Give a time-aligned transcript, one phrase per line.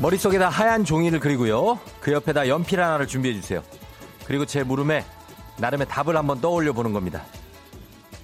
[0.00, 1.78] 머릿속에다 하얀 종이를 그리고요.
[2.00, 3.62] 그 옆에다 연필 하나를 준비해 주세요.
[4.24, 5.04] 그리고 제 물음에
[5.58, 7.24] 나름의 답을 한번 떠올려 보는 겁니다.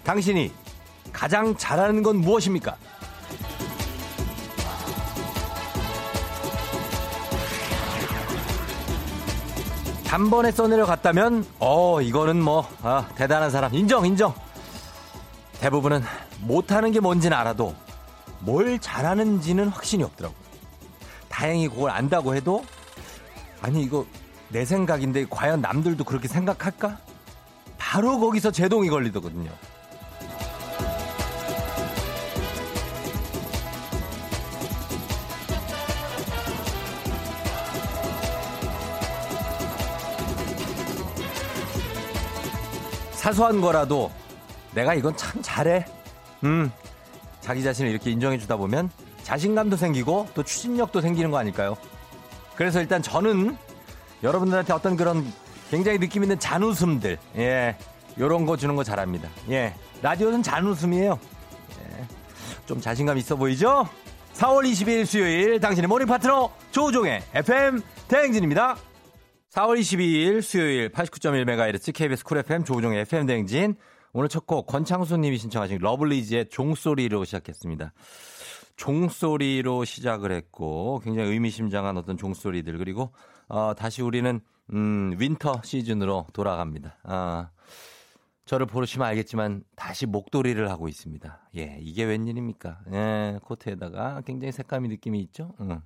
[0.05, 0.53] 당신이
[1.13, 2.77] 가장 잘하는 건 무엇입니까?
[10.07, 13.75] 단번에 써내려 갔다면, 어, 이거는 뭐, 아, 대단한 사람.
[13.75, 14.33] 인정, 인정.
[15.61, 16.05] 대부분은
[16.43, 17.75] 못하는 게 뭔지는 알아도
[18.39, 20.44] 뭘 잘하는지는 확신이 없더라고.
[21.35, 22.65] 다행히 그걸 안다고 해도,
[23.61, 24.07] 아니, 이거
[24.51, 26.97] 내 생각인데 과연 남들도 그렇게 생각할까?
[27.77, 29.51] 바로 거기서 제동이 걸리더거든요.
[43.15, 44.13] 사소한 거라도
[44.73, 45.85] 내가 이건 참 잘해.
[46.45, 46.71] 음,
[47.41, 48.89] 자기 자신을 이렇게 인정해 주다 보면
[49.25, 51.77] 자신감도 생기고 또 추진력도 생기는 거 아닐까요?
[52.55, 53.57] 그래서 일단 저는
[54.23, 55.27] 여러분들한테 어떤 그런
[55.71, 57.77] 굉장히 느낌 있는 잔웃음들, 예,
[58.19, 59.29] 요런 거 주는 거 잘합니다.
[59.51, 61.19] 예, 라디오는 잔웃음이에요.
[61.81, 62.07] 예,
[62.67, 63.89] 좀 자신감 있어 보이죠?
[64.35, 68.77] 4월 22일 수요일 당신의 morning 파트너 조우종의 FM 대행진입니다.
[69.53, 73.77] 4월 22일 수요일 89.1MHz KBS 쿨 FM 조우종의 FM 대행진
[74.13, 77.93] 오늘 첫 곡 권창수 님이 신청하신 러블리즈의 종소리로 시작했습니다.
[78.77, 83.13] 종소리로 시작을 했고 굉장히 의미심장한 어떤 종소리들 그리고
[83.49, 84.41] 어, 다시 우리는
[84.73, 86.99] 음, winter 시즌으로 돌아갑니다.
[87.05, 87.51] 아,
[88.47, 91.49] 저를 보시면 알겠지만 다시 목도리를 하고 있습니다.
[91.57, 92.81] 예, 이게 웬일입니까?
[92.93, 95.55] 예, 코트에다가 굉장히 색감이 느낌이 있죠?
[95.61, 95.81] 응.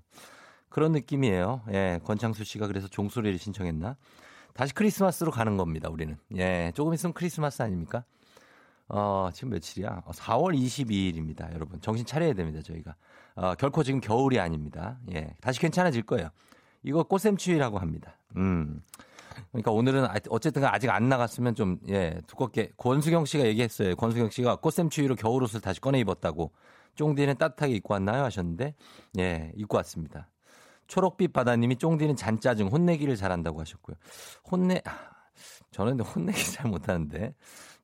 [0.69, 1.63] 그런 느낌이에요.
[1.73, 3.97] 예, 권창수 씨가 그래서 종소리를 신청했나?
[4.55, 6.17] 다시 크리스마스로 가는 겁니다, 우리는.
[6.37, 8.05] 예, 조금 있으면 크리스마스 아닙니까?
[8.89, 10.03] 어, 지금 며칠이야?
[10.07, 11.81] 4월 22일입니다, 여러분.
[11.81, 12.95] 정신 차려야 됩니다, 저희가.
[13.35, 14.99] 어, 결코 지금 겨울이 아닙니다.
[15.13, 16.31] 예, 다시 괜찮아질 거예요.
[16.83, 18.17] 이거 꽃샘추위라고 합니다.
[18.37, 18.83] 음.
[19.53, 22.73] 그러니까 오늘은 아, 어쨌든 아직 안 나갔으면 좀, 예, 두껍게.
[22.77, 23.95] 권수경 씨가 얘기했어요.
[23.97, 26.53] 권수경 씨가 꽃샘추위로 겨울옷을 다시 꺼내 입었다고.
[26.95, 28.25] 쫑디는 따뜻하게 입고 왔나요?
[28.25, 28.75] 하셨는데,
[29.19, 30.29] 예, 입고 왔습니다.
[30.89, 33.97] 초록빛 바다님이 쫑디는 잔짜증, 혼내기를 잘한다고 하셨고요.
[34.51, 34.91] 혼내, 아,
[35.71, 37.35] 저는 혼내기 잘 못하는데.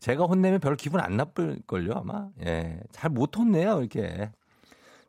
[0.05, 2.29] 제가 혼내면 별 기분 안 나쁠걸요, 아마?
[2.45, 4.31] 예, 잘 못 혼내요, 이렇게.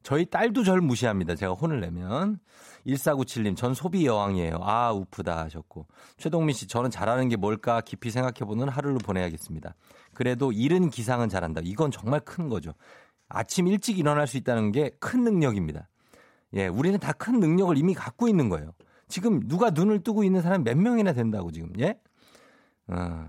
[0.04, 1.36] 저희 딸도 절 무시합니다.
[1.36, 2.40] 제가 혼을 내면.
[2.88, 4.60] 1497님, 전 소비 여왕이에요.
[4.62, 5.86] 아, 우프다 하셨고.
[6.16, 9.76] 최동민 씨, 저는 잘하는 게 뭘까 깊이 생각해보는 하루를 보내야겠습니다.
[10.14, 11.60] 그래도 일은 기상은 잘한다.
[11.66, 12.72] 이건 정말 큰 거죠.
[13.28, 15.90] 아침 일찍 일어날 수 있다는 게 큰 능력입니다.
[16.54, 18.72] 예, 우리는 다 큰 능력을 이미 갖고 있는 거예요.
[19.10, 22.00] 지금 누가 눈을 뜨고 있는 사람 몇 명이나 된다고 지금, 예?
[22.88, 23.28] 어,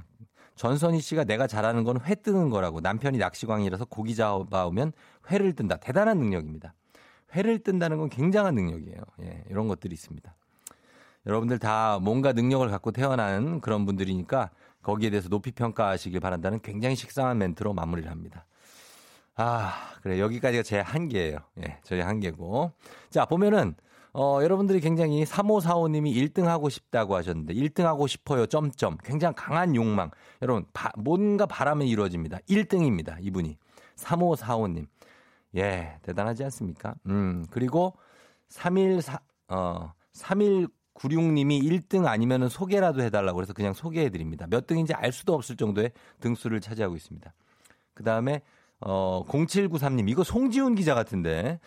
[0.57, 4.93] 전선희 씨가 내가 잘하는 건 회 뜨는 거라고 남편이 낚시광이라서 고기 잡아오면
[5.31, 5.77] 회를 뜬다.
[5.77, 6.75] 대단한 능력입니다.
[7.35, 9.01] 회를 뜬다는 건 굉장한 능력이에요.
[9.23, 10.35] 예, 이런 것들이 있습니다.
[11.27, 14.51] 여러분들 다 뭔가 능력을 갖고 태어난 그런 분들이니까
[14.83, 18.47] 거기에 대해서 높이 평가하시길 바란다는 굉장히 식상한 멘트로 마무리를 합니다.
[19.35, 20.19] 아, 그래.
[20.21, 21.39] 여기까지가 제 한계예요.
[21.65, 22.73] 예, 저희 한계고.
[23.11, 23.75] 자, 보면은,
[24.19, 28.47] 어, 여러분들이 굉장히 3545님이 1등 하고 싶다고 하셨는데, 1등 하고 싶어요.
[28.47, 28.97] 점점.
[29.05, 30.11] 굉장히 강한 욕망.
[30.41, 32.39] 여러분, 바, 뭔가 바람이 이루어집니다.
[32.49, 33.19] 1등입니다.
[33.21, 33.59] 이분이.
[33.97, 34.87] 3545님.
[35.57, 36.95] 예, 대단하지 않습니까?
[37.05, 37.93] 음, 그리고
[38.49, 44.47] 314, 어, 3196님이 1등 아니면은 소개라도 해달라고 해서 그냥 소개해드립니다.
[44.49, 47.35] 몇 등인지 알 수도 없을 정도의 등수를 차지하고 있습니다.
[47.93, 48.41] 그 다음에,
[48.81, 51.61] 어, 0793님, 이거 송지훈 기자 같은데,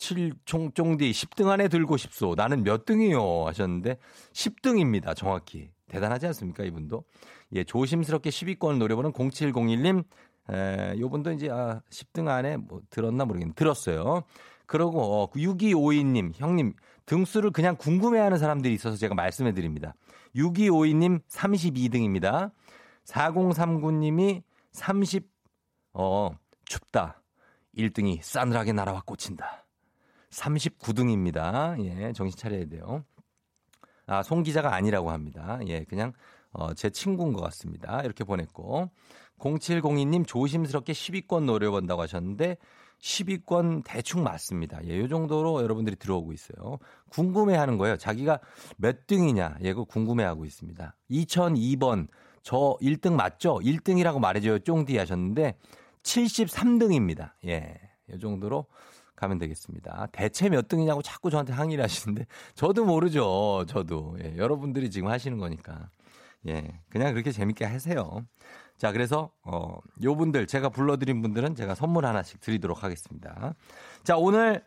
[0.00, 2.34] 7총 쫑디 10등 안에 들고 싶소.
[2.36, 3.46] 나는 몇 등이요?
[3.46, 3.98] 하셨는데,
[4.32, 5.14] 10등입니다.
[5.14, 5.70] 정확히.
[5.88, 6.64] 대단하지 않습니까?
[6.64, 7.04] 이분도.
[7.52, 10.04] 예, 조심스럽게 10위권을 노려보는 0701님,
[10.50, 14.22] 에, 요분도 이제, 아, 10등 안에 뭐 들었나 모르겠는데, 들었어요.
[14.66, 16.72] 그러고, 어, 6252님, 형님,
[17.06, 19.94] 등수를 그냥 궁금해하는 사람들이 있어서 제가 말씀해 드립니다.
[20.34, 22.52] 6252님 32등입니다.
[23.04, 24.42] 4039님이
[24.72, 25.28] 30,
[25.92, 26.30] 어,
[26.64, 27.20] 춥다.
[27.76, 29.59] 1등이 싸늘하게 날아와 꽂힌다.
[30.30, 31.82] 39등입니다.
[31.84, 33.04] 예, 정신 차려야 돼요.
[34.06, 35.60] 아, 송 기자가 아니라고 합니다.
[35.66, 36.12] 예, 그냥,
[36.52, 38.00] 어, 제 친구인 것 같습니다.
[38.02, 38.90] 이렇게 보냈고.
[39.38, 42.56] 0702님 조심스럽게 10위권 노려본다고 하셨는데,
[43.00, 44.84] 10위권 대충 맞습니다.
[44.84, 46.78] 예, 요 정도로 여러분들이 들어오고 있어요.
[47.08, 47.96] 궁금해 하는 거예요.
[47.96, 48.40] 자기가
[48.76, 49.56] 몇 등이냐.
[49.62, 50.96] 예, 그거 궁금해 하고 있습니다.
[51.10, 52.08] 2002번.
[52.42, 53.58] 저 1등 맞죠?
[53.62, 54.58] 1등이라고 말해줘요.
[54.60, 55.56] 쫑디 하셨는데,
[56.02, 57.32] 73등입니다.
[57.46, 57.78] 예,
[58.10, 58.66] 요 정도로
[59.20, 60.08] 가면 되겠습니다.
[60.12, 63.64] 대체 몇 등이냐고 자꾸 저한테 항의를 하시는데, 저도 모르죠.
[63.68, 64.16] 저도.
[64.24, 65.90] 예, 여러분들이 지금 하시는 거니까.
[66.48, 68.26] 예, 그냥 그렇게 재밌게 하세요.
[68.78, 73.54] 자, 그래서, 어, 요 분들, 제가 불러드린 분들은 제가 선물 하나씩 드리도록 하겠습니다.
[74.02, 74.64] 자, 오늘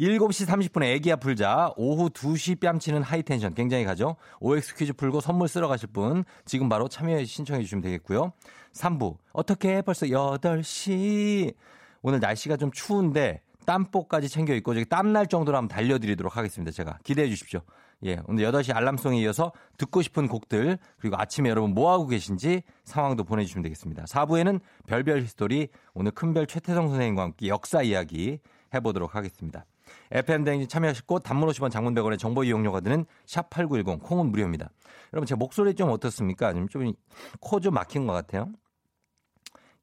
[0.00, 1.74] 7시 30분에 애기야 풀자.
[1.76, 3.54] 오후 2시 뺨치는 high tension.
[3.54, 4.16] 굉장히 가죠?
[4.40, 8.32] OX 퀴즈 풀고 선물 쓸어 가실 분 지금 바로 참여해 신청해 주시면 되겠고요.
[8.72, 9.16] 3부.
[9.32, 11.54] 어떻게 벌써 8시.
[12.02, 16.70] 오늘 날씨가 좀 추운데 땀복까지 챙겨 입고 저기 땀날 정도로 한번 달려드리도록 하겠습니다.
[16.72, 17.60] 제가 기대해 주십시오.
[18.04, 23.62] 예, 오늘 8시 알람송에 이어서 듣고 싶은 곡들 그리고 아침에 여러분 뭐하고 계신지 상황도 보내주시면
[23.62, 24.04] 되겠습니다.
[24.04, 28.40] 4부에는 별별 히스토리 오늘 큰별 최태성 선생님과 함께 역사 이야기
[28.74, 29.64] 해보도록 하겠습니다.
[30.10, 34.70] FM대행진 참여하시고 단문 50원 장문 100원의 정보 이용료가 드는 샵8910 콩은 무료입니다.
[35.12, 36.52] 여러분 제 목소리 좀 어떻습니까?
[36.52, 38.50] 좀 코 좀 막힌 것 같아요.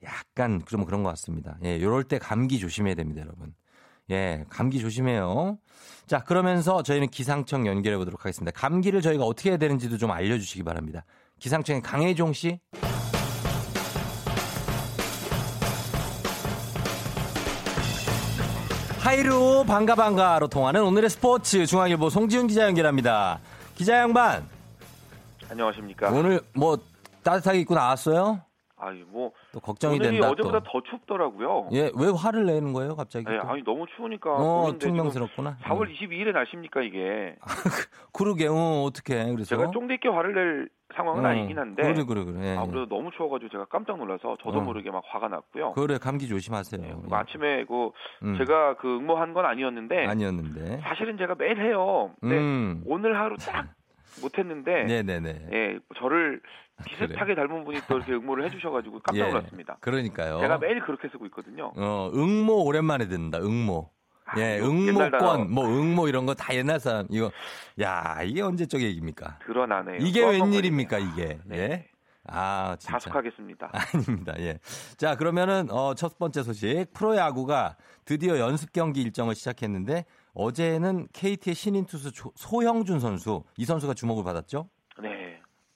[0.03, 1.57] 약간 좀 그런 것 같습니다.
[1.63, 3.53] 예, 요럴 때 감기 조심해야 됩니다, 여러분.
[4.11, 5.57] 예, 감기 조심해요.
[6.07, 8.51] 자, 그러면서 저희는 기상청 연결해 보도록 하겠습니다.
[8.59, 11.05] 감기를 저희가 어떻게 해야 되는지도 좀 알려주시기 바랍니다.
[11.39, 12.59] 기상청의 강혜종 씨.
[18.99, 23.39] 하이루 반가 반가로 통하는 오늘의 스포츠 중앙일보 송지훈 기자 연결합니다.
[23.75, 24.47] 기자 양반.
[25.49, 26.09] 안녕하십니까.
[26.11, 26.77] 오늘 뭐
[27.23, 28.41] 따뜻하게 입고 나왔어요?
[28.77, 30.29] 아유 뭐 또 걱정이 된다.
[30.29, 31.69] 어제보다 더 춥더라고요.
[31.71, 33.25] 예, 왜 화를 내는 거예요, 갑자기?
[33.25, 34.31] 네, 아니 너무 추우니까.
[34.31, 35.57] 어, 퉁명스럽구나.
[35.63, 37.35] 4월 22일의 날씨입니까 이게?
[38.13, 39.15] 그러게, 어, 어떻게?
[39.25, 41.81] 그래서 제가 쫑대 있게 화를 낼 상황은 어, 아니긴 한데.
[41.81, 42.45] 그래, 그래, 그래.
[42.45, 42.57] 예.
[42.57, 44.61] 아, 그래도 너무 추워가지고 제가 깜짝 놀라서 저도 어.
[44.61, 45.73] 모르게 막 화가 났고요.
[45.73, 46.81] 그래, 감기 조심하세요.
[46.81, 47.15] 네, 예.
[47.15, 47.91] 아침에 그
[48.23, 48.37] 음.
[48.37, 50.05] 제가 그 응모한 건 아니었는데.
[50.05, 50.81] 아니었는데.
[50.83, 52.11] 사실은 제가 매일 해요.
[52.21, 52.83] 근데 음.
[52.85, 53.67] 오늘 하루 딱
[54.21, 54.83] 못했는데.
[54.83, 55.49] 네네네.
[55.53, 56.41] 예, 저를
[56.85, 59.29] 비슷하게 닮은 분이 또 이렇게 응모를 해주셔가지고 깜짝 예.
[59.31, 59.77] 놀랐습니다.
[59.81, 60.39] 그러니까요.
[60.39, 61.71] 제가 매일 그렇게 쓰고 있거든요.
[61.75, 63.39] 어, 응모 오랜만에 듣는다.
[63.39, 63.89] 응모.
[64.25, 64.59] 아, 예.
[64.59, 67.07] 응모권, 뭐 응모 이런 거 다 옛날 사람.
[67.09, 67.31] 이거
[67.81, 69.39] 야, 이게 언제적 얘기입니까?
[69.45, 69.97] 드러나네요.
[70.01, 70.99] 이게 웬일입니까.
[70.99, 71.39] 이게?
[71.45, 71.57] 네.
[71.57, 71.85] 예?
[72.31, 72.99] 아, 진짜.
[72.99, 73.71] 자숙하겠습니다.
[73.73, 74.35] 아닙니다.
[74.37, 74.59] 예.
[74.97, 76.85] 자, 그러면은 어, 첫 번째 소식.
[76.93, 77.75] 프로야구가
[78.05, 80.05] 드디어 연습 경기 일정을 시작했는데
[80.35, 84.69] 어제는 KT의 신인 투수 조- 소형준 선수 이 선수가 주목을 받았죠?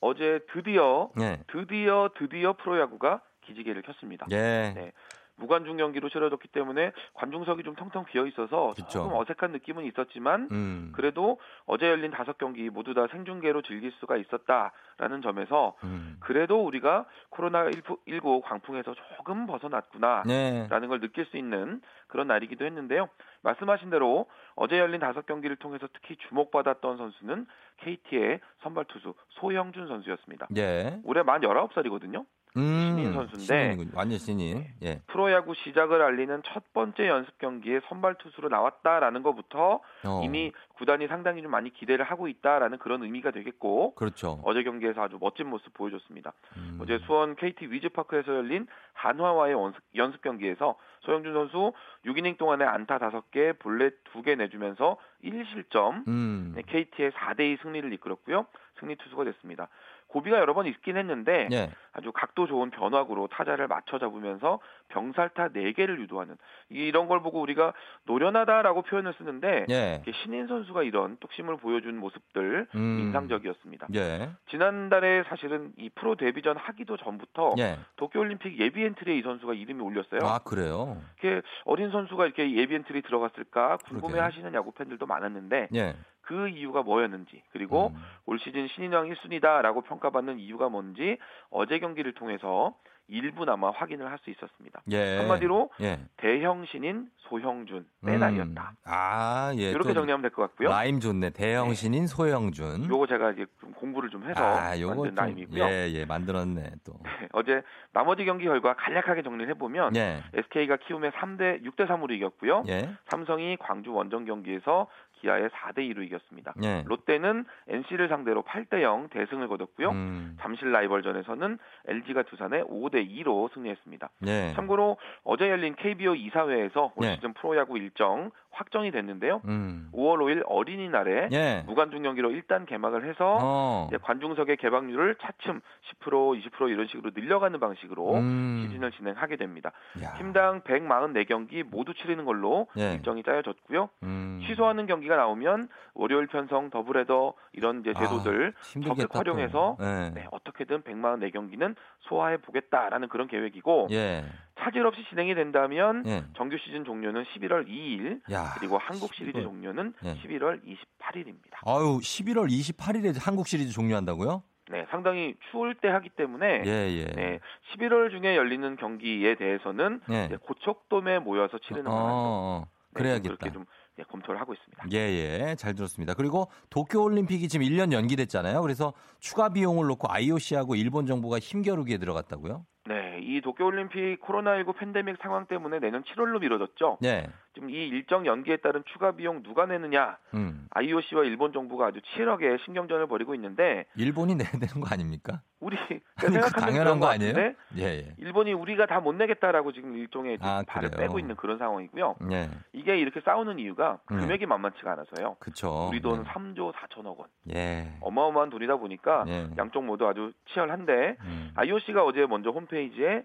[0.04, 0.10] 네.
[0.10, 1.40] 어제 드디어 예.
[1.48, 4.26] 드디어 드디어 프로야구가 기지개를 켰습니다.
[4.32, 4.74] 예.
[4.76, 4.92] 네.
[5.36, 8.90] 무관중 경기로 치러졌기 때문에 관중석이 좀 텅텅 비어 있어서 그쵸.
[8.90, 10.92] 조금 어색한 느낌은 있었지만 음.
[10.96, 16.18] 그래도 어제 열린 다섯 경기 모두 다 생중계로 즐길 수가 있었다라는 점에서 음.
[16.20, 17.70] 그래도 우리가 코로나
[18.08, 20.24] 19 광풍에서 조금 벗어났구나.
[20.26, 20.68] 네.
[20.70, 23.10] 라는 걸 느낄 수 있는 그런 날이기도 했는데요.
[23.42, 27.48] 말씀하신 대로 어제 열린 다섯 경기를 통해서 특히 주목받았던 선수는
[27.78, 30.48] KT의 선발 투수 소형준 선수였습니다.
[30.58, 31.00] 예.
[31.04, 32.26] 올해 만 19살이거든요.
[32.58, 32.96] 음.
[32.96, 33.46] 신인 선수인데.
[33.46, 33.92] 신인이군요.
[33.96, 34.66] 완전 신인.
[34.84, 35.02] 예.
[35.08, 40.22] 프로야구 시작을 알리는 첫 번째 연습 경기에 선발 투수로 나왔다라는 것부터 어.
[40.24, 44.40] 이미 구단이 상당히 좀 많이 기대를 하고 있다라는 그런 의미가 되겠고 그렇죠.
[44.44, 46.34] 어제 경기에서 아주 멋진 모습 보여줬습니다.
[46.58, 46.80] 음.
[46.82, 51.74] 어제 수원 KT 위즈파크에서 열린 한화와의 연습, 연습 경기에서 소영준 선수
[52.06, 56.54] 6이닝 동안에 안타 5개, 볼넷 2개 내주면서 1실점, 음.
[56.56, 58.46] 네, KT의 4대2 승리를 이끌었고요.
[58.80, 59.70] 승리 투수가 됐습니다.
[60.14, 61.72] 고비가 여러 번 있긴 했는데 예.
[61.92, 64.60] 아주 각도 좋은 변화구로 타자를 맞춰 잡으면서
[64.90, 66.38] 병살타 4개를 유도하는
[66.70, 67.74] 이런 걸 보고 우리가
[68.06, 70.02] 노련하다라고 표현을 쓰는데 예.
[70.24, 73.00] 신인 선수가 이런 뚝심을 보여준 모습들 음.
[73.00, 73.88] 인상적이었습니다.
[73.96, 74.32] 예.
[74.50, 77.80] 지난달에 사실은 이 프로 데뷔전 하기도 전부터 예.
[77.96, 80.22] 도쿄올림픽 예비 엔트리에 이 선수가 이름이 올렸어요.
[80.24, 81.02] 아, 그래요?
[81.22, 83.78] 이렇게 어린 선수가 이렇게 예비 엔트리 들어갔을까.
[83.78, 85.96] 궁금해하시는 야구 팬들도 많았는데 예.
[86.24, 88.02] 그 이유가 뭐였는지 그리고 음.
[88.26, 91.18] 올 시즌 신인왕 1순위다라고 평가받는 이유가 뭔지
[91.50, 92.74] 어제 경기를 통해서
[93.08, 94.82] 일부나마 확인을 할 수 있었습니다.
[94.92, 95.18] 예.
[95.18, 96.00] 한마디로 예.
[96.18, 98.72] 대형 신인 소형준 빼날이었다.
[98.72, 98.76] 음.
[98.86, 99.72] 아, 예.
[99.72, 100.70] 이렇게 또 정리하면 될 것 같고요.
[100.70, 101.32] 라임 좋네.
[101.32, 101.74] 대형 네.
[101.74, 102.90] 신인 소영준.
[102.90, 105.64] 요거 제가 이제 좀 공부를 좀 해서 아, 요거 만든 좀, 라임이고요.
[105.66, 106.94] 예, 예, 만들었네, 또.
[107.34, 110.24] 어제 나머지 경기 결과 간략하게 정리를 해보면 예.
[110.34, 112.64] SK가 키움에 3대 6대 3으로 이겼고요.
[112.70, 112.90] 예.
[113.10, 114.88] 삼성이 광주 원정 경기에서
[115.24, 116.54] 기아에 4대 2로 이겼습니다.
[116.64, 116.84] 예.
[116.86, 119.90] 롯데는 NC를 상대로 8대 0 대승을 거뒀고요.
[119.90, 120.38] 음.
[120.42, 124.10] 잠실 라이벌전에서는 LG가 두산에 5대 2로 승리했습니다.
[124.28, 124.54] 예.
[124.56, 127.16] 참고로 어제 열린 KBO 이사회에서 올 예.
[127.16, 129.42] 시즌 프로야구 일정 확정이 됐는데요.
[129.46, 129.90] 음.
[129.94, 131.64] 5월 5일 어린이날에 예.
[131.66, 133.90] 무관중 경기로 일단 개막을 해서 어.
[134.04, 135.62] 관중석의 개방률을 차츰
[136.02, 138.68] 10% 20% 이런 식으로 늘려가는 방식으로 음.
[138.68, 139.72] 시즌을 진행하게 됩니다.
[140.04, 140.14] 야.
[140.18, 142.94] 팀당 144경기 모두 치르는 걸로 예.
[142.94, 143.90] 일정이 짜여졌고요.
[144.04, 144.42] 음.
[144.46, 149.86] 취소하는 경기가 나오면 월요일 편성, 더블헤더 이런 이제 제도들 아, 힘들겠다, 적극 활용해서 또.
[149.86, 150.12] 예.
[150.14, 154.24] 네, 어떻게든 144경기는 소화해 보겠다라는 그런 계획이고 예.
[154.60, 156.24] 차질 없이 진행이 된다면 예.
[156.36, 158.54] 정규 시즌 종료는 11월 2일 야.
[158.58, 159.44] 그리고 한국 시리즈 11월.
[159.44, 160.16] 종료는 예.
[160.16, 161.58] 11월 28일입니다.
[161.66, 164.44] 아유, 11월 28일에 한국 시리즈 종료한다고요?
[164.70, 167.06] 네, 상당히 추울 때 하기 때문에 예, 예.
[167.16, 167.40] 네,
[167.76, 170.30] 11월 중에 열리는 경기에 대해서는 예.
[170.42, 172.66] 고척돔에 모여서 치르는 어, 어, 어.
[172.94, 173.36] 네, 그래야겠다.
[173.36, 173.66] 그렇게 좀
[174.00, 174.86] 예, 검토를 하고 있습니다.
[174.92, 175.56] 예, 예.
[175.56, 176.14] 잘 들었습니다.
[176.14, 178.62] 그리고 도쿄올림픽이 지금 1년 연기됐잖아요.
[178.62, 182.66] 그래서 추가 비용을 놓고 IOC하고 일본 정부가 힘겨루기에 들어갔다고요?
[182.86, 186.98] 네, 이 도쿄올림픽 코로나19 팬데믹 상황 때문에 내년 7월로 미뤄졌죠.
[187.02, 187.30] 네.
[187.54, 190.18] 지금 이 일정 연기에 따른 추가 비용 누가 내느냐?
[190.34, 190.68] 음.
[190.72, 195.42] IOC와 일본 정부가 아주 치열하게 신경전을 벌이고 있는데 일본이 내야 되는 거 아닙니까?
[195.60, 196.02] 우리 아니,
[196.54, 197.34] 그 당연한 거 아니에요?
[197.38, 198.16] 예, 예.
[198.18, 201.08] 일본이 우리가 다 못 내겠다라고 지금 일종의 좀 아, 발을 그래요?
[201.08, 202.16] 빼고 있는 그런 상황이고요.
[202.32, 202.50] 예.
[202.74, 204.18] 이게 이렇게 싸우는 이유가 음.
[204.18, 205.36] 금액이 만만치가 않아서요.
[205.40, 205.88] 그쵸.
[205.90, 206.30] 우리 돈 네.
[206.30, 207.28] 3조 4천억 원.
[207.54, 207.92] 예.
[208.02, 209.50] 어마어마한 돈이다 보니까 예.
[209.58, 211.52] 양쪽 모두 아주 치열한데 음.
[211.56, 213.24] IOC가 어제 먼저 홈페이지 에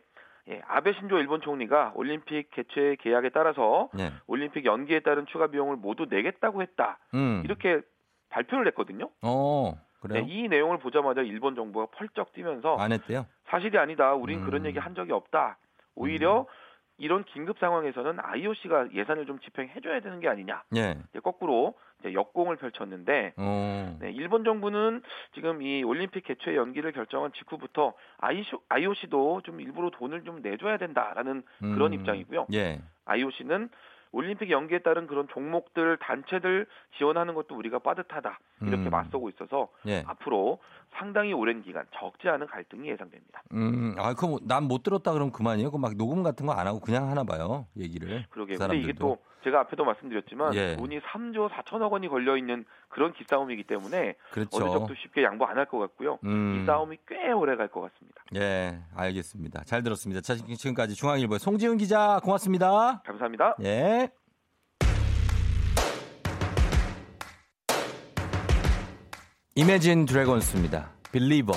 [0.50, 4.12] 예, 아베 신조 일본 총리가 올림픽 개최 계약에 따라서 예.
[4.26, 6.99] 올림픽 연기에 따른 추가 비용을 모두 내겠다고 했다.
[7.14, 7.43] 음.
[7.45, 7.83] 이렇게
[8.31, 9.11] 발표를 했거든요.
[9.23, 10.25] 어, 그래요?
[10.25, 13.26] 네, 이 내용을 보자마자 일본 정부가 펄쩍 뛰면서 안 했대요?
[13.50, 14.14] 사실이 아니다.
[14.14, 14.47] 우린 음.
[14.47, 15.59] 그런 얘기 한 적이 없다.
[15.95, 16.47] 오히려
[16.99, 20.62] 이런 긴급 상황에서는 IOC가 예산을 좀 집행해줘야 되는 게 아니냐.
[20.76, 20.97] 예.
[21.23, 23.97] 거꾸로 이제 역공을 펼쳤는데 어.
[24.00, 25.02] 네, 일본 정부는
[25.35, 27.95] 지금 이 올림픽 개최 연기를 결정한 직후부터
[28.69, 31.95] IOC도 좀 일부러 돈을 좀 내줘야 된다라는 그런 음.
[31.95, 32.47] 입장이고요.
[32.52, 32.81] 예.
[33.05, 33.71] IOC는
[34.11, 38.90] 올림픽 연기에 따른 그런 종목들 단체들 지원하는 것도 우리가 빠듯하다 이렇게 음.
[38.90, 40.02] 맞서고 있어서 예.
[40.07, 40.59] 앞으로
[40.97, 43.42] 상당히 오랜 기간 적지 않은 갈등이 예상됩니다.
[43.52, 45.71] 음, 아, 그럼 난 못 들었다 그러면 그만이에요?
[45.71, 48.25] 그럼 막 녹음 같은 거 안 하고 그냥 하나 봐요, 얘기를.
[48.30, 48.54] 그러게.
[48.54, 48.92] 그 근데 이게.
[48.95, 50.75] 또 제가 앞에도 말씀드렸지만 예.
[50.76, 54.50] 돈이 3조 4천억 원이 걸려 있는 그런 기싸움이기 때문에 그렇죠.
[54.57, 56.18] 어느 정도 쉽게 양보 안 할 것 같고요.
[56.25, 56.61] 음.
[56.62, 58.23] 이 싸움이 꽤 오래 갈 것 같습니다.
[58.35, 59.62] 예, 알겠습니다.
[59.64, 60.21] 잘 들었습니다.
[60.21, 63.02] 자, 지금까지 중앙일보의 송지훈 기자 고맙습니다.
[63.07, 63.54] 감사합니다.
[63.62, 64.11] 예.
[69.59, 70.88] 이매진 드래곤스입니다.
[71.11, 71.53] 빌리버.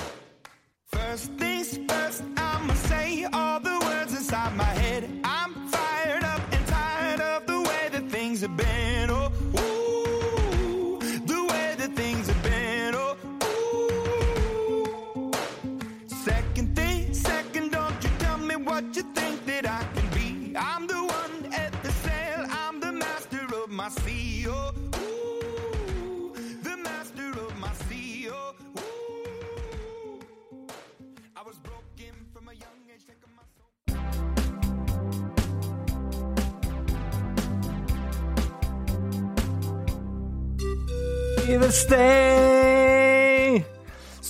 [41.52, 42.02] Even stay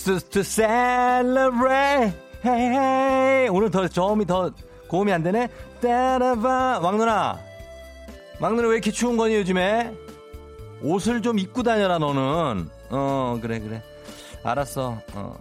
[0.03, 2.13] to, to celebrate.
[2.43, 3.47] Hey.
[3.47, 4.51] 오늘 더 저음이 더
[4.89, 5.47] 고음이 안 되네.
[5.81, 6.79] 따라봐.
[6.83, 7.39] 왕누나.
[8.41, 9.93] 왕누나 왜 이렇게 추운 거니 요즘에?
[10.81, 12.67] 옷을 좀 입고 다녀라 너는.
[12.89, 13.81] 어 그래 그래.
[14.43, 14.97] 알았어.
[15.13, 15.37] 어.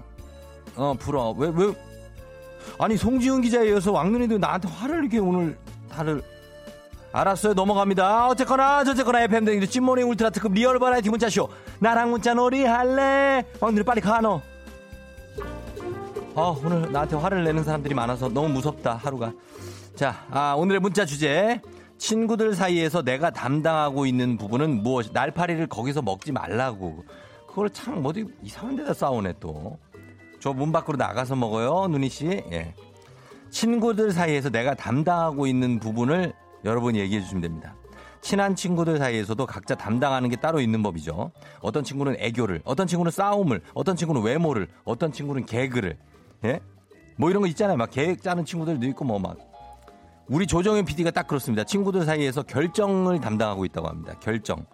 [0.76, 1.32] 어 불어.
[1.32, 1.74] 왜 왜?
[2.78, 5.58] 아니 송지훈 기자에 이어서 왕눈이도 나한테 화를 이렇게 오늘
[5.90, 6.22] 다를
[7.12, 7.52] 알았어요.
[7.54, 8.28] 넘어갑니다.
[8.28, 11.48] 어쨌거나 저쨌거나 FM 댕기도 찐모닝 울트라 특급 리얼 버라이티 문자쇼.
[11.78, 13.44] 나랑 문자 놀이 할래?
[13.60, 14.40] 왕눈이 빨리 가너.
[16.34, 19.32] 어 오늘 나한테 화를 내는 사람들이 많아서 너무 무섭다 하루가.
[19.94, 21.60] 자 아, 오늘의 문자 주제.
[21.98, 27.04] 친구들 사이에서 내가 담당하고 있는 부분은 무엇 날파리를 거기서 먹지 말라고.
[27.46, 29.78] 그걸 참 어디 이상한 데다 싸우네 또.
[30.40, 32.26] 저 문 밖으로 나가서 먹어요, 누니 씨.
[32.50, 32.74] 예.
[33.50, 36.32] 친구들 사이에서 내가 담당하고 있는 부분을
[36.64, 37.74] 여러분이 얘기해 주시면 됩니다.
[38.20, 41.32] 친한 친구들 사이에서도 각자 담당하는 게 따로 있는 법이죠.
[41.60, 45.98] 어떤 친구는 애교를, 어떤 친구는 싸움을, 어떤 친구는 외모를, 어떤 친구는 개그를.
[46.44, 46.60] 예?
[47.16, 47.76] 뭐 이런 거 있잖아요.
[47.76, 49.36] 막 계획 짜는 친구들도 있고 뭐 막.
[50.28, 51.64] 우리 조정현 PD가 딱 그렇습니다.
[51.64, 54.14] 친구들 사이에서 결정을 담당하고 있다고 합니다.
[54.20, 54.64] 결정.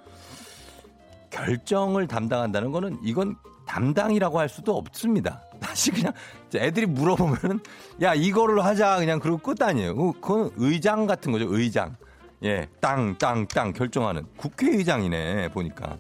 [1.31, 5.43] 결정을 담당한다는 거는 이건 담당이라고 할 수도 없습니다.
[5.61, 6.13] 다시 그냥
[6.55, 7.61] 애들이 물어보면은
[8.03, 9.95] 야 이거를 하자 그냥 그러고 끝 아니에요.
[9.95, 11.47] 그- 그건 의장 같은 거죠.
[11.49, 11.97] 의장.
[12.45, 15.99] 예, 땅, 땅, 땅 결정하는 국회의장이네 보니까.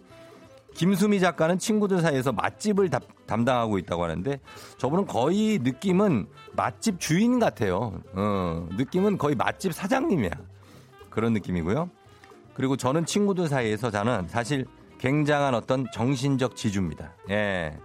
[0.74, 4.38] 김수미 작가는 친구들 사이에서 맛집을 담- 담당하고 있다고 하는데
[4.78, 8.00] 저분은 거의 느낌은 맛집 주인 같아요.
[8.12, 10.30] 어, 느낌은 거의 맛집 사장님이야.
[11.10, 11.90] 그런 느낌이고요.
[12.54, 14.66] 그리고 저는 친구들 사이에서 저는 사실
[14.98, 17.12] 굉장한 어떤 정신적 지주입니다.
[17.30, 17.76] 예.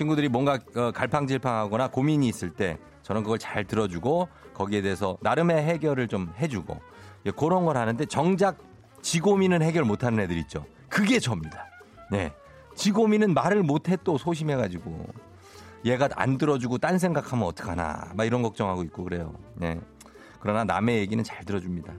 [0.00, 6.08] 친구들이 뭔가 어, 갈팡질팡하거나 고민이 있을 때 저는 그걸 잘 들어주고 거기에 대해서 나름의 해결을
[6.08, 6.80] 좀 해주고
[7.26, 8.56] 예, 그런 걸 하는데 정작
[9.02, 10.64] 지 고민은 해결 못하는 애들 있죠.
[10.88, 11.66] 그게 접니다.
[12.10, 12.32] 네.
[12.74, 15.06] 지 고민은 말을 못해 또 소심해가지고
[15.84, 19.34] 얘가 안 들어주고 딴 생각하면 어떡하나 막 이런 걱정하고 있고 그래요.
[19.54, 19.78] 네.
[20.40, 21.92] 그러나 남의 얘기는 잘 들어줍니다.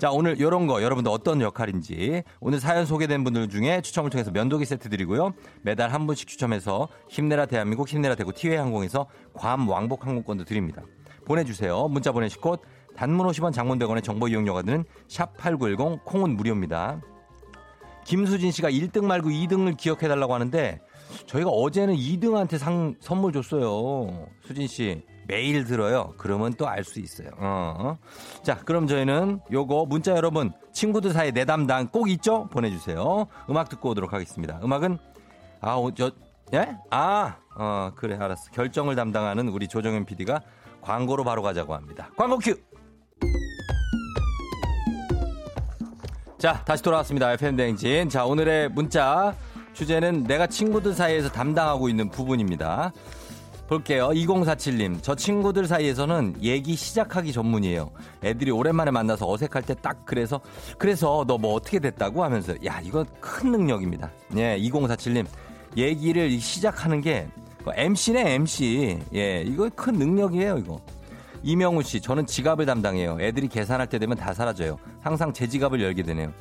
[0.00, 4.64] 자, 오늘 이런 거 여러분들 어떤 역할인지 오늘 사연 소개된 분들 중에 추첨을 통해서 면도기
[4.64, 5.34] 세트 드리고요.
[5.60, 10.80] 매달 한 분씩 추첨해서 힘내라 대한민국 힘내라 대구 티웨이 항공에서 괌 왕복 항공권도 드립니다.
[11.26, 11.86] 보내주세요.
[11.88, 12.62] 문자 보내실 곳
[12.96, 17.02] 단문 50원 장문 100원의 정보 이용료가 드는 샵8910 콩은 무료입니다.
[18.06, 20.80] 김수진 씨가 1등 말고 2등을 기억해 달라고 하는데
[21.26, 24.28] 저희가 어제는 2등한테 상 선물 줬어요.
[24.40, 26.12] 수진 씨 매일 들어요.
[26.18, 27.28] 그러면 또 알 수 있어요.
[27.38, 27.96] 어.
[28.42, 32.48] 자, 그럼 저희는 요거 문자 여러분 친구들 사이 내 담당 꼭 있죠?
[32.48, 33.26] 보내주세요.
[33.48, 34.58] 음악 듣고 오도록 하겠습니다.
[34.62, 34.98] 음악은
[35.60, 36.10] 아, 어, 저
[36.52, 36.76] 예?
[36.90, 38.50] 아, 어 그래 알았어.
[38.50, 40.40] 결정을 담당하는 우리 조정현 PD가
[40.80, 42.10] 광고로 바로 가자고 합니다.
[42.16, 42.56] 광고 큐.
[46.38, 47.32] 자, 다시 돌아왔습니다.
[47.34, 48.08] FM 대행진.
[48.08, 49.34] 자, 오늘의 문자
[49.74, 52.92] 주제는 내가 친구들 사이에서 담당하고 있는 부분입니다.
[53.70, 54.08] 볼게요.
[54.08, 54.98] 2047님.
[55.00, 57.88] 저 친구들 사이에서는 얘기 시작하기 전문이에요.
[58.24, 60.40] 애들이 오랜만에 만나서 어색할 때 딱 그래서,
[60.76, 64.10] 그래서 너 뭐 어떻게 됐다고 하면서, 야, 이건 큰 능력입니다.
[64.36, 65.24] 예, 2047님.
[65.76, 67.28] 얘기를 시작하는 게,
[67.64, 68.98] MC네, MC.
[69.14, 70.80] 예, 이거 큰 능력이에요, 이거.
[71.44, 73.18] 이명우 씨, 저는 지갑을 담당해요.
[73.20, 74.78] 애들이 계산할 때 되면 다 사라져요.
[75.00, 76.32] 항상 제 지갑을 열게 되네요.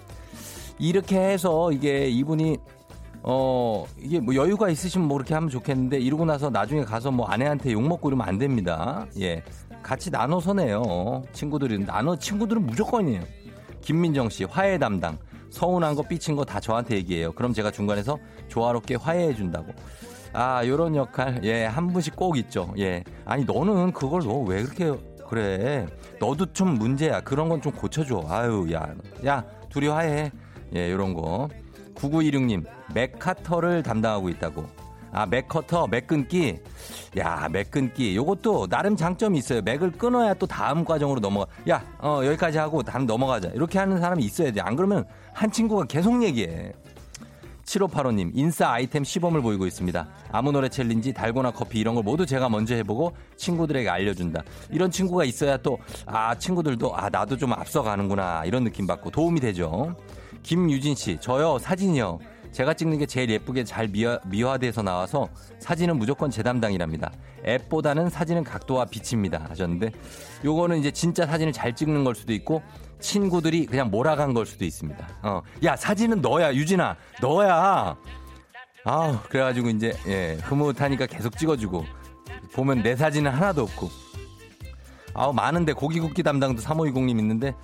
[0.80, 2.58] 이렇게 해서 이게 이분이
[3.22, 7.72] 어 이게 뭐 여유가 있으시면 뭐 그렇게 하면 좋겠는데 이러고 나서 나중에 가서 뭐 아내한테
[7.74, 9.06] 욕 먹고 이러면 안 됩니다.
[9.20, 9.44] 예,
[9.84, 11.24] 같이 나눠서 내요.
[11.34, 13.22] 친구들이 나눠 친구들은 무조건이에요.
[13.82, 15.18] 김민정 씨 화해 담당.
[15.50, 17.32] 서운한 거 삐친 거 다 저한테 얘기해요.
[17.32, 18.18] 그럼 제가 중간에서
[18.50, 19.68] 조화롭게 화해해 준다고.
[20.32, 22.72] 아, 요런 역할, 예, 한 분씩 꼭 있죠.
[22.78, 23.04] 예.
[23.26, 24.94] 아니, 너는 그걸 너 왜 그렇게,
[25.28, 25.88] 그래.
[26.20, 27.22] 너도 좀 문제야.
[27.22, 28.26] 그런 건 좀 고쳐줘.
[28.30, 28.94] 아유, 야.
[29.26, 30.32] 야, 둘이 화해해.
[30.76, 31.50] 예, 요런 거.
[32.00, 34.66] 9916님, 맥카터를 담당하고 있다고.
[35.12, 36.58] 아, 맥커터, 맥 끊기.
[37.18, 38.16] 야, 맥 끊기.
[38.16, 39.62] 요것도 나름 장점이 있어요.
[39.62, 41.48] 맥을 끊어야 또 다음 과정으로 넘어가.
[41.68, 43.50] 야, 어, 여기까지 하고 다음 넘어가자.
[43.50, 44.62] 이렇게 하는 사람이 있어야 돼.
[44.62, 46.74] 안 그러면 한 친구가 계속 얘기해.
[47.66, 50.08] 7585님, 인싸 아이템 시범을 보이고 있습니다.
[50.32, 54.42] 아무 노래 챌린지, 달고나 커피 이런 걸 모두 제가 먼저 해보고 친구들에게 알려준다.
[54.72, 58.44] 이런 친구가 있어야 또, 아, 친구들도, 아, 나도 좀 앞서가는구나.
[58.46, 59.96] 이런 느낌 받고 도움이 되죠.
[60.44, 62.20] 김유진 씨, 저요, 사진이요.
[62.52, 67.12] 제가 찍는 게 제일 예쁘게 잘 미화, 미화돼서 나와서 사진은 무조건 제 담당이랍니다.
[67.46, 69.46] 앱보다는 사진은 각도와 빛입니다.
[69.50, 69.92] 하셨는데,
[70.44, 72.64] 요거는 이제 진짜 사진을 잘 찍는 걸 수도 있고,
[73.00, 75.08] 친구들이 그냥 몰아간 걸 수도 있습니다.
[75.24, 77.96] 어, 야 사진은 너야 유진아 너야.
[78.84, 81.86] 아우 그래가지고 이제 예 흐뭇하니까 계속 찍어주고
[82.54, 84.09] 보면 내 사진은 하나도 없고.
[85.14, 87.56] 아우 많은데 고기 굽기 담당도 3520님 있는데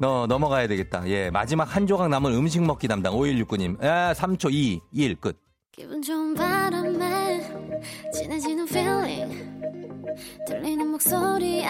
[0.00, 1.06] 너 넘어가야 되겠다.
[1.08, 3.82] 예 마지막 한 조각 남은 음식 먹기 담당 5169님.
[3.82, 5.40] 예 3초 2 1 끝.
[5.72, 7.40] 기분 좋은 바람에
[8.12, 9.34] 진해지는 feeling
[10.46, 11.66] 들리는 목소리에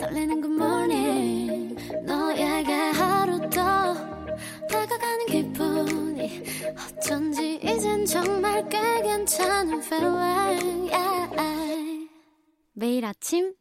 [0.00, 3.94] 설레는 good morning 너에게 하루 더
[4.68, 6.42] 다가가는 기분이
[6.98, 12.08] 어쩐지 이젠 정말 꽤 괜찮은 feeling yeah.
[12.72, 13.54] 매일 아침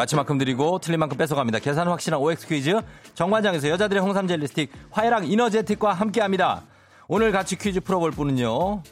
[0.00, 1.58] 맞힌 만큼 드리고 틀린 만큼 뺏어갑니다.
[1.58, 2.80] 계산 확실한 OX 퀴즈
[3.12, 6.62] 정관장에서 여자들의 홍삼 젤리 스틱 화해랑 이너제틱과 함께합니다.
[7.06, 8.82] 오늘 같이 퀴즈 풀어볼 분은요.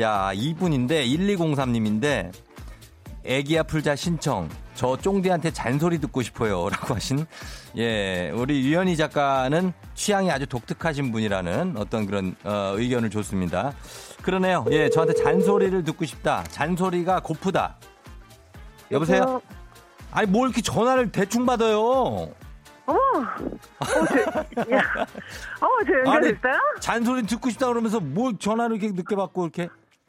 [0.00, 2.32] 야 이분인데 1203님인데
[3.24, 4.48] 애기야 풀자 신청.
[4.74, 6.68] 저 쫑디한테 잔소리 듣고 싶어요.
[6.70, 7.24] 라고 하신,
[7.76, 13.72] 예, 우리 유연희 작가는 취향이 아주 독특하신 분이라는 어떤 그런, 어, 의견을 줬습니다.
[14.22, 14.64] 그러네요.
[14.70, 16.44] 예, 저한테 잔소리를 듣고 싶다.
[16.44, 17.76] 잔소리가 고프다.
[18.92, 19.42] 여보세요?
[20.10, 22.30] 아니, 뭘 이렇게 전화를 대충 받아요?
[22.86, 24.82] 어머, 어, 저, 야,
[25.60, 26.54] 어, 저 연결됐어요?
[26.80, 29.68] 잔소리 듣고 싶다 그러면서 뭘 전화를 이렇게 늦게 받고 이렇게.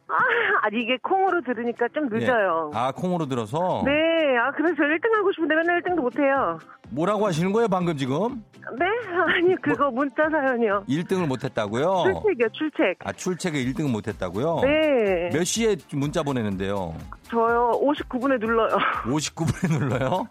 [0.10, 2.72] 아, 이게 콩으로 들으니까 좀 늦어요.
[2.74, 2.78] 예.
[2.78, 3.84] 아, 콩으로 들어서?
[3.86, 3.92] 네,
[4.38, 6.58] 아 그래서 저 1등 하고 싶은데 맨날 1등도 못해요.
[6.92, 8.44] 뭐라고 하시는 거예요, 방금 지금?
[8.78, 8.86] 네?
[9.36, 10.86] 아니 그거 문자 사연이요.
[10.90, 12.04] 1등을 못했다고요?
[12.06, 12.98] 출첵이요, 출첵.
[13.04, 14.62] 아, 출첵에 1등을 못했다고요?
[14.64, 16.96] 네, 몇 시에 문자 보내는데요?
[17.24, 18.70] 저요 59분에 눌러요.
[19.06, 20.28] 59분에 눌러요?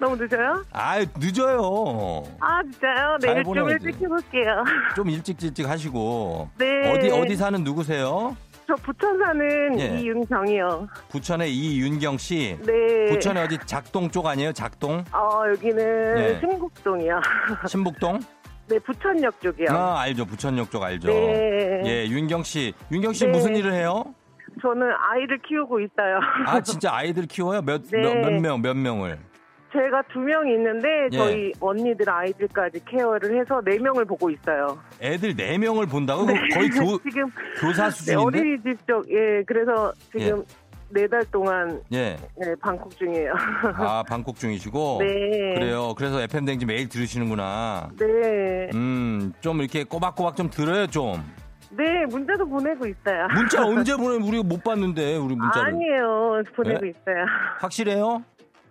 [0.00, 0.62] 너무 늦어요?
[0.72, 2.22] 아, 늦어요.
[2.40, 3.18] 아 진짜요?
[3.20, 3.68] 잘 내일 좀.
[3.68, 4.64] 일찍 해볼게요.
[4.96, 6.48] 좀 일찍 일찍 하시고.
[6.58, 6.90] 네.
[6.92, 8.34] 어디 어디 사는 누구세요?
[8.68, 9.98] 저 부천 사는 예.
[9.98, 10.88] 이윤정이요.
[11.08, 12.58] 부천의 이윤경 씨.
[12.66, 13.06] 네.
[13.06, 14.52] 부천의 어디 작동 쪽 아니에요?
[14.52, 15.02] 작동?
[15.10, 16.38] 어 여기는 네.
[16.40, 17.18] 신곡동이요.
[17.66, 18.20] 신북동?
[18.68, 19.68] 네, 부천역 쪽이요.
[19.70, 20.26] 아, 알죠.
[20.26, 21.08] 부천역 쪽 알죠.
[21.08, 21.80] 네.
[21.86, 22.74] 예, 윤경 씨.
[22.92, 23.32] 윤경 씨 네.
[23.32, 24.04] 무슨 일을 해요?
[24.60, 26.20] 저는 아이를 키우고 있어요.
[26.46, 27.62] 아, 진짜 아이들 키워요?
[27.62, 28.02] 몇, 네.
[28.02, 29.18] 몇, 몇 명, 몇 명을?
[29.72, 31.16] 제가 두 명이 있는데 예.
[31.16, 34.78] 저희 언니들 아이들까지 케어를 해서 네 명을 보고 있어요.
[35.02, 36.24] 애들 네 명을 본다고?
[36.26, 38.38] 그럼 거의 교, 지금 교사 네, 수준인데?
[38.38, 40.42] 어린이집 쪽, 예, 그래서 지금
[40.90, 42.16] 네달 동안 예.
[42.42, 43.34] 예, 방콕 중이에요.
[43.76, 44.98] 아, 방콕 중이시고?
[45.00, 45.54] 네.
[45.54, 45.94] 그래요.
[45.98, 47.90] 그래서 FM댕지 매일 들으시는구나.
[47.98, 48.70] 네.
[48.74, 51.22] 음, 좀 이렇게 꼬박꼬박 좀 들어요, 좀.
[51.72, 53.26] 네, 문자도 보내고 있어요.
[53.34, 55.74] 문자 언제 보내면 우리가 못 봤는데, 우리 문자를.
[55.74, 56.42] 아니에요.
[56.56, 56.88] 보내고 네?
[56.88, 57.24] 있어요.
[57.60, 58.22] 확실해요?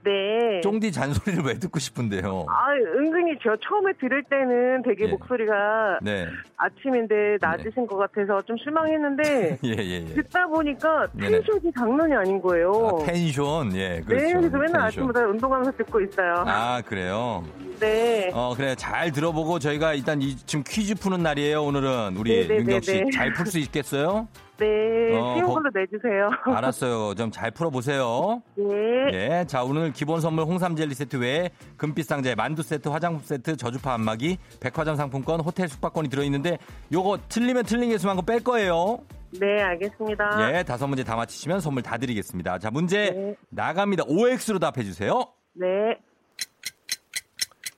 [0.08, 0.62] 네.
[0.62, 2.46] 쫑디 잔소리를 왜 듣고 싶은데요?
[2.50, 5.08] 아, 은근히 저 처음에 들을 때는 되게 예.
[5.10, 6.26] 목소리가 네.
[6.56, 10.14] 아침인데 낮으신 것 같아서 좀 실망했는데 예, 예, 예.
[10.16, 11.08] 듣다 보니까.
[11.20, 12.72] 텐션이 장난이 아닌 거예요.
[13.02, 14.26] 아, 텐션, 예, 그렇죠.
[14.26, 14.82] 네, 그래서 맨날 텐션.
[14.84, 16.44] 아침마다 운동하면서 듣고 있어요.
[16.48, 17.44] 아, 그래요?
[17.80, 18.32] 네.
[18.34, 18.76] 어, 그래.
[18.76, 22.16] 잘 들어보고 저희가 일단 이, 지금 퀴즈 푸는 날이에요, 오늘은.
[22.18, 22.60] 우리 네네네네.
[22.60, 23.06] 윤경 씨.
[23.14, 24.28] 잘 풀 수 있겠어요?
[24.60, 26.30] 네, 어, 쉬운 거- 걸로 내주세요.
[26.58, 27.14] 알았어요.
[27.16, 28.42] 좀 잘 풀어보세요.
[28.56, 28.64] 네.
[29.14, 29.46] 예.
[29.48, 33.94] 자, 오늘 기본 선물 홍삼 젤리 세트 외에 금빛 상자에 만두 세트, 화장품 세트, 저주파
[33.94, 36.58] 안마기, 백화점 상품권, 호텔 숙박권이 들어있는데
[36.92, 39.00] 요거 틀리면 틀린 개수만큼 뺄 거예요.
[39.40, 40.58] 네, 알겠습니다.
[40.58, 40.64] 예.
[40.64, 42.60] 다섯 문제 다 맞히시면 선물 다 드리겠습니다.
[42.60, 43.36] 자, 문제 네.
[43.50, 44.04] 나갑니다.
[44.08, 45.26] OX로 답해주세요.
[45.54, 45.68] 네.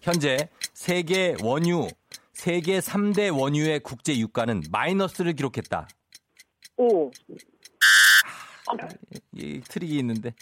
[0.01, 0.37] 현재
[0.73, 1.87] 세계 원유,
[2.33, 5.87] 세계 3대 원유의 국제 유가는 마이너스를 기록했다.
[6.79, 7.11] 오.
[9.33, 10.33] 이 트릭이 있는데.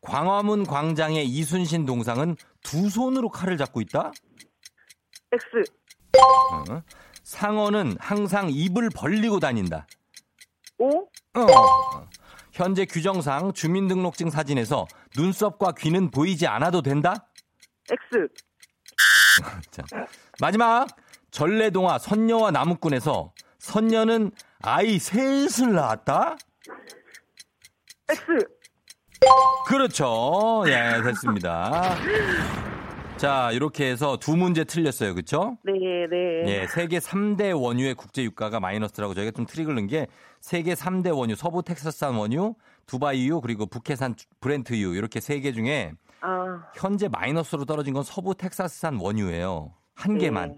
[0.00, 4.12] 광화문 광장의 이순신 동상은 두 손으로 칼을 잡고 있다.
[5.32, 5.72] X.
[6.70, 6.82] 어.
[7.22, 9.86] 상어는 항상 입을 벌리고 다닌다.
[10.78, 11.02] O.
[11.34, 12.08] 어.
[12.52, 14.86] 현재 규정상 주민등록증 사진에서
[15.16, 17.28] 눈썹과 귀는 보이지 않아도 된다.
[17.88, 18.28] X.
[19.70, 19.84] 자,
[20.40, 20.88] 마지막
[21.30, 26.36] 전래동화 선녀와 나무꾼에서 선녀는 아이 셋을 낳았다.
[28.10, 28.46] X.
[29.66, 30.64] 그렇죠.
[30.66, 31.96] 예, 됐습니다.
[33.16, 35.14] 자, 이렇게 해서 두 문제 틀렸어요.
[35.14, 35.58] 그렇죠?
[35.64, 35.72] 네,
[36.08, 36.44] 네.
[36.46, 40.06] 예, 세계 3대 원유의 국제 유가가 마이너스라고 저희가 좀 트릭을 넣은 게
[40.40, 42.54] 세계 3대 원유, 서부 텍사스산 원유,
[42.86, 48.98] 두바이유, 그리고 북해산 브렌트유 이렇게 세 개 중에 아, 현재 마이너스로 떨어진 건 서부 텍사스산
[49.00, 49.74] 원유예요.
[49.94, 50.20] 한 네.
[50.20, 50.56] 개만.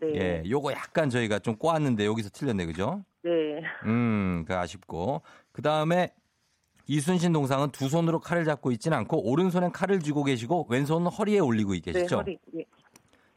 [0.00, 0.08] 네.
[0.14, 2.66] 예, 요거 약간 저희가 좀 꼬았는데 여기서 틀렸네.
[2.66, 3.04] 그죠?
[3.22, 3.62] 네.
[3.84, 5.22] 음, 그 아쉽고.
[5.52, 6.12] 그 다음에
[6.86, 11.72] 이순신 동상은 두 손으로 칼을 잡고 있지는 않고 오른손엔 칼을 쥐고 계시고 왼손은 허리에 올리고
[11.72, 12.16] 네, 계시죠?
[12.16, 12.38] 허리.
[12.52, 12.64] 네.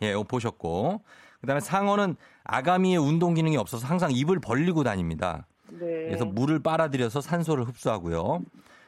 [0.01, 1.01] 예, 이거 보셨고.
[1.41, 2.15] 그다음에 상어는
[2.45, 5.45] 아가미의 운동 기능이 없어서 항상 입을 벌리고 다닙니다.
[5.71, 5.79] 네.
[5.79, 8.41] 그래서 물을 빨아들여서 산소를 흡수하고요.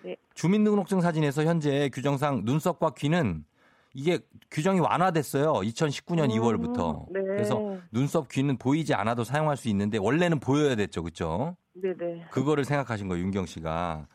[0.03, 0.15] 네.
[0.33, 3.43] 주민등록증 사진에서 현재 규정상 눈썹과 귀는
[3.95, 4.19] 이게
[4.51, 5.53] 규정이 완화됐어요.
[5.53, 7.05] 2019년 음, 2월부터.
[7.11, 7.21] 네.
[7.21, 11.01] 그래서 눈썹, 귀는 보이지 않아도 사용할 수 있는데 원래는 보여야 됐죠.
[11.01, 11.55] 그렇죠?
[11.73, 12.25] 네, 네.
[12.29, 13.23] 그거를 생각하신 거예요.
[13.23, 14.05] 윤경 씨가.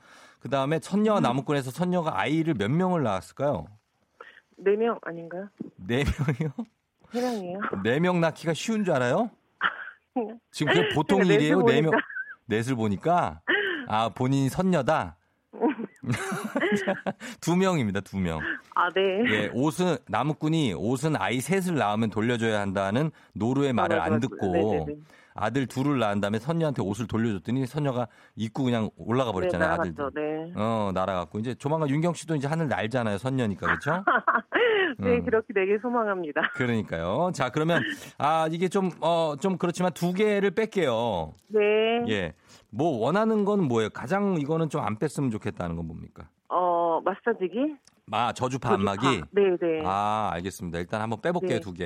[0.41, 3.67] 그다음에 선녀와 나무꾼에서 선녀가 아이를 몇 명을 낳았을까요?
[4.59, 5.49] 네 명 아닌가요?
[5.77, 6.53] 네 명이요?
[7.13, 7.59] 세 명이에요.
[7.83, 9.31] 네 명 낳기가 쉬운 줄 알아요?
[10.51, 11.63] 지금 그게 보통 일이에요?
[11.63, 11.93] 네 명.
[12.47, 13.41] 넷을 보니까
[13.89, 15.17] 아 본인이 선녀다.
[17.41, 18.01] 두 명입니다.
[18.01, 18.41] 두 명.
[18.75, 19.25] 아, 네.
[19.27, 24.29] 예, 옷은 나무꾼이 옷은 아이 셋을 낳으면 돌려줘야 한다는 노루의 말을 맞아, 안 맞아.
[24.29, 24.97] 듣고 네네네.
[25.35, 29.69] 아들 둘을 낳은 다음에 선녀한테 옷을 돌려줬더니 선녀가 입고 그냥 올라가 버렸잖아요.
[29.71, 29.95] 네, 아들.
[30.15, 30.53] 네.
[30.57, 33.17] 어 날아갔고 이제 조만간 윤경 씨도 이제 하늘 날잖아요.
[33.19, 34.05] 선녀니까 그렇죠?
[34.99, 35.25] 네, 음.
[35.25, 36.51] 그렇게 되길 소망합니다.
[36.55, 37.31] 그러니까요.
[37.33, 37.83] 자 그러면
[38.19, 41.33] 아 이게 좀 어좀 그렇지만 두 개를 뺄게요.
[41.49, 41.61] 네.
[42.09, 42.33] 예.
[42.71, 43.91] 뭐 원하는 건 뭐예요?
[43.91, 46.29] 가장 이거는 좀 안 뺐으면 좋겠다는 건 뭡니까?
[46.49, 47.77] 어, 마사지기?
[48.13, 49.23] 아 저주파 안마기.
[49.33, 49.83] 네, 네.
[49.85, 50.79] 아 알겠습니다.
[50.79, 51.61] 일단 한번 빼볼게요 네.
[51.61, 51.85] 두 개.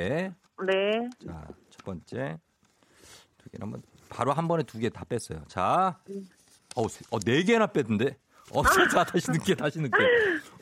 [0.66, 1.08] 네.
[1.24, 2.38] 자첫 번째
[3.38, 5.42] 두 개는 한번 바로 한 번에 두 개 다 뺐어요.
[5.48, 5.98] 자,
[6.76, 8.16] 어우 세- 어, 네 개나 뺐는데.
[8.52, 9.96] 어, 자 다시 늦게 다시 늦게.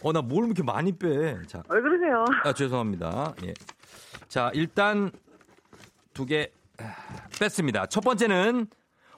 [0.03, 1.37] 어 나 뭘 이렇게 많이 빼?
[1.47, 2.25] 자, 왜 그러세요?
[2.45, 3.35] 아, 죄송합니다.
[3.45, 3.55] 예.
[4.29, 5.11] 자 일단
[6.15, 6.51] 두 개
[7.41, 7.87] 뺐습니다.
[7.87, 8.67] 첫 번째는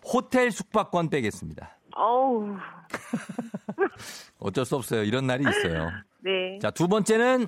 [0.05, 1.77] 호텔 숙박권 빼겠습니다.
[1.97, 2.57] 어우.
[4.39, 5.03] 어쩔 수 없어요.
[5.03, 5.91] 이런 날이 있어요.
[6.21, 6.59] 네.
[6.61, 7.47] 자, 두 번째는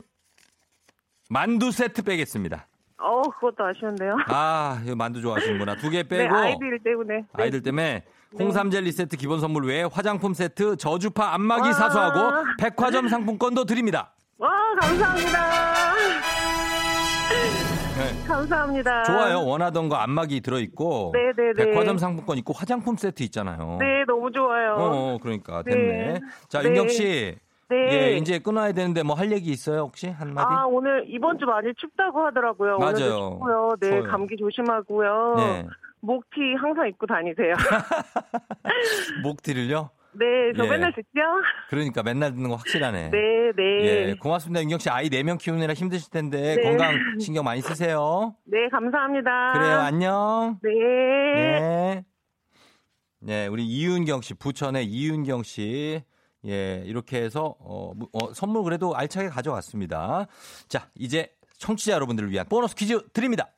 [1.28, 2.66] 만두 세트 빼겠습니다.
[2.98, 4.16] 어, 그것도 아쉬운데요.
[4.28, 5.76] 아, 이거 만두 좋아하시는구나.
[5.76, 7.16] 두개 네, 빼고 아이들 때문에.
[7.16, 7.24] 네.
[7.32, 8.04] 아이들 때문에
[8.38, 11.72] 홍삼 젤리 세트 기본 선물 외에 화장품 세트, 저주파 안마기 와.
[11.72, 14.14] 사수하고 백화점 상품권도 드립니다.
[14.38, 14.48] 와,
[14.80, 16.35] 감사합니다.
[18.26, 18.32] 네.
[18.34, 19.04] 감사합니다.
[19.04, 19.44] 좋아요.
[19.44, 21.54] 원하던 거 안마기 들어 있고 네네네.
[21.54, 23.76] 백화점 상품권 있고 화장품 세트 있잖아요.
[23.80, 24.74] 네, 너무 좋아요.
[24.74, 25.72] 어, 어, 그러니까 네.
[25.72, 26.20] 됐네.
[26.48, 26.68] 자, 네.
[26.68, 27.36] 윤경 씨.
[27.68, 27.76] 네.
[28.12, 30.08] 예, 이제 끊어야 되는데 뭐 할 얘기 있어요, 혹시?
[30.08, 30.46] 한마디?
[30.48, 32.78] 아, 오늘 이번 주 많이 춥다고 하더라고요.
[32.78, 32.94] 맞아요.
[32.94, 33.70] 춥고요.
[33.80, 34.04] 네, 추워요.
[34.10, 35.34] 감기 조심하고요.
[35.36, 35.66] 네.
[36.00, 37.54] 목티 항상 입고 다니세요.
[39.24, 39.90] 목티를요?
[40.18, 40.68] 네, 저 예.
[40.70, 41.20] 맨날 듣죠?
[41.68, 43.10] 그러니까 맨날 듣는 거 확실하네.
[43.10, 43.18] 네,
[43.56, 43.62] 네.
[44.10, 44.60] 예, 고맙습니다.
[44.62, 46.62] 윤경 씨 아이 4명 키우느라 힘드실 텐데 네.
[46.62, 48.34] 건강 신경 많이 쓰세요.
[48.44, 49.52] 네, 감사합니다.
[49.54, 49.78] 그래요.
[49.80, 50.58] 안녕.
[50.62, 50.70] 네.
[51.34, 52.04] 네.
[53.20, 56.02] 네, 우리 이윤경 씨, 부천의 이윤경 씨.
[56.46, 60.26] 예, 이렇게 해서, 어, 무- 어, 선물 그래도 알차게 가져왔습니다.
[60.68, 63.48] 자, 이제 청취자 여러분들을 위한 보너스 퀴즈 드립니다.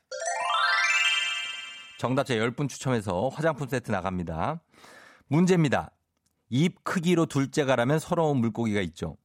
[1.99, 4.63] 정답자 10분 추첨해서 화장품 세트 나갑니다.
[5.27, 5.91] 문제입니다.
[6.51, 9.17] 입 크기로 둘째가라면 서러운 물고기가 있죠.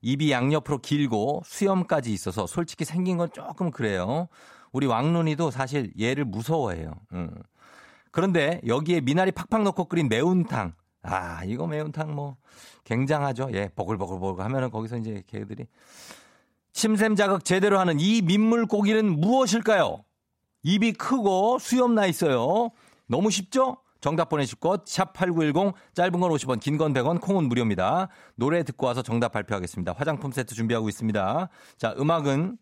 [0.00, 4.28] 입이 양옆으로 길고 수염까지 있어서 솔직히 생긴 건 조금 그래요.
[4.72, 6.92] 우리 왕눈이도 사실 얘를 무서워해요.
[7.12, 7.30] 음.
[8.10, 10.74] 그런데 여기에 미나리 팍팍 넣고 끓인 매운탕.
[11.02, 12.36] 아, 이거 매운탕 뭐
[12.84, 13.50] 굉장하죠.
[13.52, 15.66] 예, 버글버글버글 하면은 거기서 이제 개들이
[16.72, 20.04] 침샘 자극 제대로 하는 이 민물 고기는 무엇일까요?
[20.62, 22.70] 입이 크고 수염 나 있어요.
[23.06, 23.78] 너무 쉽죠?
[24.08, 28.08] 정답 보내실 것, 샵8910, 짧은 건 50원, 긴 건 100원, 콩은 무료입니다.
[28.36, 29.92] 노래 듣고 와서 정답 발표하겠습니다.
[29.98, 31.48] 화장품 세트 준비하고 있습니다.
[31.76, 32.56] 자, 음악은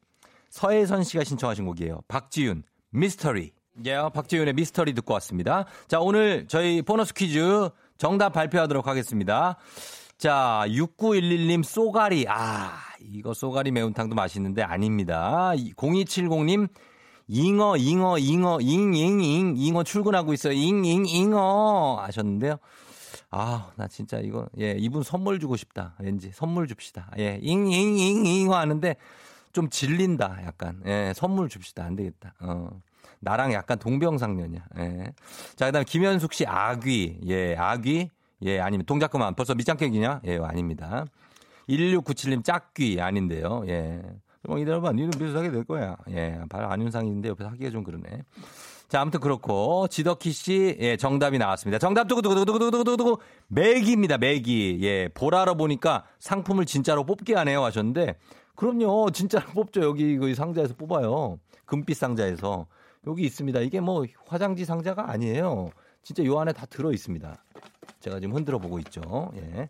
[0.51, 2.01] 서혜선 씨가 신청하신 곡이에요.
[2.09, 3.53] 박지윤, 미스터리.
[3.85, 5.67] 예, 박지윤의 미스터리 듣고 왔습니다.
[5.87, 9.57] 자, 오늘 저희 보너스 퀴즈 정답 발표하도록 하겠습니다.
[10.19, 12.25] 자, 6911님 쏘가리.
[12.29, 15.53] 아, 이거 쏘가리 매운탕도 맛있는데 아닙니다.
[15.77, 16.69] 0270님
[17.29, 20.53] 잉어, 잉어, 잉어, 잉 잉 잉, 잉어 출근하고 있어요.
[20.53, 22.57] 잉 잉, 잉어 하셨는데요.
[23.31, 25.95] 아, 나 진짜 이거, 예, 이분 선물 주고 싶다.
[25.99, 27.11] 왠지 선물 줍시다.
[27.19, 28.97] 예, 잉 잉 잉, 잉어 하는데
[29.53, 30.39] 좀 질린다.
[30.45, 30.83] 약간.
[30.87, 31.85] 예, 선물 줍시다.
[31.85, 32.35] 안 되겠다.
[32.41, 32.69] 어.
[33.21, 34.65] 나랑 약간 동병상련이야.
[34.79, 35.13] 예.
[35.57, 37.21] 자, 그 다음 김현숙 씨 아귀.
[37.27, 38.11] 예, 아귀.
[38.43, 40.21] 예, 아니면 동작 그만 벌써 밑장깨기냐?
[40.27, 41.07] 예, 아닙니다.
[41.69, 43.65] 1697님 짝귀 아닌데요.
[43.67, 44.03] 예.
[44.47, 44.93] 좀 기다려봐.
[44.93, 45.97] 니는 비슷하게 될 거야.
[46.11, 46.39] 예.
[46.49, 48.23] 바로 안윤상인데 옆에서 하기가 좀 그러네.
[48.89, 51.79] 자, 아무튼 그렇고 지덕희 씨 예, 정답이 나왔습니다.
[51.79, 54.19] 정답 두구두구두구두구두구두구 매기입니다.
[54.19, 54.79] 매기.
[54.83, 55.09] 예.
[55.09, 58.17] 보라로 보니까 상품을 진짜로 뽑게 하네요 하셨는데
[58.55, 59.11] 그럼요.
[59.11, 59.83] 진짜로 뽑죠.
[59.83, 61.39] 여기 그 상자에서 뽑아요.
[61.67, 62.67] 금빛 상자에서.
[63.09, 63.61] 여기 있습니다.
[63.61, 65.71] 이게 뭐 화장지 상자가 아니에요.
[66.03, 67.37] 진짜 요 안에 다 들어 있습니다.
[68.07, 69.33] 제가 지금 흔들어 보고 있죠.
[69.37, 69.69] 예.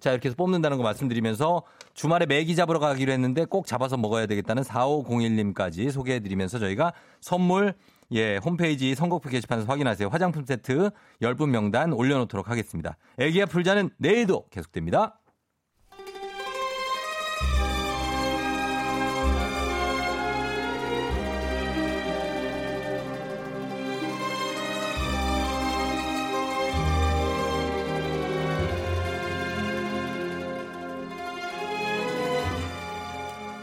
[0.00, 1.62] 자, 이렇게 해서 뽑는다는 거 말씀드리면서
[1.94, 7.74] 주말에 매기 잡으러 가기로 했는데 꼭 잡아서 먹어야 되겠다는 4501님까지 소개해 드리면서 저희가 선물
[8.10, 10.08] 예, 홈페이지 선곡표 게시판에서 확인하세요.
[10.08, 10.90] 화장품 세트
[11.22, 12.96] 10분 명단 올려놓도록 하겠습니다.
[13.18, 15.18] 애기야 풀자는 내일도 계속됩니다.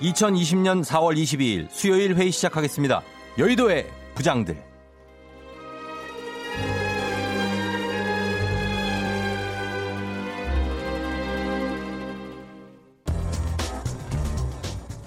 [0.04, 3.02] (2020년 4월 22일) 수요일 회의 시작하겠습니다
[3.38, 4.62] 여의도의 부장들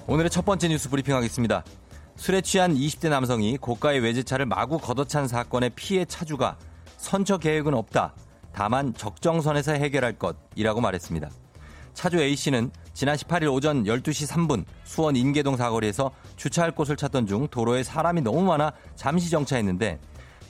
[0.07, 1.65] 오늘의 첫 번째 뉴스 브리핑 하겠습니다.
[2.15, 6.57] 술에 취한 20대 남성이 고가의 외제차를 마구 걷어찬 사건의 피해 차주가
[6.95, 8.15] 선처 계획은 없다.
[8.53, 11.29] 다만 적정선에서 해결할 것이라고 말했습니다.
[11.97, 17.81] 차주 A씨는 지난 18일 오전 12시 3분 수원 인계동 사거리에서 주차할 곳을 찾던 중 도로에
[17.81, 19.99] 사람이 너무 많아 잠시 정차했는데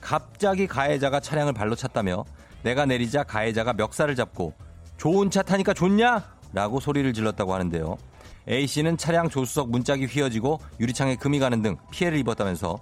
[0.01, 2.25] 갑자기 가해자가 차량을 발로 찼다며
[2.63, 4.55] 내가 내리자 가해자가 멱살을 잡고
[4.97, 6.21] 좋은 차 타니까 좋냐?
[6.51, 7.95] 라고 소리를 질렀다고 하는데요.
[8.49, 12.77] A씨는 차량 조수석 문짝이 휘어지고 유리창에 금이 가는 등 피해를 입었다면서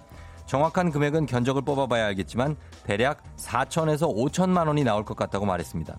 [0.46, 5.96] 정확한 금액은 견적을 뽑아봐야 알겠지만 대략 4천에서 5천만 원이 나올 것 같다고 말했습니다.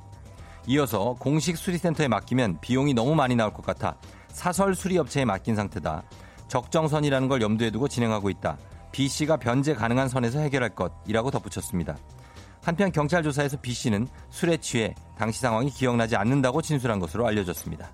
[0.67, 6.03] 이어서 공식 수리센터에 맡기면 비용이 너무 많이 나올 것 같아 사설 수리업체에 맡긴 상태다.
[6.47, 8.57] 적정선이라는 걸 염두에 두고 진행하고 있다.
[8.91, 11.97] B씨가 변제 가능한 선에서 해결할 것이라고 덧붙였습니다.
[12.63, 17.89] 한편 경찰 조사에서 B씨는 술에 취해 당시 상황이 기억나지 않는다고 진술한 것으로 알려졌습니다.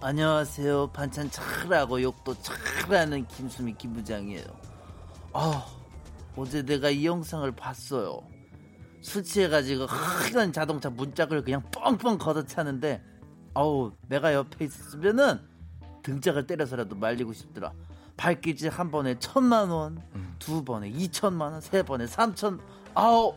[0.00, 0.88] 안녕하세요.
[0.88, 4.44] 반찬 잘하고 욕도 잘하는 김수미 김부장이에요.
[5.32, 5.64] 아,
[6.36, 8.20] 어제 내가 이 영상을 봤어요.
[9.06, 13.00] 술 취해가지고 하얀 자동차 문짝을 그냥 뻥뻥 걷어차는데
[13.54, 15.40] 아우 내가 옆에 있었으면은
[16.02, 17.72] 등짝을 때려서라도 말리고 싶더라.
[18.16, 20.02] 발기지 한 번에 천만 원,
[20.40, 22.60] 두 번에 이천만 원, 세 번에 삼천.
[22.94, 23.36] 아우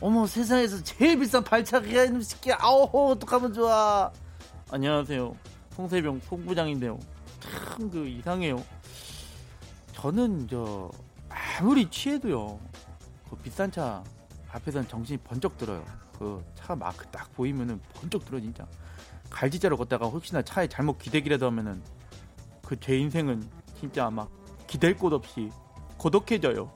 [0.00, 2.52] 어머 세상에서 제일 비싼 발차기가 있는 새끼.
[2.52, 4.10] 아우 어떡하면 좋아.
[4.72, 5.36] 안녕하세요.
[5.76, 6.98] 송세병 송부장인데요.
[7.38, 8.64] 참 그 이상해요.
[9.92, 10.90] 저는 저
[11.28, 12.58] 아무리 취해도요.
[13.30, 14.02] 그 비싼 차
[14.54, 15.84] 앞에선 정신이 번쩍 들어요.
[16.18, 18.64] 그 차가 막딱 보이면은 번쩍 들어 진짜.
[19.30, 21.82] 갈지자로 걷다가 혹시나 차에 잘못 기대기라도 하면은
[22.64, 23.46] 그 제 인생은
[23.78, 24.30] 진짜 막
[24.66, 25.50] 기댈 곳 없이
[25.98, 26.70] 고독해져요.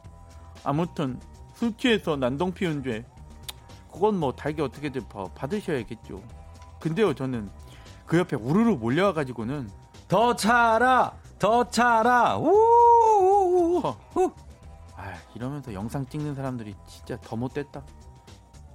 [0.65, 1.19] 아무튼
[1.55, 3.05] 술 취해서 난동 피운 죄
[3.93, 6.23] 그건 뭐 달게 어떻게든 봐- 받으셔야겠죠.
[6.81, 7.49] 근데요 저는
[8.07, 9.71] 그 옆에 우르르 몰려와 가지고는
[10.09, 12.37] 더 차라, 더 차라.
[12.39, 13.81] 우우우.
[13.81, 14.33] 허.
[15.39, 17.85] 아 이러면서 영상 찍는 사람들이 진짜 더 못됐다.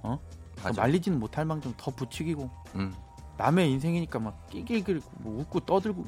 [0.02, 0.18] 어?
[0.62, 0.80] 맞아.
[0.80, 2.94] 말리지는 못할 망정 더 부추기고 음.
[3.36, 6.04] 남의 인생이니까 막 끼끼끼고 뭐 웃고 떠들고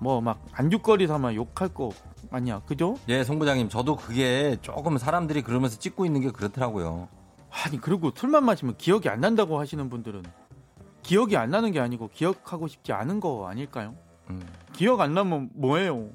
[0.00, 1.90] 뭐 막 안주거리다만 욕할 거
[2.30, 2.96] 아니야 그죠?
[3.08, 7.08] 예, 송 부장님, 저도 그게 조금 사람들이 그러면서 찍고 있는 게 그렇더라고요.
[7.50, 10.24] 아니 그리고 술만 마시면 기억이 안 난다고 하시는 분들은
[11.02, 13.94] 기억이 안 나는 게 아니고 기억하고 싶지 않은 거 아닐까요?
[14.30, 16.10] 음, 기억 안 나면 뭐예요?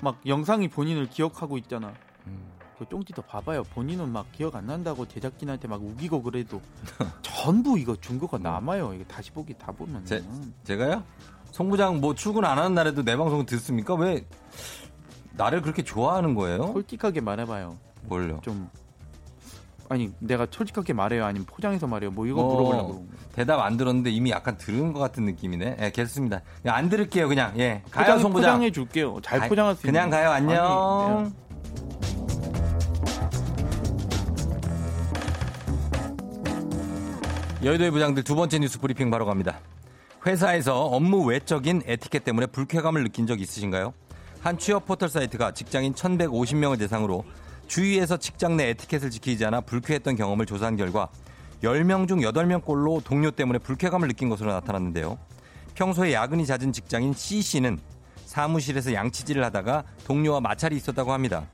[0.00, 1.92] 막 영상이 본인을 기억하고 있잖아.
[2.26, 2.46] 음.
[2.78, 3.64] 그 쫑디도 봐봐요.
[3.74, 6.60] 본인은 막 기억 안 난다고 제작진한테 막 우기고 그래도
[7.22, 8.94] 전부 이거 증거가 남아요.
[8.94, 10.04] 이거 다시 보기 다 보면.
[10.04, 10.22] 제-
[10.64, 11.02] 제가요?
[11.50, 13.94] 송 부장 뭐 출근 안 하는 날에도 내 방송 듣습니까?
[13.94, 14.24] 왜
[15.32, 16.72] 나를 그렇게 좋아하는 거예요?
[16.72, 17.76] 솔직하게 말해봐요.
[18.02, 18.40] 뭘요?
[18.42, 18.68] 좀
[19.88, 21.24] 아니 내가 솔직하게 말해요.
[21.24, 22.10] 아니면 포장해서 말해요.
[22.12, 23.06] 뭐 이거 어, 물어보려고.
[23.32, 25.78] 대답 안 들었는데 이미 약간 들은 것 같은 느낌이네.
[25.80, 26.42] 예, 괜찮습니다.
[26.66, 27.58] 안 들을게요, 그냥.
[27.58, 27.82] 예.
[27.90, 28.50] 가요, 포장, 송 부장.
[28.52, 29.18] 포장해 줄게요.
[29.22, 29.94] 잘 가- 포장할 수 있는.
[30.00, 31.18] 그냥 가요, 안녕.
[31.18, 31.32] 아니,
[37.68, 39.60] 여의도의 부장들 두 번째 뉴스 브리핑 바로 갑니다.
[40.24, 43.92] 회사에서 업무 외적인 에티켓 때문에 불쾌감을 느낀 적 있으신가요?
[44.40, 47.26] 한 취업 포털 사이트가 직장인 1,150명을 대상으로
[47.66, 51.10] 주위에서 직장 내 에티켓을 지키지 않아 불쾌했던 경험을 조사한 결과
[51.62, 55.18] 10명 중 8명꼴로 동료 때문에 불쾌감을 느낀 것으로 나타났는데요.
[55.74, 57.78] 평소에 야근이 잦은 직장인 C씨는
[58.24, 61.46] 사무실에서 양치질을 하다가 동료와 마찰이 있었다고 합니다.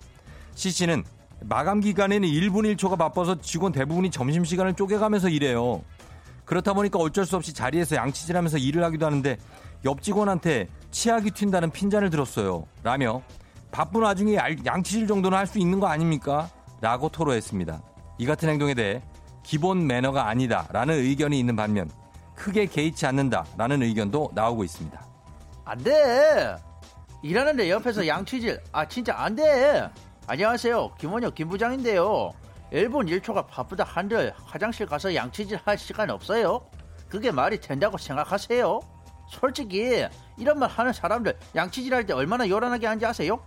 [0.54, 1.02] C씨는
[1.40, 5.82] 마감 기간에는 1분 1초가 바빠서 직원 대부분이 점심시간을 쪼개가면서 일해요.
[6.44, 9.36] 그렇다 보니까 어쩔 수 없이 자리에서 양치질하면서 일을 하기도 하는데
[9.84, 12.66] 옆 직원한테 치약이 튄다는 핀잔을 들었어요.
[12.82, 13.22] 라며
[13.70, 16.48] 바쁜 와중에 알- 양치질 정도는 할 수 있는 거 아닙니까?
[16.80, 17.82] 라고 토로했습니다.
[18.18, 19.02] 이 같은 행동에 대해
[19.42, 21.90] 기본 매너가 아니다 라는 의견이 있는 반면
[22.34, 25.06] 크게 개의치 않는다 라는 의견도 나오고 있습니다.
[25.64, 26.56] 안 돼.
[27.22, 28.60] 일하는데 옆에서 양치질.
[28.72, 29.88] 아 진짜 안 돼.
[30.26, 30.94] 안녕하세요.
[30.98, 32.32] 김원혁 김부장인데요.
[32.74, 36.60] 1분 1초가 바쁘다 한들 화장실 가서 양치질 할 시간 없어요?
[37.08, 38.80] 그게 말이 된다고 생각하세요?
[39.28, 40.04] 솔직히
[40.36, 43.38] 이런 말 하는 사람들 양치질 할 때 얼마나 요란하게 하는지 아세요?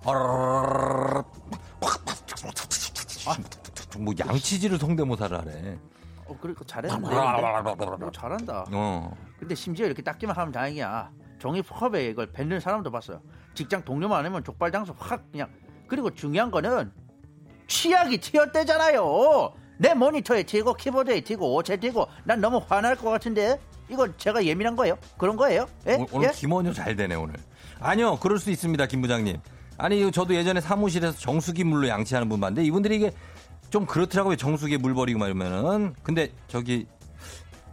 [4.00, 5.78] 뭐 양치질을 성대모사를 하래.
[6.26, 7.16] 어 그러니까 잘했는데.
[7.16, 8.66] 어, 잘한다.
[8.72, 9.12] 어.
[9.40, 11.12] 근데 심지어 이렇게 닦기만 하면 다행이야.
[11.40, 13.22] 종이컵에 이걸 뱉는 사람도 봤어요.
[13.54, 15.50] 직장 동료만 아니면 족발 장소 확 그냥.
[15.88, 16.92] 그리고 중요한 거는
[17.68, 19.54] 취약이 튀었대잖아요.
[19.78, 24.76] 내 모니터에 튀고 키보드에 튀고 옷에 튀고 난 너무 화날 것 같은데 이건 제가 예민한
[24.76, 24.98] 거예요?
[25.18, 25.68] 그런 거예요?
[25.88, 26.06] 예?
[26.12, 26.32] 오늘, 예?
[26.34, 27.36] 김원효 잘 되네 오늘.
[27.80, 29.38] 아니요, 그럴 수 있습니다, 김 부장님.
[29.78, 33.12] 아니 저도 예전에 사무실에서 정수기 물로 양치하는 분 봤는데 이분들이 이게
[33.70, 34.36] 좀 그렇더라고요.
[34.36, 35.94] 정수기에 물 버리고 막 이러면은.
[36.02, 36.88] 근데 저기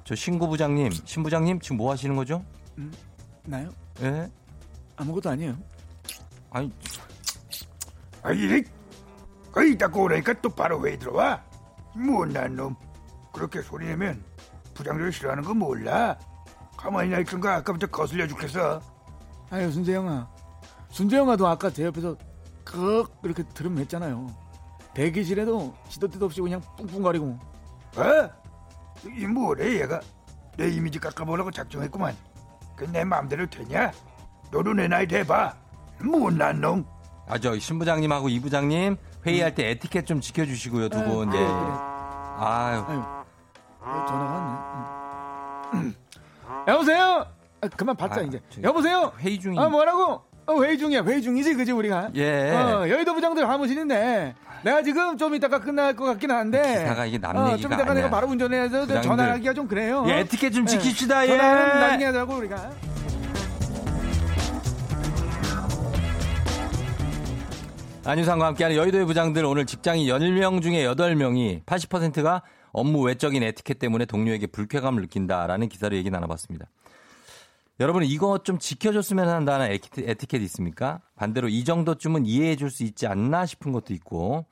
[0.05, 2.45] 저 신구 부장님, 신 부장님 지금 뭐 하시는 거죠?
[3.45, 3.71] 나요?
[4.03, 4.29] 예?
[4.97, 5.57] 아무것도 아니에요.
[6.51, 6.71] 아니
[8.23, 8.63] 아이,
[9.55, 11.41] 거의 닦고 오라니까 또 바로 회의 들어와?
[11.95, 12.75] 못난 놈.
[13.33, 14.21] 그렇게 소리 내면
[14.75, 16.19] 부장들 싫어하는 거 몰라?
[16.77, 18.81] 가만히 나 있던가 아까부터 거슬려 죽겠어.
[19.51, 20.29] 아유 순재영아,
[20.91, 22.17] 순재영아도 아까 제 옆에서
[22.65, 24.27] 그 이렇게 들으면 했잖아요.
[24.93, 27.27] 대기실에도 시도 때도 없이 그냥 뿡뿡거리고
[27.97, 28.31] 어?
[29.17, 30.01] 이 뭐래 얘가?
[30.57, 32.17] 내 이미지 깎아보려고 작정했구만.
[32.77, 33.93] 그 내 마음대로 되냐?
[34.51, 35.55] 너도 내 나이 돼봐.
[36.03, 36.85] 못난 놈.
[37.29, 41.33] 아저 신 부장님하고 이 부장님 회의할 때 에티켓 좀 지켜주시고요 두 분.
[41.35, 41.39] 예.
[41.39, 43.03] 아유 아유,
[43.81, 45.79] 어, 전화가 왔네.
[45.81, 45.95] 음.
[46.69, 47.27] 여보세요?
[47.61, 48.41] 아, 그만 받자 아, 이제.
[48.63, 49.13] 여보세요?
[49.21, 49.59] 회의 중인.
[49.59, 50.23] 아 뭐라고?
[50.47, 51.03] 어, 회의 중이야.
[51.05, 52.11] 회의 중이지, 그지 우리가?
[52.17, 52.51] 예.
[52.51, 56.81] 어, 여의도 부장들 사무실인데 내가 지금 좀 이따가 끝날 것 같긴 한데.
[56.81, 58.05] 기사가 이게 남 어, 얘기가 좀 이따가 아니야.
[58.05, 59.03] 내가 바로 운전해서 부장들.
[59.03, 60.05] 전화하기가 좀 그래요.
[60.09, 60.77] 예, 에티켓 좀 예.
[60.77, 61.23] 지킵시다.
[61.25, 61.37] 예.
[61.39, 62.71] 전화는 나중에 하자고 우리가.
[68.07, 72.43] 안유상과 함께하는 여의도의 부장들 오늘 직장인 10명 중에 8명이 80%가
[72.73, 76.67] 업무 외적인 에티켓 때문에 동료에게 불쾌감을 느낀다라는 기사로 얘기 나눠봤습니다.
[77.81, 81.01] 여러분 이거 좀 지켜줬으면 한다는 에티켓, 있습니까?
[81.17, 84.45] 반대로 이 정도쯤은 이해해 줄 수 있지 않나 싶은 것도 있고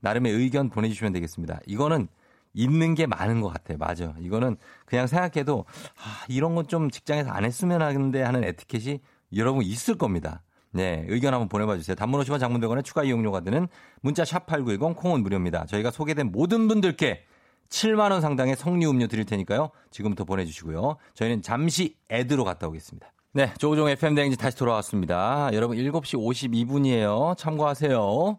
[0.00, 1.60] 나름의 의견 보내주시면 되겠습니다.
[1.66, 2.08] 이거는
[2.54, 3.78] 있는 게 많은 것 같아요.
[3.78, 4.14] 맞아.
[4.18, 5.64] 이거는 그냥 생각해도
[5.96, 8.98] 아, 이런 건 좀 직장에서 안 했으면 하는데 하는 에티켓이
[9.36, 10.42] 여러분 있을 겁니다.
[10.72, 11.94] 네, 의견 한번 보내봐 주세요.
[11.94, 13.68] 단문 50원 장문 100원에 추가 이용료가 드는
[14.02, 15.64] 문자 샵 8910 콩은 무료입니다.
[15.66, 17.24] 저희가 소개된 모든 분들께
[17.70, 19.70] 7만 원 상당의 석류 음료 드릴 테니까요.
[19.90, 20.96] 지금부터 보내주시고요.
[21.14, 23.10] 저희는 잠시 애드로 갔다 오겠습니다.
[23.32, 25.50] 네, 조우종 FM 대행지 다시 돌아왔습니다.
[25.52, 27.36] 여러분 7시 52분이에요.
[27.36, 28.38] 참고하세요.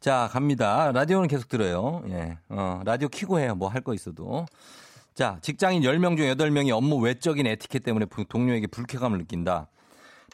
[0.00, 0.90] 자, 갑니다.
[0.92, 2.02] 라디오는 계속 들어요.
[2.08, 3.54] 예, 어, 라디오 키고 해요.
[3.54, 4.46] 뭐 할 거 있어도.
[5.14, 9.68] 자, 직장인 10명 중 8명이 업무 외적인 에티켓 때문에 부- 동료에게 불쾌감을 느낀다.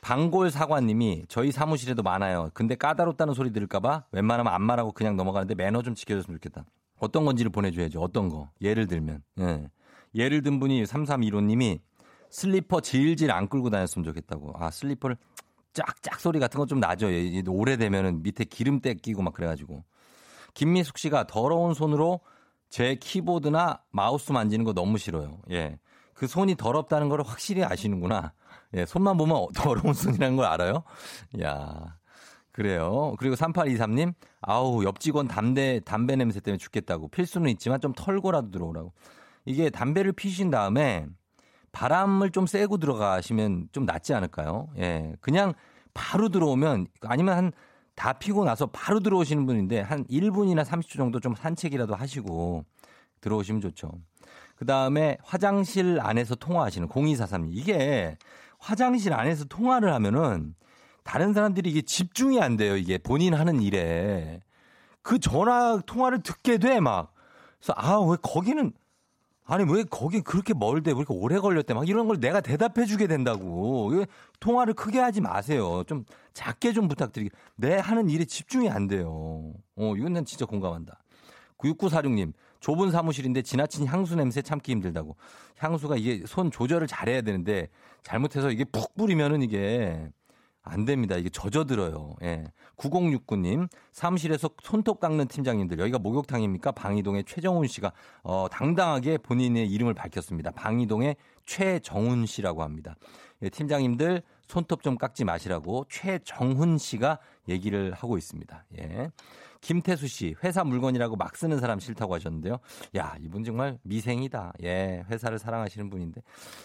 [0.04, 2.50] 방골 사관님이 저희 사무실에도 많아요.
[2.52, 6.66] 근데 까다롭다는 소리 들을까봐 웬만하면 안 말하고 그냥 넘어가는데 매너 좀 지켜줬으면 좋겠다.
[7.00, 8.02] 어떤 건지를 보내줘야죠.
[8.02, 8.50] 어떤 거.
[8.60, 9.22] 예를 들면.
[9.40, 9.70] 예.
[10.14, 11.80] 예를 든 분이 3315님이
[12.28, 14.52] 슬리퍼 질질 안 끌고 다녔으면 좋겠다고.
[14.58, 15.16] 아, 슬리퍼를
[15.72, 17.10] 쫙쫙 소리 같은 거좀 나죠.
[17.10, 19.84] 예, 오래되면은 밑에 기름때 끼고 막 그래가지고.
[20.52, 22.20] 김미숙 씨가 더러운 손으로
[22.68, 25.38] 제 키보드나 마우스 만지는 거 너무 싫어요.
[25.50, 25.78] 예.
[26.12, 28.34] 그 손이 더럽다는 걸 확실히 아시는구나.
[28.74, 30.82] 예, 손만 보면 어, 더러운 손이라는 걸 알아요?
[31.42, 31.96] 야
[32.52, 33.14] 그래요.
[33.18, 37.08] 그리고 3823님, 아우, 옆 직원 담배, 담배 냄새 때문에 죽겠다고.
[37.08, 38.92] 필수는 있지만 좀 털고라도 들어오라고.
[39.44, 41.06] 이게 담배를 피신 다음에
[41.72, 44.68] 바람을 좀 쐬고 들어가시면 좀 낫지 않을까요?
[44.78, 45.14] 예.
[45.20, 45.52] 그냥
[45.94, 47.52] 바로 들어오면 아니면 한
[47.94, 52.64] 다 피고 나서 바로 들어오시는 분인데 한 1분이나 30초 정도 좀 산책이라도 하시고
[53.20, 53.92] 들어오시면 좋죠.
[54.56, 57.48] 그 다음에 화장실 안에서 통화하시는 0243님.
[57.52, 58.16] 이게
[58.64, 60.54] 화장실 안에서 통화를 하면은
[61.02, 62.76] 다른 사람들이 이게 집중이 안 돼요.
[62.76, 64.40] 이게 본인 하는 일에.
[65.02, 67.12] 그 전화 통화를 듣게 돼, 막.
[67.60, 68.72] 그래서 아, 왜 거기는
[69.46, 73.06] 아니 왜 거기 그렇게 멀대 왜 이렇게 오래 걸렸대 막 이런 걸 내가 대답해 주게
[73.06, 73.92] 된다고
[74.40, 79.94] 통화를 크게 하지 마세요 좀 작게 좀 부탁드리게 내 하는 일에 집중이 안 돼요 어
[79.98, 80.98] 이건 난 진짜 공감한다
[81.58, 82.32] 9696님
[82.64, 85.16] 좁은 사무실인데 지나친 향수 냄새 참기 힘들다고
[85.58, 87.68] 향수가 이게 손 조절을 잘해야 되는데
[88.02, 90.08] 잘못해서 이게 푹 뿌리면은 이게
[90.62, 91.16] 안 됩니다.
[91.16, 92.16] 이게 젖어들어요.
[92.22, 92.46] 예.
[92.78, 96.72] 9069님, 사무실에서 손톱 깎는 팀장님들, 여기가 목욕탕입니까?
[96.72, 97.92] 방이동의 최정훈 씨가,
[98.22, 100.50] 어, 당당하게 본인의 이름을 밝혔습니다.
[100.52, 102.96] 방이동의 최정훈 씨라고 합니다.
[103.42, 108.64] 예, 팀장님들, 손톱 좀 깎지 마시라고 최정훈 씨가 얘기를 하고 있습니다.
[108.78, 109.10] 예.
[109.64, 112.58] 김태수 씨, 회사 물건이라고 막 쓰는 사람 싫다고 하셨는데요.
[112.96, 114.52] 야, 이분 정말 미생이다.
[114.62, 116.20] 예, 회사를 사랑하시는 분인데.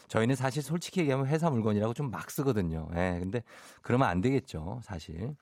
[0.09, 2.89] 저희는 사실 솔직히 얘기하면 회사 물건이라고 좀 막 쓰거든요.
[2.95, 3.41] 예, 근데
[3.81, 5.35] 그러면 안 되겠죠, 사실.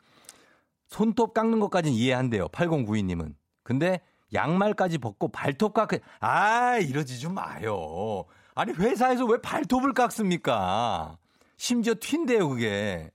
[0.87, 2.49] 손톱 깎는 것까지는 이해한대요.
[2.49, 3.33] 8092님은.
[3.63, 4.01] 근데
[4.33, 5.89] 양말까지 벗고 발톱 깎,
[6.19, 8.25] 아, 이러지 좀 마요.
[8.53, 11.17] 아니, 회사에서 왜 발톱을 깎습니까?
[11.55, 13.09] 심지어 튄대요, 그게.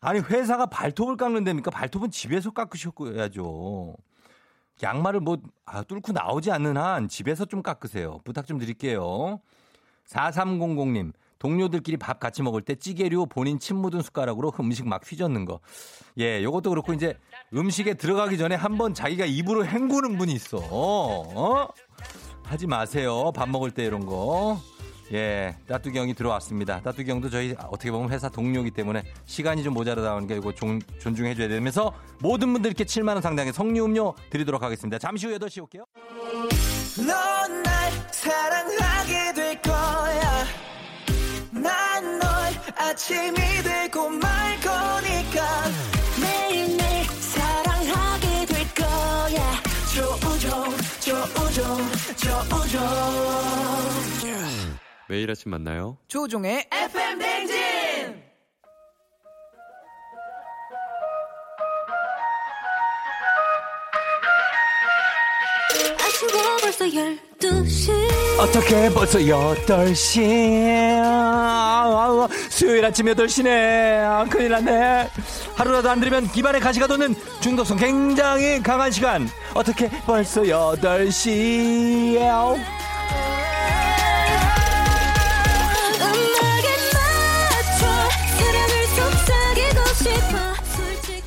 [0.00, 1.70] 아니 회사가 발톱을 깎는 데입니까?
[1.70, 3.94] 발톱은 집에서 깎으셔야죠.
[4.82, 5.36] 양말을 뭐
[5.66, 8.20] 아, 뚫고 나오지 않는 한 집에서 좀 깎으세요.
[8.24, 9.40] 부탁 좀 드릴게요.
[10.08, 15.60] 4300님 동료들끼리 밥 같이 먹을 때 찌개류 본인 침 묻은 숟가락으로 음식 막 휘젓는 거.
[16.18, 17.18] 예, 요것도 그렇고 이제
[17.54, 20.58] 음식에 들어가기 전에 한번 자기가 입으로 헹구는 분이 있어.
[20.58, 21.32] 어?
[21.34, 21.68] 어?
[22.44, 23.32] 하지 마세요.
[23.34, 24.60] 밥 먹을 때 이런 거.
[25.12, 26.80] 예, 따뚜기 형이 들어왔습니다.
[26.82, 31.34] 따뚜기 형도 저희 어떻게 보면 회사 동료이기 때문에 시간이 좀 모자라다 보니까 이거 존, 존중해
[31.34, 34.98] 줘야 되면서 모든 분들께 7만 원 상당의 석류 음료 드리도록 하겠습니다.
[34.98, 35.84] 잠시 후 8시 올게요.
[37.06, 40.44] 넌 날 사랑하게 될 거야.
[41.50, 42.30] 난 널
[42.76, 44.69] 아침이 되고 말 거니
[55.10, 55.98] 매일 아침 만나요.
[56.06, 58.22] 조종의 FM 댕진!
[66.62, 67.90] 벌써 12시
[68.38, 71.00] 어떻게 벌써 8시.
[71.02, 73.48] 아, 수요일 아침 8시네.
[74.04, 75.08] 아, 큰일 났네.
[75.56, 79.28] 하루라도 안 들으면 기반에 가시가 돋는 중독성 굉장히 강한 시간.
[79.54, 82.16] 어떻게 벌써 8시.
[82.16, 82.90] 음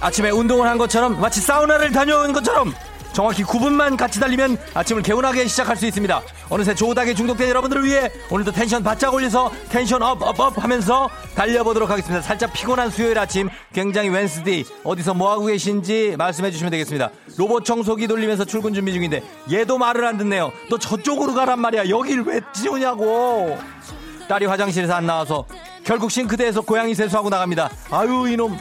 [0.03, 2.73] 아침에 운동을 한 것처럼 마치 사우나를 다녀온 것처럼
[3.13, 6.21] 정확히 9분만 같이 달리면 아침을 개운하게 시작할 수 있습니다.
[6.49, 11.89] 어느새 조우닥에 중독된 여러분들을 위해 오늘도 텐션 바짝 올려서 텐션 up up up 하면서 달려보도록
[11.89, 12.21] 하겠습니다.
[12.21, 17.11] 살짝 피곤한 수요일 아침 굉장히 Wednesday 어디서 뭐하고 계신지 말씀해 주시면 되겠습니다.
[17.37, 20.51] 로봇 청소기 돌리면서 출근 준비 중인데 얘도 말을 안 듣네요.
[20.69, 21.87] 또 저쪽으로 가란 말이야.
[21.87, 23.57] 여길 왜 지우냐고.
[24.27, 25.45] 딸이 화장실에서 안 나와서
[25.85, 27.69] 결국 싱크대에서 고양이 세수하고 나갑니다.
[27.91, 28.57] 아유 이놈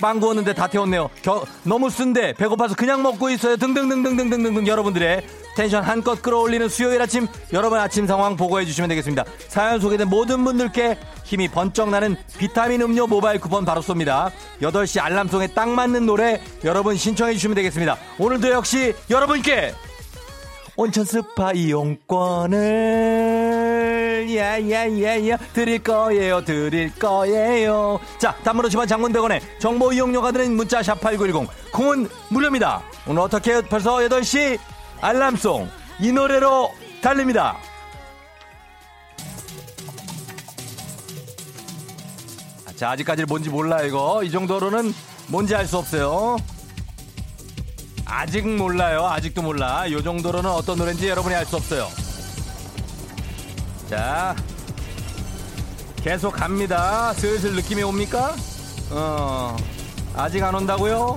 [0.00, 1.08] 빵 구웠는데 다 태웠네요.
[1.22, 3.56] 겨, 너무 쓴데 배고파서 그냥 먹고 있어요.
[3.56, 5.26] 등등등등등등등 여러분들의
[5.56, 9.24] 텐션 한껏 끌어올리는 수요일 아침 여러분 아침 상황 보고해 주시면 되겠습니다.
[9.48, 14.30] 사연 소개된 모든 분들께 힘이 번쩍 나는 비타민 음료 모바일 쿠폰 바로 쏩니다.
[14.60, 17.96] 8시 알람송에 딱 맞는 노래 여러분 신청해 주시면 되겠습니다.
[18.18, 19.74] 오늘도 역시 여러분께
[20.76, 22.54] 온천 스파 이용권을
[24.36, 27.98] 예예예예 드릴 거예요 드릴 거예요.
[28.18, 32.82] 자 담으로 집안 장문백원에 정보 이용료가 드는 문자 샵 8910 콩은 무료입니다.
[33.06, 34.58] 오늘 어떻게 벌써 8시?
[35.00, 35.68] 알람송.
[36.00, 36.70] 이 노래로
[37.02, 37.56] 달립니다.
[42.66, 44.22] 아, 자 아직까지 뭔지 몰라 이거.
[44.24, 44.92] 이 정도로는
[45.28, 46.36] 뭔지 알 수 없어요.
[48.06, 49.06] 아직 몰라요.
[49.06, 49.90] 아직도 몰라.
[49.90, 51.88] 요 정도로는 어떤 노래인지 여러분이 알 수 없어요.
[53.88, 54.34] 자,
[55.96, 57.12] 계속 갑니다.
[57.14, 58.34] 슬슬 느낌이 옵니까?
[58.90, 59.56] 어,
[60.16, 61.16] 아직 안 온다고요?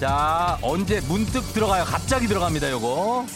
[0.00, 1.84] 자, 언제 문득 들어가요.
[1.84, 3.26] 갑자기 들어갑니다, 요거.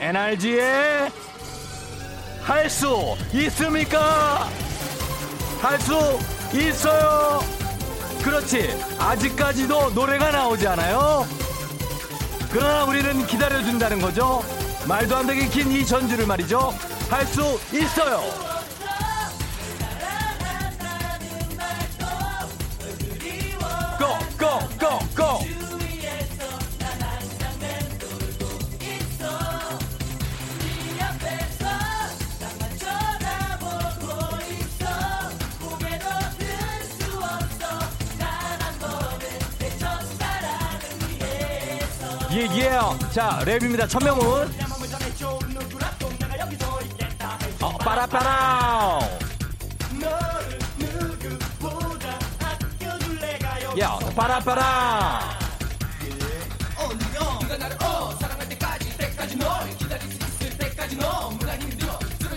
[0.00, 1.10] NRG에
[2.42, 4.48] 할 수 있습니까?
[5.60, 6.18] 할 수
[6.54, 7.40] 있어요.
[8.22, 8.70] 그렇지.
[8.98, 11.26] 아직까지도 노래가 나오지 않아요.
[12.50, 14.42] 그러나 우리는 기다려준다는 거죠.
[14.86, 16.72] 말도 안 되게 긴 이 전주를 말이죠.
[17.10, 18.20] 할 수 있어요.
[23.98, 24.06] 고,
[24.38, 25.46] 고, 고, 고!
[42.32, 42.70] 예, 예.
[43.12, 43.88] 자, 랩입니다.
[43.88, 44.65] 천명훈.
[47.86, 48.98] 빠라빠라.
[53.78, 55.38] 야, 빠라빠라.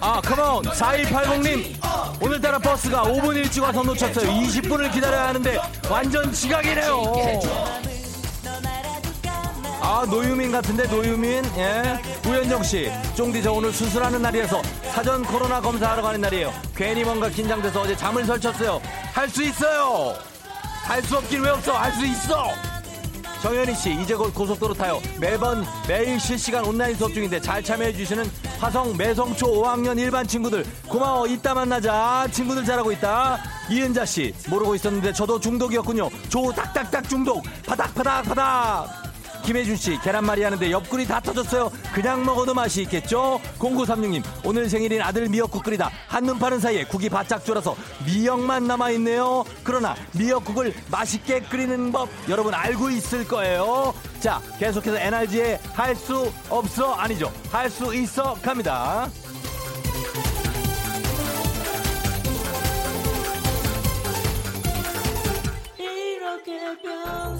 [0.01, 0.63] 아, 컴온.
[0.65, 2.21] 4180님.
[2.21, 4.29] 오늘따라 버스가 5분 일찍 와서 놓쳤어요.
[4.29, 7.88] 20분을 기다려야 하는데 완전 지각이네요.
[9.91, 11.43] 아 노유민 같은데 노유민.
[11.57, 11.99] 예.
[12.23, 14.61] 우현정 씨 쫑디 저 오늘 수술하는 날이어서
[14.93, 16.53] 사전 코로나 검사하러 가는 날이에요.
[16.75, 18.79] 괜히 뭔가 긴장돼서 어제 잠을 설쳤어요.
[19.15, 20.13] 할 수 있어요.
[20.85, 21.73] 할 수 없긴 왜 없어?
[21.73, 22.49] 할 수 있어.
[23.41, 25.01] 정현희 씨 이제 곧 고속도로 타요.
[25.19, 28.29] 매번 매일 실시간 온라인 수업 중인데 잘 참여해 주시는
[28.59, 30.63] 화성 매성초 5학년 일반 친구들.
[30.87, 31.25] 고마워.
[31.25, 32.27] 이따 만나자.
[32.31, 33.39] 친구들 잘하고 있다.
[33.71, 36.09] 이은자 씨 모르고 있었는데 저도 중독이었군요.
[36.29, 37.43] 조 딱딱딱 중독.
[37.65, 39.08] 바닥 바닥 바닥
[39.49, 41.71] 김혜준 씨 계란말이 하는데 옆구리 다 터졌어요.
[41.91, 43.41] 그냥 먹어도 맛이 있겠죠?
[43.57, 47.75] 0936님 오늘 생일인 아들 미역국 끓이다 한눈 파는 사이에 국이 바짝 졸아서
[48.05, 49.43] 미역만 남아 있네요.
[49.63, 53.91] 그러나 미역국을 맛있게 끓이는 법 여러분 알고 있을 거예요.
[54.19, 59.09] 자 계속해서 NRG의 할 수 없어 아니죠 할 수 있어 갑니다.
[65.79, 67.38] 이렇게 평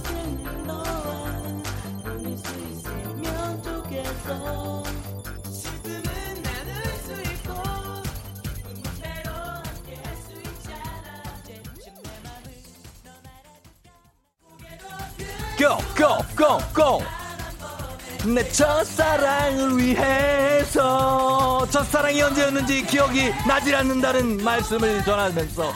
[15.60, 17.04] 넌 알아줄까 고고고고
[18.34, 21.66] 내 첫사랑을 위해서.
[21.70, 25.74] 첫사랑이 언제였는지 기억이 나질 않는다는 말씀을 전하면서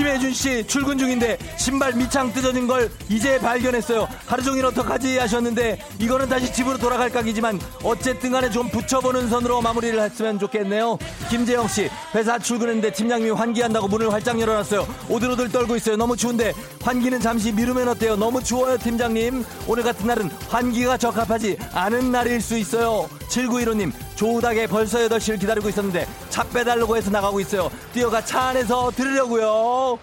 [0.00, 4.08] 김혜준 씨 출근 중인데 신발 밑창 뜯어진 걸 이제 발견했어요.
[4.24, 10.00] 하루 종일 어떡하지 하셨는데 이거는 다시 집으로 돌아갈 각이지만 어쨌든 간에 좀 붙여보는 선으로 마무리를
[10.00, 10.96] 했으면 좋겠네요.
[11.28, 14.88] 김재영 씨 회사 출근했는데 팀장님이 환기한다고 문을 활짝 열어놨어요.
[15.10, 15.96] 오들오들 떨고 있어요.
[15.96, 18.16] 너무 추운데 환기는 잠시 미루면 어때요?
[18.16, 19.44] 너무 추워요 팀장님.
[19.66, 23.06] 오늘 같은 날은 환기가 적합하지 않은 날일 수 있어요.
[23.30, 27.70] 7915님 조우닥에 벌써 8시를 기다리고 있었는데 차 빼달라고 해서 나가고 있어요.
[27.92, 29.98] 뛰어가 차 안에서 들으려고요.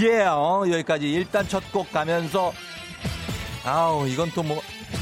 [0.00, 1.10] 예, 어, 여기까지.
[1.12, 2.52] 일단 첫 곡 가면서.
[3.64, 4.60] 아우 이건 또 뭐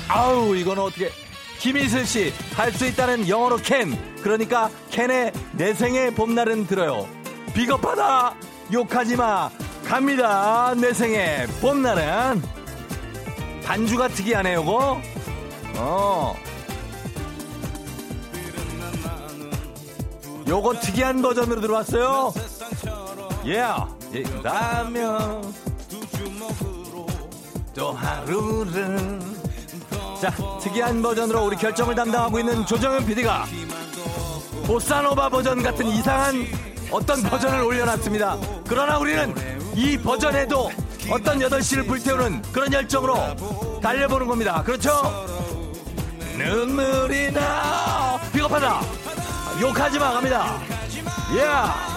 [0.09, 1.11] 아우 이건 어떻게.
[1.59, 3.97] 김희슬 씨 할 수 있다는 영어로 캔.
[4.23, 7.09] 그러니까 캔의 내 생의 봄날은 들어요.
[7.55, 8.35] 비겁하다.
[8.73, 9.51] 욕하지 마.
[9.87, 10.75] 갑니다.
[10.77, 12.43] 내 생의 봄날은.
[13.65, 15.01] 반주가 특이하네 요거.
[15.77, 16.37] 어
[20.47, 22.33] 요거 특이한 버전으로 들어왔어요.
[23.47, 23.61] 예.
[23.61, 24.43] Yeah.
[24.43, 25.53] 라면
[27.75, 29.21] 또 하루를
[30.21, 30.31] 자
[30.61, 33.47] 특이한 버전으로 우리 결정을 담당하고 있는 조정현 PD가
[34.67, 36.47] 보사노바 버전 같은 이상한
[36.91, 38.39] 어떤 버전을 올려놨습니다.
[38.69, 39.35] 그러나 우리는
[39.75, 40.71] 이 버전에도
[41.11, 44.63] 어떤 8시를 불태우는 그런 열정으로 달려보는 겁니다.
[44.63, 45.27] 그렇죠?
[46.39, 48.81] 눈물이 나 비겁하다
[49.61, 50.61] 욕하지 마 갑니다.
[51.37, 51.95] 예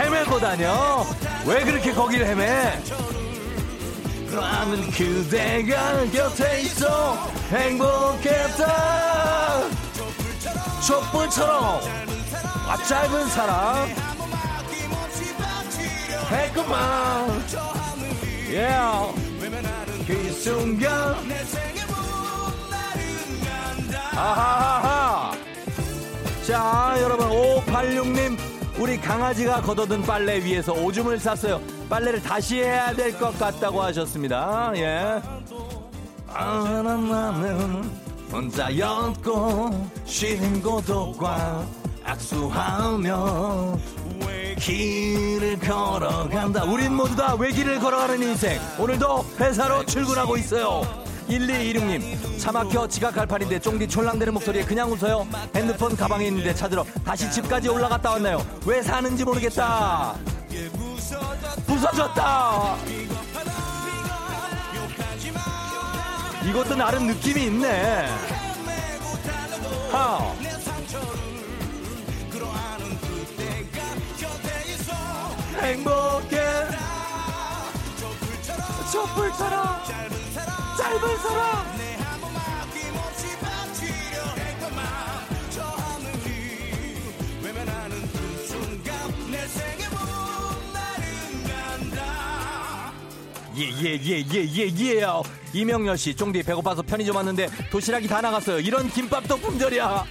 [0.00, 1.04] 헤매고 다녀.
[1.44, 2.82] 왜 그렇게 거기를 헤매?
[4.30, 7.14] 나는 그대가 곁에 있어.
[7.50, 8.66] 행복했다.
[10.86, 11.80] 촛불처럼.
[12.68, 13.88] 아 짧은 사랑.
[16.30, 17.44] 했구만.
[18.48, 21.16] 예그 순간.
[24.16, 25.19] 아하하하
[26.50, 28.36] 자 여러분 586님
[28.80, 31.60] 우리 강아지가 걷어둔 빨래 위에서 오줌을 쌌어요.
[31.88, 34.72] 빨래를 다시 해야 될 것 같다고 하셨습니다.
[34.74, 35.22] 예.
[36.26, 37.88] 아, 나는
[38.32, 41.64] 혼자였고 쉬는 고독과
[42.04, 43.78] 악수하며
[44.58, 46.64] 길을 걸어간다.
[46.64, 48.60] 우린 모두 다 외길을 걸어가는 인생.
[48.76, 50.82] 오늘도 회사로 출근하고 있어요.
[51.30, 55.26] 1216님, 차 막혀 지각할 판인데 쫑디 촐랑대는 목소리에 그냥 웃어요.
[55.54, 58.44] 핸드폰 가방에 있는데 찾으러 다시 집까지 올라갔다 왔나요?
[58.66, 60.16] 왜 사는지 모르겠다.
[61.66, 62.76] 부서졌다.
[66.48, 68.06] 이것도 나름 느낌이 있네.
[69.92, 70.34] 하.
[75.62, 76.40] 행복해.
[78.90, 79.80] 촛불처럼
[80.80, 81.70] 짧은 사랑.
[93.56, 95.20] 예예예예예예
[95.52, 98.58] 이명렬 씨 쫑디 배고파서 편의점 왔는데 도시락이 다 나갔어요.
[98.60, 100.06] 이런 김밥도 품절이야.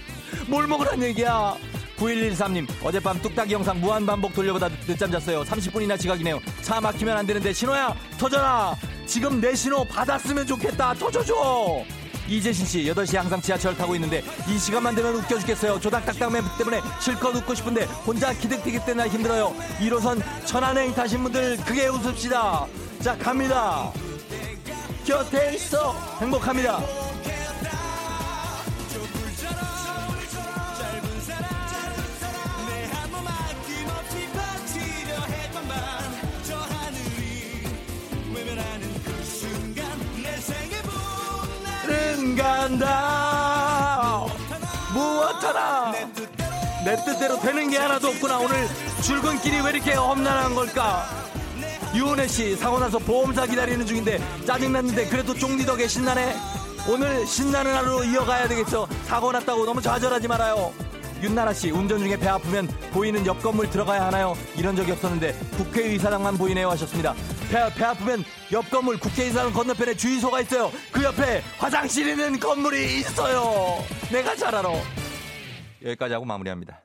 [0.46, 1.56] 뭘 먹으란 얘기야
[2.00, 5.44] 9113님 어젯밤 뚝딱이 영상 무한반복 돌려보다 늦잠 잤어요.
[5.44, 6.40] 30분이나 지각이네요.
[6.62, 8.74] 차 막히면 안 되는데 신호야 터져라!
[9.06, 10.94] 지금 내 신호 받았으면 좋겠다.
[10.94, 11.84] 터져줘!
[12.26, 15.80] 이재신 씨 8시 항상 지하철 타고 있는데 이 시간만 되면 웃겨 죽겠어요.
[15.80, 19.54] 조닥닥닥 맵 때문에 실컷 웃고 싶은데 혼자 기득기득 때나 힘들어요.
[19.80, 22.66] 1호선 천안행 타신 분들 크게 웃읍시다.
[23.02, 23.92] 자 갑니다.
[25.04, 25.92] 곁에 있어.
[26.20, 27.09] 행복합니다
[42.20, 44.26] 는 간다.
[44.92, 45.92] 무엇하나?
[46.84, 48.38] 내 뜻대로 되는 게 하나도 없구나.
[48.38, 48.68] 오늘
[49.02, 51.08] 출근길이 왜 이렇게 험난한 걸까?
[51.94, 56.36] 유은혜 씨 사고 나서 보험사 기다리는 중인데 짜증났는데 그래도 쫑디 덕에 신나네?
[56.88, 60.72] 오늘 신나는 하루 이어가야 되겠어 사고 났다고 너무 좌절하지 말아요.
[61.22, 64.36] 윤나라 씨 운전 중에 배 아프면 보이는 옆 건물 들어가야 하나요?
[64.56, 67.14] 이런 적이 없었는데 국회의사당만 보이네요 하셨습니다.
[67.50, 68.22] 배, 배 아프면
[68.52, 70.70] 옆 건물 국회의사당 건너편에 주유소가 있어요.
[70.92, 73.84] 그 옆에 화장실 있는 건물이 있어요.
[74.12, 74.70] 내가 잘 알아.
[75.82, 76.80] 여기까지 하고 마무리합니다.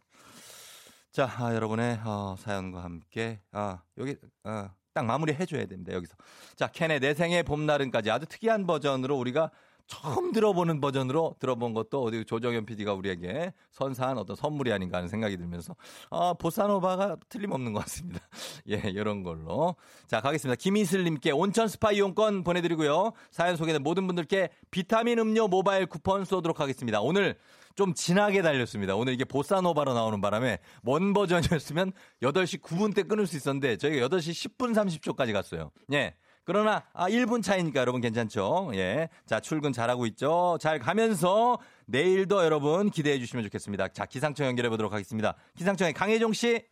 [1.11, 5.93] 자, 아, 여러분의 어, 사연과 함께 아, 여기 어, 딱 마무리 해줘야 됩니다.
[5.93, 6.16] 여기서
[6.55, 9.51] 자, 캔의 내 생의 봄날은까지 아주 특이한 버전으로 우리가
[9.88, 15.38] 처음 들어보는 버전으로 들어본 것도 어디 조정현 PD가 우리에게 선사한 어떤 선물이 아닌가 하는 생각이
[15.38, 15.76] 들면서
[16.10, 18.20] 아 보사노바가 틀림없는 것 같습니다.
[18.70, 19.76] 예, 이런 걸로
[20.08, 20.56] 자 가겠습니다.
[20.56, 23.12] 김이슬님께 온천 스파 이용권 보내드리고요.
[23.32, 27.02] 사연 소개된 모든 분들께 비타민 음료 모바일 쿠폰 쏘도록 하겠습니다.
[27.02, 27.38] 오늘
[27.76, 28.96] 좀 진하게 달렸습니다.
[28.96, 34.58] 오늘 이게 보사노바로 나오는 바람에 먼 버전이었으면 8시 9분 때 끊을 수 있었는데 저희가 8시
[34.58, 35.72] 10분 30초까지 갔어요.
[35.92, 36.16] 예.
[36.46, 38.72] 그러나 아 1분 차이니까 여러분 괜찮죠?
[38.76, 39.10] 예.
[39.26, 40.58] 자, 출근 잘하고 있죠?
[40.62, 43.89] 잘 가면서 내일도 여러분 기대해 주시면 좋겠습니다.
[43.89, 45.36] 자, 기상청 연결해 보도록 하겠습니다.
[45.58, 46.64] 기상청의 강혜종 씨.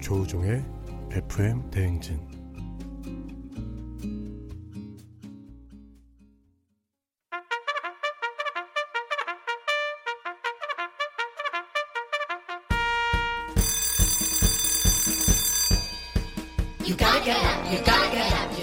[0.00, 0.62] 조우종의
[1.12, 2.31] FM 대행진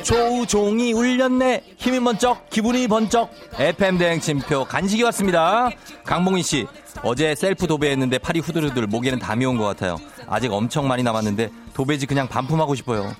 [0.04, 1.64] 조종이 울렸네.
[1.78, 3.30] 힘이 번쩍, 기분이 번쩍.
[3.60, 5.70] FM 대행 침표 간식이 왔습니다.
[6.06, 6.68] 강봉희 씨,
[7.04, 9.98] 어제 셀프 도배했는데 팔이 후들후들 목에는 담이 온 것 같아요.
[10.28, 13.14] 아직 엄청 많이 남았는데 도배지 그냥 반품하고 싶어요.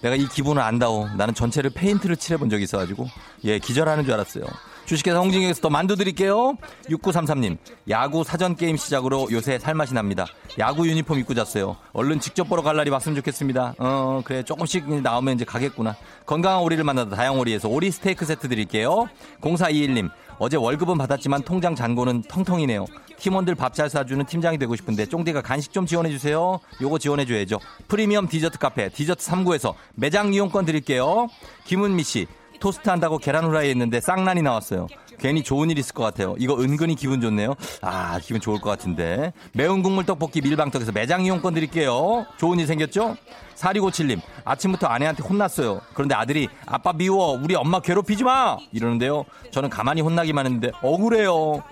[0.00, 1.08] 내가 이 기분을 안다오.
[1.16, 3.08] 나는 전체를 페인트를 칠해본 적이 있어가지고
[3.44, 4.44] 예 기절하는 줄 알았어요.
[4.86, 6.56] 주식회사 홍진경에서 더 만두 드릴게요.
[6.90, 7.56] 6933님,
[7.88, 10.26] 야구 사전 게임 시작으로 요새 살맛이 납니다.
[10.58, 11.76] 야구 유니폼 입고 잤어요.
[11.94, 13.74] 얼른 직접 보러 갈 날이 왔으면 좋겠습니다.
[13.78, 15.96] 어, 그래, 조금씩 나오면 이제 가겠구나.
[16.26, 19.08] 건강한 오리를 만나다 다양오리에서 오리 스테이크 세트 드릴게요.
[19.40, 22.84] 0421님, 어제 월급은 받았지만 통장 잔고는 텅텅이네요.
[23.18, 26.60] 팀원들 밥 잘 사주는 팀장이 되고 싶은데 쫑디가 간식 좀 지원해주세요.
[26.82, 27.58] 요거 지원해줘야죠.
[27.88, 31.28] 프리미엄 디저트 카페 디저트 3구에서 매장 이용권 드릴게요.
[31.64, 32.26] 김은미 씨,
[32.64, 34.86] 토스트 한다고 계란 후라이 했는데 쌍난이 나왔어요.
[35.18, 36.34] 괜히 좋은 일 있을 것 같아요.
[36.38, 37.56] 이거 은근히 기분 좋네요.
[37.82, 39.34] 아, 기분 좋을 것 같은데.
[39.52, 42.24] 매운 국물 떡볶이 밀방떡에서 매장 이용권 드릴게요.
[42.38, 43.18] 좋은 일 생겼죠?
[43.56, 45.82] 4257님, 아침부터 아내한테 혼났어요.
[45.92, 47.32] 그런데 아들이 아빠 미워.
[47.32, 48.56] 우리 엄마 괴롭히지 마!
[48.72, 49.26] 이러는데요.
[49.50, 51.62] 저는 가만히 혼나기만 했는데 억울해요.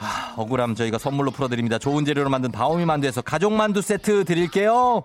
[0.00, 1.78] 아, 억울함 저희가 선물로 풀어드립니다.
[1.78, 5.04] 좋은 재료로 만든 다오미 만두에서 가족 만두 세트 드릴게요.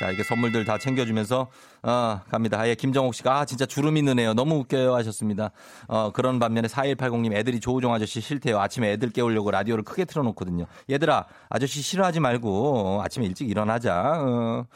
[0.00, 1.46] 자, 이게 선물들 다 챙겨주면서,
[1.82, 2.68] 어, 갑니다.
[2.68, 4.34] 예, 김정옥 씨가, 아, 진짜 주름이 느네요.
[4.34, 4.94] 너무 웃겨요.
[4.94, 5.50] 하셨습니다.
[5.86, 8.58] 어, 그런 반면에 4180님, 애들이 조우종 아저씨 싫대요.
[8.58, 10.66] 아침에 애들 깨우려고 라디오를 크게 틀어놓거든요.
[10.90, 14.14] 얘들아, 아저씨 싫어하지 말고, 어, 아침에 일찍 일어나자.
[14.18, 14.66] 어.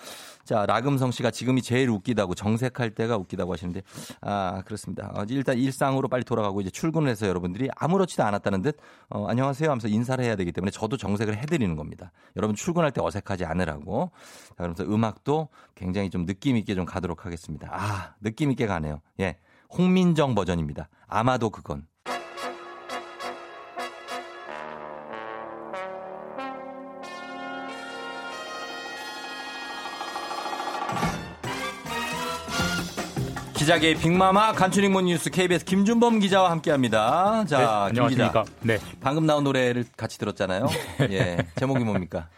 [0.45, 3.83] 자, 라금성 씨가 지금이 제일 웃기다고, 정색할 때가 웃기다고 하시는데,
[4.23, 5.13] 아, 그렇습니다.
[5.15, 8.77] 어, 일단 일상으로 빨리 돌아가고 이제 출근을 해서 여러분들이 아무렇지도 않았다는 듯,
[9.09, 12.11] 어, 안녕하세요 하면서 인사를 해야 되기 때문에 저도 정색을 해드리는 겁니다.
[12.37, 14.11] 여러분 출근할 때 어색하지 않으라고.
[14.49, 17.69] 자, 그러면서 음악도 굉장히 좀 느낌 있게 좀 가도록 하겠습니다.
[17.71, 19.01] 아, 느낌 있게 가네요.
[19.21, 19.39] 예.
[19.77, 20.89] 홍민정 버전입니다.
[21.07, 21.87] 아마도 그건.
[33.55, 37.45] 기자계의 빅마마 간추린문 뉴스 KBS 김준범 기자와 함께합니다.
[37.45, 38.25] 자, 네, 김 기자.
[38.27, 38.45] 안녕하십니까.
[38.63, 38.79] 네.
[39.01, 40.67] 방금 나온 노래를 같이 들었잖아요.
[41.13, 41.37] 예.
[41.57, 42.29] 제목이 뭡니까?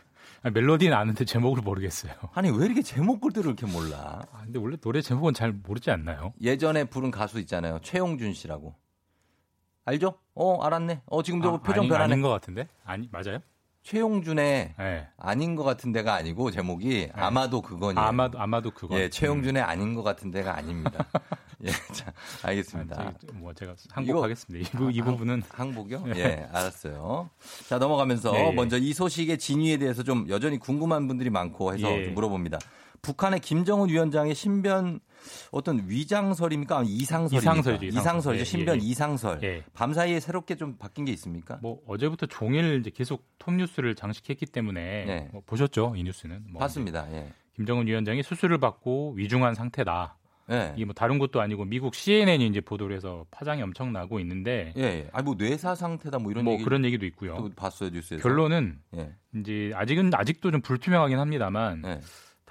[0.44, 2.12] 아니, 멜로디는 아는데 제목을 모르겠어요.
[2.34, 4.20] 아니, 왜 이렇게 제목들을 이렇게 몰라?
[4.30, 6.34] 아, 근데 원래 노래 제목은 잘 모르지 않나요?
[6.40, 7.78] 예전에 부른 가수 있잖아요.
[7.82, 8.74] 최용준 씨라고.
[9.86, 10.18] 알죠?
[10.34, 11.00] 어, 알았네.
[11.06, 12.12] 어, 지금도 아, 표정 아니, 변하네.
[12.12, 12.68] 아닌 것 같은데?
[12.84, 13.38] 아니 맞아요?
[13.84, 15.08] 최용준의 네.
[15.18, 17.98] 아닌 것 같은 데가 아니고 제목이 아마도 그거니.
[17.98, 18.98] 아마도 아마도 그거.
[18.98, 21.06] 예, 최용준의 아닌 것 같은 데가 아닙니다.
[21.64, 22.12] 예, 자,
[22.42, 22.96] 알겠습니다.
[22.98, 24.68] 아, 뭐 제가 항복하겠습니다.
[24.68, 26.06] 이, 부, 이 부분은 항복이요?
[26.06, 26.12] 네.
[26.16, 27.28] 예, 알았어요.
[27.68, 28.52] 자, 넘어가면서 네, 예.
[28.52, 32.06] 먼저 이 소식의 진위에 대해서 좀 여전히 궁금한 분들이 많고 해서 예.
[32.06, 32.58] 좀 물어봅니다.
[33.02, 34.98] 북한의 김정은 위원장의 신변
[35.50, 36.78] 어떤 위장설입니까?
[36.78, 37.52] 아니, 이상설입니까?
[37.52, 38.00] 이상설이죠, 이상설.
[38.00, 38.40] 이상설이죠.
[38.40, 38.84] 예, 신변 예.
[38.84, 39.40] 이상설.
[39.42, 39.64] 예.
[39.72, 41.58] 밤 사이에 새롭게 좀 바뀐 게 있습니까?
[41.62, 45.28] 뭐 어제부터 종일 이제 계속 톱 뉴스를 장식했기 때문에 네.
[45.32, 47.06] 뭐 보셨죠 이 뉴스는 뭐 봤습니다.
[47.12, 47.28] 예.
[47.54, 50.16] 김정은 위원장이 수술을 받고 위중한 상태다.
[50.50, 50.74] 예.
[50.76, 54.82] 이게 뭐 다른 것도 아니고 미국 CNN이 이제 보도를 해서 파장이 엄청 나고 있는데 예,
[54.82, 55.08] 예.
[55.12, 57.36] 아니 뭐 뇌사 상태다 뭐 이런 뭐 얘기 그런 얘기도 있고요.
[57.36, 58.22] 또 봤어요 뉴스에서.
[58.22, 59.14] 결론은 예.
[59.36, 62.00] 이제 아직은 아직도 좀 불투명하긴 합니다만 예.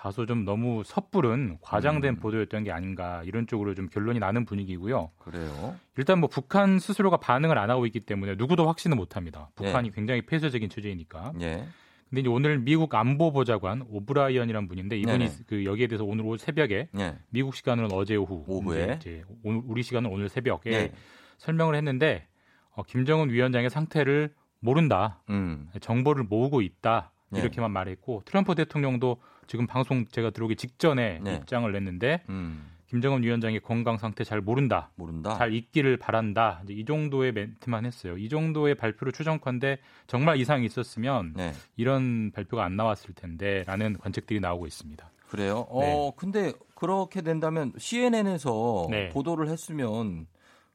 [0.03, 2.19] 다소 좀 너무 섣부른 과장된 음.
[2.19, 5.11] 보도였던 게 아닌가 이런 쪽으로 좀 결론이 나는 분위기고요.
[5.17, 5.75] 그래요.
[5.95, 9.49] 일단 뭐 북한 스스로가 반응을 안 하고 있기 때문에 누구도 확신은 못 합니다.
[9.55, 9.91] 북한이 예.
[9.95, 11.31] 굉장히 폐쇄적인 체제이니까.
[11.39, 11.63] 예.
[12.09, 15.31] 근데 이제 오늘 미국 안보보좌관 오브라이언이라는 분인데 이분이 네네.
[15.47, 17.17] 그 여기에 대해서 오늘 오- 새벽에 예.
[17.29, 18.97] 미국 시간으로는 어제 오후 오후에.
[18.99, 20.91] 이제, 우리 시간은 오늘 새벽에 예.
[21.37, 22.27] 설명을 했는데
[22.71, 25.23] 어, 김정은 위원장의 상태를 모른다.
[25.29, 25.69] 음.
[25.79, 27.12] 정보를 모으고 있다.
[27.33, 27.39] 네.
[27.39, 29.17] 이렇게만 말했고 트럼프 대통령도
[29.47, 31.35] 지금 방송 제가 들어오기 직전에 네.
[31.35, 32.69] 입장을 냈는데 음.
[32.87, 34.91] 김정은 위원장의 건강 상태 잘 모른다.
[34.93, 35.35] 모른다.
[35.35, 36.61] 잘 있기를 바란다.
[36.63, 38.17] 이제 이 정도의 멘트만 했어요.
[38.17, 41.53] 이 정도의 발표를 추정컨대 정말 이상이 있었으면 네.
[41.75, 45.09] 이런 발표가 안 나왔을 텐데라는 관측들이 나오고 있습니다.
[45.27, 45.65] 그래요?
[45.69, 49.09] 어, 근데 그렇게 된다면 CNN에서 네.
[49.09, 50.27] 보도를 했으면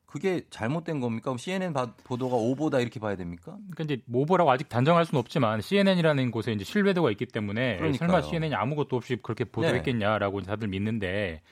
[0.09, 1.35] 그게 잘못된 겁니까?
[1.39, 3.57] CNN 바- 보도가 오보다 이렇게 봐야 됩니까?
[3.71, 7.99] 그러니까 이제 모보라고 아직 단정할 수는 없지만 CNN이라는 곳에 이제 신뢰도가 있기 때문에 그러니까요.
[8.09, 9.51] 설마 CNN이 아무것도 없이 그렇게 네.
[9.51, 11.43] 보도했겠냐라고 다들 믿는데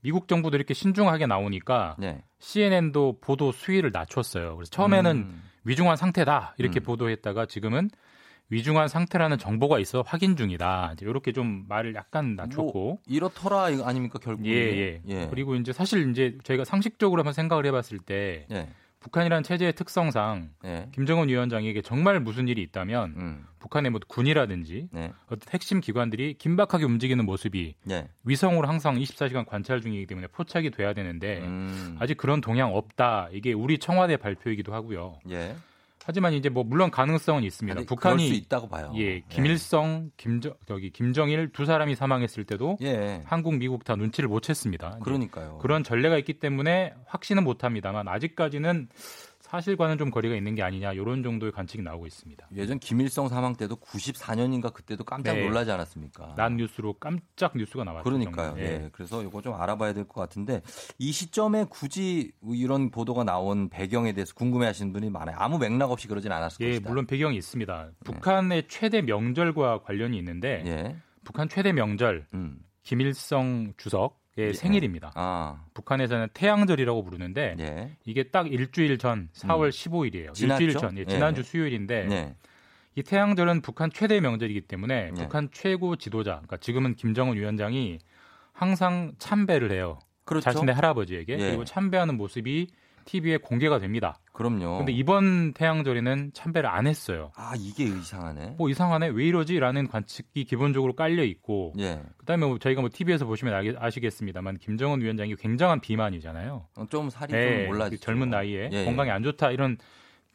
[0.00, 2.22] 미국 정부도 이렇게 신중하게 나오니까 네.
[2.38, 4.56] CNN도 보도 수위를 낮췄어요.
[4.56, 5.42] 그래서 처음에는 음.
[5.64, 6.84] 위중한 상태다 이렇게 음.
[6.84, 7.90] 보도했다가 지금은
[8.48, 10.92] 위중한 상태라는 정보가 있어 확인 중이다.
[10.94, 14.46] 이제 이렇게 좀 말을 약간 낮췄고 뭐 이렇더라 이거 아닙니까 결국?
[14.46, 15.26] 예, 예.
[15.30, 18.68] 그리고 이제 사실 이제 저희가 상식적으로 한번 생각을 해봤을 때 예.
[19.00, 20.88] 북한이라는 체제의 특성상 예.
[20.92, 23.46] 김정은 위원장에게 정말 무슨 일이 있다면 음.
[23.60, 25.12] 북한의 뭐 군이라든지 네.
[25.26, 28.08] 어떤 핵심 기관들이 긴박하게 움직이는 모습이 네.
[28.24, 31.96] 위성으로 항상 24시간 관찰 중이기 때문에 포착이 돼야 되는데 음.
[32.00, 33.28] 아직 그런 동향 없다.
[33.32, 35.18] 이게 우리 청와대 발표이기도 하고요.
[36.06, 36.16] 예.
[36.16, 37.82] 하지만 이제 뭐 물론 가능성은 있습니다.
[37.86, 38.92] 북한이 있다고 봐요.
[38.96, 43.22] 예, 김일성, 김정 저기 김정일 두 사람이 사망했을 때도 예.
[43.24, 45.00] 한국, 미국 다 눈치를 못 챘습니다.
[45.00, 45.58] 그러니까요.
[45.58, 48.88] 그런 전례가 있기 때문에 확신은 못 합니다만 아직까지는
[49.46, 52.48] 사실과는 좀 거리가 있는 게 아니냐 이런 정도의 관측이 나오고 있습니다.
[52.56, 55.44] 예전 김일성 사망 때도 94년인가 그때도 깜짝 네.
[55.44, 56.34] 놀라지 않았습니까?
[56.36, 58.04] 난 뉴스로 깜짝 뉴스가 나왔죠.
[58.04, 58.50] 그러니까요.
[58.50, 58.62] 정말.
[58.64, 58.88] 예.
[58.92, 60.62] 그래서 이거 좀 알아봐야 될 것 같은데
[60.98, 65.36] 이 시점에 굳이 이런 보도가 나온 배경에 대해서 궁금해하시는 분이 많아요.
[65.38, 66.88] 아무 맥락 없이 그러진 않았을 예, 것이다.
[66.88, 67.90] 물론 배경이 있습니다.
[68.04, 70.96] 북한의 최대 명절과 관련이 있는데 예.
[71.24, 72.58] 북한 최대 명절 음.
[72.82, 74.52] 김일성 주석의 예.
[74.52, 75.12] 생일입니다.
[75.14, 75.64] 아.
[75.74, 77.96] 북한에서는 태양절이라고 부르는데 예.
[78.04, 80.34] 이게 딱 일주일 전 4월 15일이에요.
[80.34, 80.64] 지났죠?
[80.64, 81.04] 일주일 전, 예, 예.
[81.06, 82.34] 지난주 수요일인데 네.
[82.94, 85.22] 이 태양절은 북한 최대 명절이기 때문에 네.
[85.22, 87.98] 북한 최고 지도자, 그러니까 지금은 김정은 위원장이
[88.52, 89.98] 항상 참배를 해요.
[90.24, 90.44] 그렇죠.
[90.44, 91.38] 자신의 할아버지에게 예.
[91.38, 92.68] 그리고 참배하는 모습이
[93.06, 94.18] TV에 공개가 됩니다.
[94.32, 94.76] 그럼요.
[94.78, 97.32] 근데 이번 태양절에는 참배를 안 했어요.
[97.36, 98.56] 아, 이게 이상하네.
[98.58, 102.02] 뭐 이상하네 왜 이러지라는 관측이 기본적으로 깔려 있고 예.
[102.18, 106.66] 그다음에 뭐 저희가 뭐 TV에서 보시면 아시- 아시겠습니다만 김정은 위원장이 굉장한 비만이잖아요.
[106.76, 108.84] 어, 좀 살이 예, 좀 올라 그 젊은 나이에 예, 예.
[108.84, 109.78] 건강에 안 좋다 이런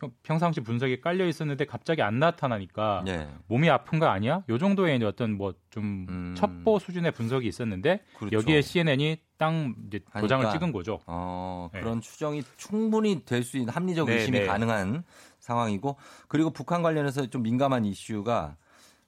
[0.01, 3.27] 평- 평상시 분석에 깔려 있었는데 갑자기 안 나타나니까 예.
[3.47, 4.43] 몸이 아픈 거 아니야?
[4.49, 6.35] 요 정도의 어떤 뭐좀 음.
[6.35, 8.35] 첩보 수준의 분석이 있었는데 그렇죠.
[8.37, 10.51] 여기에 CNN이 땅 이제 도장을 하니까.
[10.57, 10.99] 찍은 거죠.
[11.05, 11.79] 어, 네.
[11.81, 14.45] 그런 추정이 충분히 될 수 있는 합리적 네, 의심이 네.
[14.47, 15.03] 가능한
[15.39, 15.97] 상황이고
[16.27, 18.55] 그리고 북한 관련해서 좀 민감한 이슈가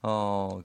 [0.03, 0.59] 어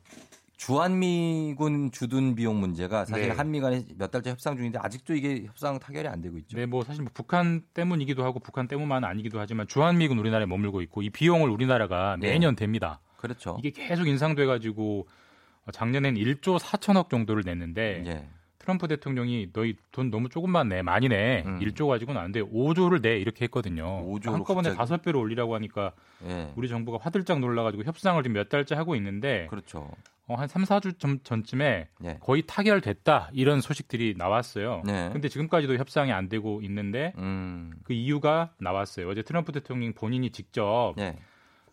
[0.58, 3.34] 주한미군 주둔 비용 문제가 사실 네.
[3.34, 6.56] 한미 간에 몇 달째 협상 중인데 아직도 이게 협상 타결이 안 되고 있죠.
[6.56, 11.02] 네, 뭐 사실 뭐 북한 때문이기도 하고 북한 때문만 아니기도 하지만 주한미군 우리나라에 머물고 있고
[11.02, 12.32] 이 비용을 우리나라가 네.
[12.32, 12.98] 매년 댑니다.
[13.16, 13.56] 그렇죠.
[13.62, 15.06] 이게 계속 인상돼 가지고
[15.72, 18.28] 작년엔 1조 4천억 정도를 냈는데 예.
[18.68, 21.58] 트럼프 대통령이 너희 돈 너무 조금만 내 많이 내 음.
[21.58, 24.04] 1조 가지고는 안 돼 5조를 내 이렇게 했거든요.
[24.06, 24.74] 5조로 한꺼번에.
[24.74, 25.92] 다섯 배로 올리라고 하니까
[26.26, 26.52] 예.
[26.54, 29.90] 우리 정부가 화들짝 놀라 가지고 협상을 지금 몇 달째 하고 있는데 그렇죠.
[30.26, 32.18] 어, 한 3, 4주 전, 전쯤에 예.
[32.20, 34.82] 거의 타결됐다 이런 소식들이 나왔어요.
[34.84, 35.08] 네.
[35.14, 37.72] 근데 지금까지도 협상이 안 되고 있는데 음.
[37.84, 39.08] 그 이유가 나왔어요.
[39.08, 41.16] 어제 트럼프 대통령 본인이 직접 예.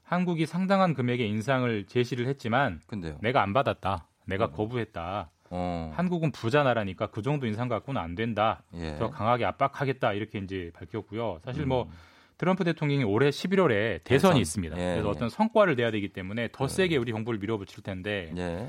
[0.03, 3.17] 한국이 상당한 금액의 인상을 제시를 했지만 근데요.
[3.21, 4.07] 내가 안 받았다.
[4.27, 5.29] 내가 거부했다.
[5.49, 5.91] 어.
[5.95, 8.63] 한국은 부자 나라니까 그 정도 인상 갖고는 안 된다.
[8.73, 8.97] 예.
[8.97, 11.39] 더 강하게 압박하겠다 이렇게 이제 밝혔고요.
[11.45, 11.69] 사실 음.
[11.69, 11.89] 뭐
[12.37, 14.37] 트럼프 대통령이 올해 11월에 대선이 대선.
[14.37, 14.75] 있습니다.
[14.77, 15.11] 예, 그래서 예.
[15.11, 18.67] 어떤 성과를 내야 되기 때문에 더 세게 우리 정부를 밀어붙일 텐데 예.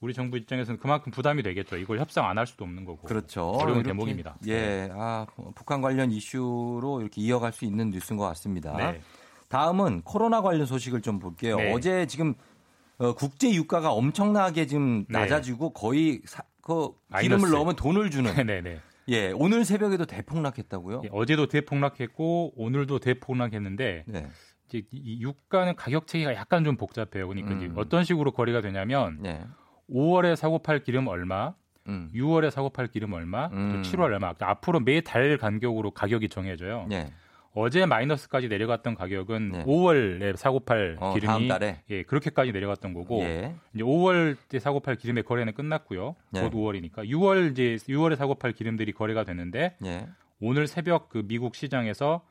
[0.00, 1.76] 우리 정부 입장에서는 그만큼 부담이 되겠죠.
[1.76, 3.02] 이걸 협상 안 할 수도 없는 거고.
[3.08, 3.48] 그렇죠.
[3.50, 4.36] 어려운 이렇게, 대목입니다.
[4.46, 4.88] 예.
[4.92, 5.26] 아,
[5.56, 8.76] 북한 관련 이슈로 이렇게 이어갈 수 있는 뉴스인 것 같습니다.
[8.76, 9.00] 네.
[9.48, 11.56] 다음은 코로나 관련 소식을 좀 볼게요.
[11.56, 11.72] 네.
[11.72, 12.34] 어제 지금
[12.98, 15.20] 어, 국제 유가가 엄청나게 지금 네.
[15.20, 17.36] 낮아지고 거의 사, 그 마이너스.
[17.44, 18.32] 기름을 넣으면 돈을 주는.
[18.46, 18.80] 네네.
[19.08, 21.02] 예, 오늘 새벽에도 대폭락했다고요?
[21.04, 24.26] 예, 어제도 대폭락했고 오늘도 대폭락했는데 네.
[24.68, 27.26] 이제 이- 이 유가는 가격 체계가 약간 좀 복잡해요.
[27.28, 27.72] 그러니까 음.
[27.76, 29.40] 어떤 식으로 거래가 되냐면 네.
[29.90, 31.54] 5월에 사고 팔 기름 얼마,
[31.86, 32.10] 음.
[32.14, 33.80] 6월에 사고 팔 기름 얼마, 음.
[33.82, 34.18] 또 7월 얼마.
[34.34, 36.84] 그러니까 앞으로 매달 간격으로 가격이 정해져요.
[36.88, 37.10] 네.
[37.54, 39.64] 어제 마이너스까지 내려갔던 가격은 네.
[39.64, 41.48] 5월에 사고 팔 어, 기름이?
[41.90, 43.54] 예 그렇게까지 내려갔던 거고 예.
[43.74, 46.14] 이제 5월 때 사고 팔 기름의 거래는 끝났고요.
[46.30, 46.42] 네.
[46.42, 50.06] 곧 5월이니까 6월 이제 6월에 사고 팔 기름들이 거래가 되는데 예.
[50.40, 52.22] 오늘 새벽 그 미국 시장에서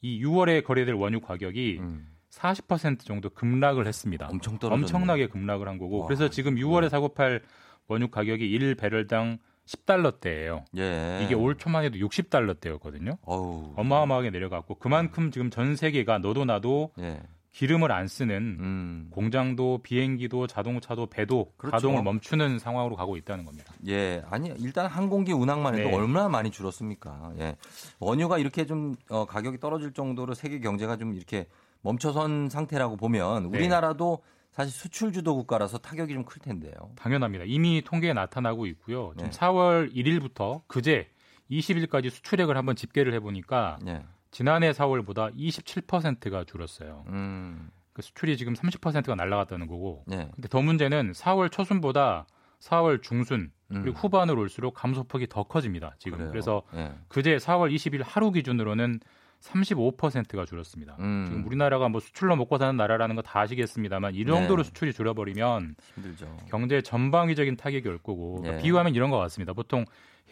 [0.00, 2.08] 이 6월에 거래될 원유 가격이 음.
[2.30, 4.26] 40% 정도 급락을 했습니다.
[4.26, 4.82] 엄청 떨어졌네.
[4.82, 7.42] 엄청나게 급락을 한 거고 와, 그래서 지금 6월에 사고 팔
[7.88, 10.64] 원유 가격이 1배럴당 10달러대예요.
[10.76, 11.20] 예.
[11.22, 13.18] 이게 올 초만 해도 60달러대였거든요.
[13.22, 13.74] 어우.
[13.76, 17.20] 어마어마하게 내려갔고 그만큼 지금 전 세계가 너도 나도 예.
[17.52, 19.08] 기름을 안 쓰는 음.
[19.10, 21.72] 공장도 비행기도 자동차도 배도 그렇죠.
[21.72, 23.74] 가동을 멈추는 상황으로 가고 있다는 겁니다.
[23.88, 25.94] 예, 아니 일단 항공기 운항만 해도 네.
[25.94, 27.34] 얼마나 많이 줄었습니까?
[27.38, 27.56] 예,
[27.98, 31.46] 원유가 이렇게 좀 어, 가격이 떨어질 정도로 세계 경제가 좀 이렇게
[31.82, 33.58] 멈춰선 상태라고 보면 네.
[33.58, 34.22] 우리나라도
[34.52, 36.72] 사실 수출 주도 국가라서 타격이 좀 클 텐데요.
[36.96, 37.44] 당연합니다.
[37.46, 39.12] 이미 통계에 나타나고 있고요.
[39.16, 39.38] 지금 네.
[39.38, 41.08] 4월 1일부터 그제
[41.50, 47.04] 20일까지 수출액을 한번 집계를 해보니까 예, 지난해 4월보다 27%가 줄었어요.
[47.08, 50.04] 음, 그 수출이 지금 30%가 날라갔다는 거고.
[50.12, 52.26] 예, 근데 더 문제는 4월 초순보다
[52.60, 53.92] 4월 중순 그리고 음.
[53.94, 55.94] 후반으로 올수록 감소폭이 더 커집니다.
[55.98, 56.30] 지금 그래요.
[56.30, 59.00] 그래서 예, 그제 4월 20일 하루 기준으로는
[59.42, 60.96] 35%가 줄었습니다.
[61.00, 61.24] 음.
[61.26, 64.66] 지금 우리나라가 뭐 수출로 먹고 사는 나라라는 거 다 아시겠습니다만 이 정도로 네.
[64.68, 66.36] 수출이 줄어버리면 힘들죠.
[66.48, 68.62] 경제 전방위적인 타격이 올 거고 그러니까 네.
[68.62, 69.52] 비유하면 이런 것 같습니다.
[69.52, 69.84] 보통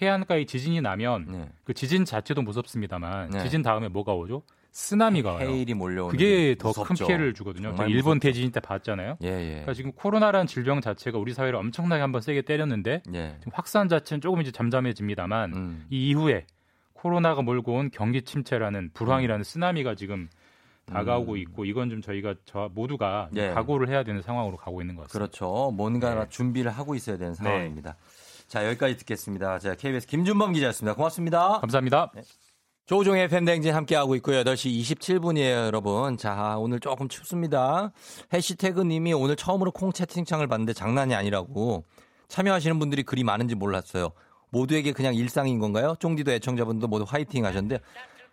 [0.02, 1.48] 해안가에 지진이 나면 네.
[1.64, 3.40] 그 지진 자체도 무섭습니다만 네.
[3.42, 4.42] 지진 다음에 뭐가 오죠?
[4.72, 5.48] 쓰나미가 와요.
[5.48, 6.94] 헤일이 몰려오는 그게 게더 큰.
[6.94, 7.74] 피해를 주거든요.
[7.76, 8.20] 저희 일본 무섭죠.
[8.28, 9.16] 대지진 때 봤잖아요.
[9.22, 13.52] 예, 예, 그러니까 지금 코로나라는 질병 자체가 우리 사회를 엄청나게 한번 세게 때렸는데 예, 지금
[13.54, 16.46] 확산 자체는 조금 이제 잠잠해집니다만 음, 이 이후에
[17.00, 20.28] 코로나가 몰고 온 경기 침체라는 불황이라는 쓰나미가 지금
[20.84, 21.38] 다가오고 음.
[21.38, 23.50] 있고 이건 좀 저희가 저 모두가 좀 예.
[23.50, 25.18] 각오를 해야 되는 상황으로 가고 있는 것 같습니다.
[25.18, 25.70] 그렇죠.
[25.70, 26.26] 뭔가 네.
[26.28, 27.96] 준비를 하고 있어야 되는 상황입니다.
[28.48, 29.58] 자, 여기까지 듣겠습니다.
[29.60, 30.94] 자, KBS 김준범 기자였습니다.
[30.94, 31.60] 고맙습니다.
[31.60, 32.12] 감사합니다.
[32.86, 34.42] 조우종의 팬댕진 함께하고 있고요.
[34.42, 36.16] 8시 27분이에요, 여러분.
[36.16, 37.92] 자, 오늘 조금 춥습니다.
[38.32, 41.84] 해시태그 님이 오늘 처음으로 콩 채팅창을 봤는데 장난이 아니라고
[42.26, 44.10] 참여하시는 분들이 그리 많은지 몰랐어요.
[44.50, 45.94] 모두에게 그냥 일상인 건가요?
[45.98, 47.80] 쫑디도 애청자분도 모두 화이팅 하셨는데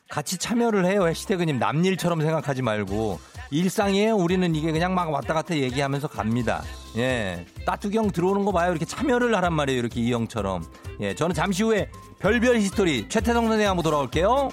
[0.09, 1.07] 같이 참여를 해요.
[1.07, 3.19] 해시태그님 남일처럼 생각하지 말고
[3.51, 4.15] 일상이에요.
[4.15, 6.63] 우리는 이게 그냥 막 왔다 갔다 얘기하면서 갑니다.
[6.95, 8.71] 예, 따뚜경 들어오는 거 봐요.
[8.71, 9.79] 이렇게 참여를 하란 말이에요.
[9.79, 10.63] 이렇게 이 형처럼.
[11.01, 11.89] 예, 저는 잠시 후에
[12.19, 14.49] 별별 히스토리 최태성 선생 한번 돌아올게요.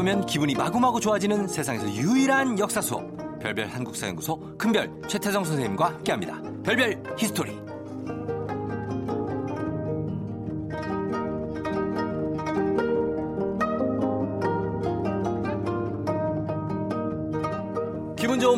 [0.00, 3.04] 보면 기분이 마구마구 좋아지는 세상에서 유일한 역사 수업
[3.38, 6.40] 별별 한국사연구소 큰별 최태성 선생님과 함께합니다.
[6.62, 7.69] 별별 히스토리.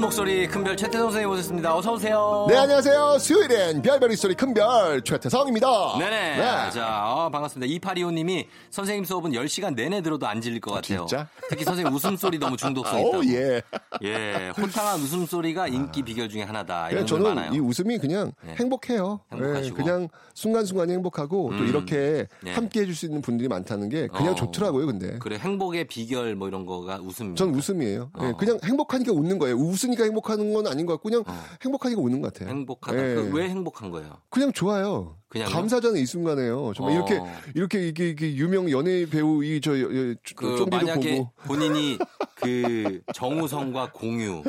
[0.02, 1.76] 목소리 큰별 최태성 선생님 오셨습니다.
[1.76, 2.46] 어서 오세요.
[2.48, 3.18] 네, 안녕하세요.
[3.20, 5.68] 수요일엔 별별 히스토리 큰별 최태성입니다.
[5.98, 6.36] 네네.
[6.38, 6.70] 네.
[6.72, 7.72] 자, 어, 반갑습니다.
[7.80, 11.06] 2825님이 선생님 수업은 10시간 내내 들어도 안 질릴 것 같아요.
[11.06, 11.28] 진짜?
[11.48, 13.18] 특히 선생님 웃음소리 너무 중독성 있다고.
[13.18, 13.62] 오, 예.
[14.02, 16.90] 예, 호탕한 웃음소리가 인기 비결 중에 하나다.
[16.90, 17.52] 이런 분 저는 많아요.
[17.54, 18.56] 이 웃음이 그냥 네.
[18.58, 19.20] 행복해요.
[19.32, 19.66] 행복하시고.
[19.78, 21.68] 예, 그냥 순간순간이 행복하고 또 음.
[21.68, 22.52] 이렇게 네.
[22.52, 24.34] 함께 해 줄 수 있는 분들이 많다는 게 그냥 어.
[24.34, 25.18] 좋더라고요, 근데.
[25.20, 27.34] 그래, 행복의 비결 뭐 이런 거가 웃음.
[27.36, 28.10] 전 웃음이에요.
[28.20, 28.36] 예, 어.
[28.36, 29.56] 그냥 행복하니까 웃는 거예요.
[29.56, 31.44] 웃 으니까 행복하는 건 아닌 것 같고 그냥 어.
[31.62, 32.48] 행복하니까 웃는 것 같아요.
[32.50, 32.98] 행복하다.
[32.98, 33.14] 예.
[33.14, 34.16] 그 왜 행복한 거예요?
[34.30, 35.16] 그냥 좋아요.
[35.28, 35.50] 그냥요?
[35.50, 36.72] 감사잖아요 이 순간에요.
[36.74, 36.96] 정말 어.
[36.96, 37.20] 이렇게
[37.54, 41.98] 이렇게 이게, 이게 유명 연예 배우 이 저 그 좀비도 만약에 보고 본인이
[42.36, 44.42] 그 정우성과 공유,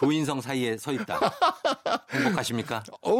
[0.00, 1.20] 조인성 사이에 서 있다.
[2.10, 2.82] 행복하십니까?
[3.02, 3.10] 어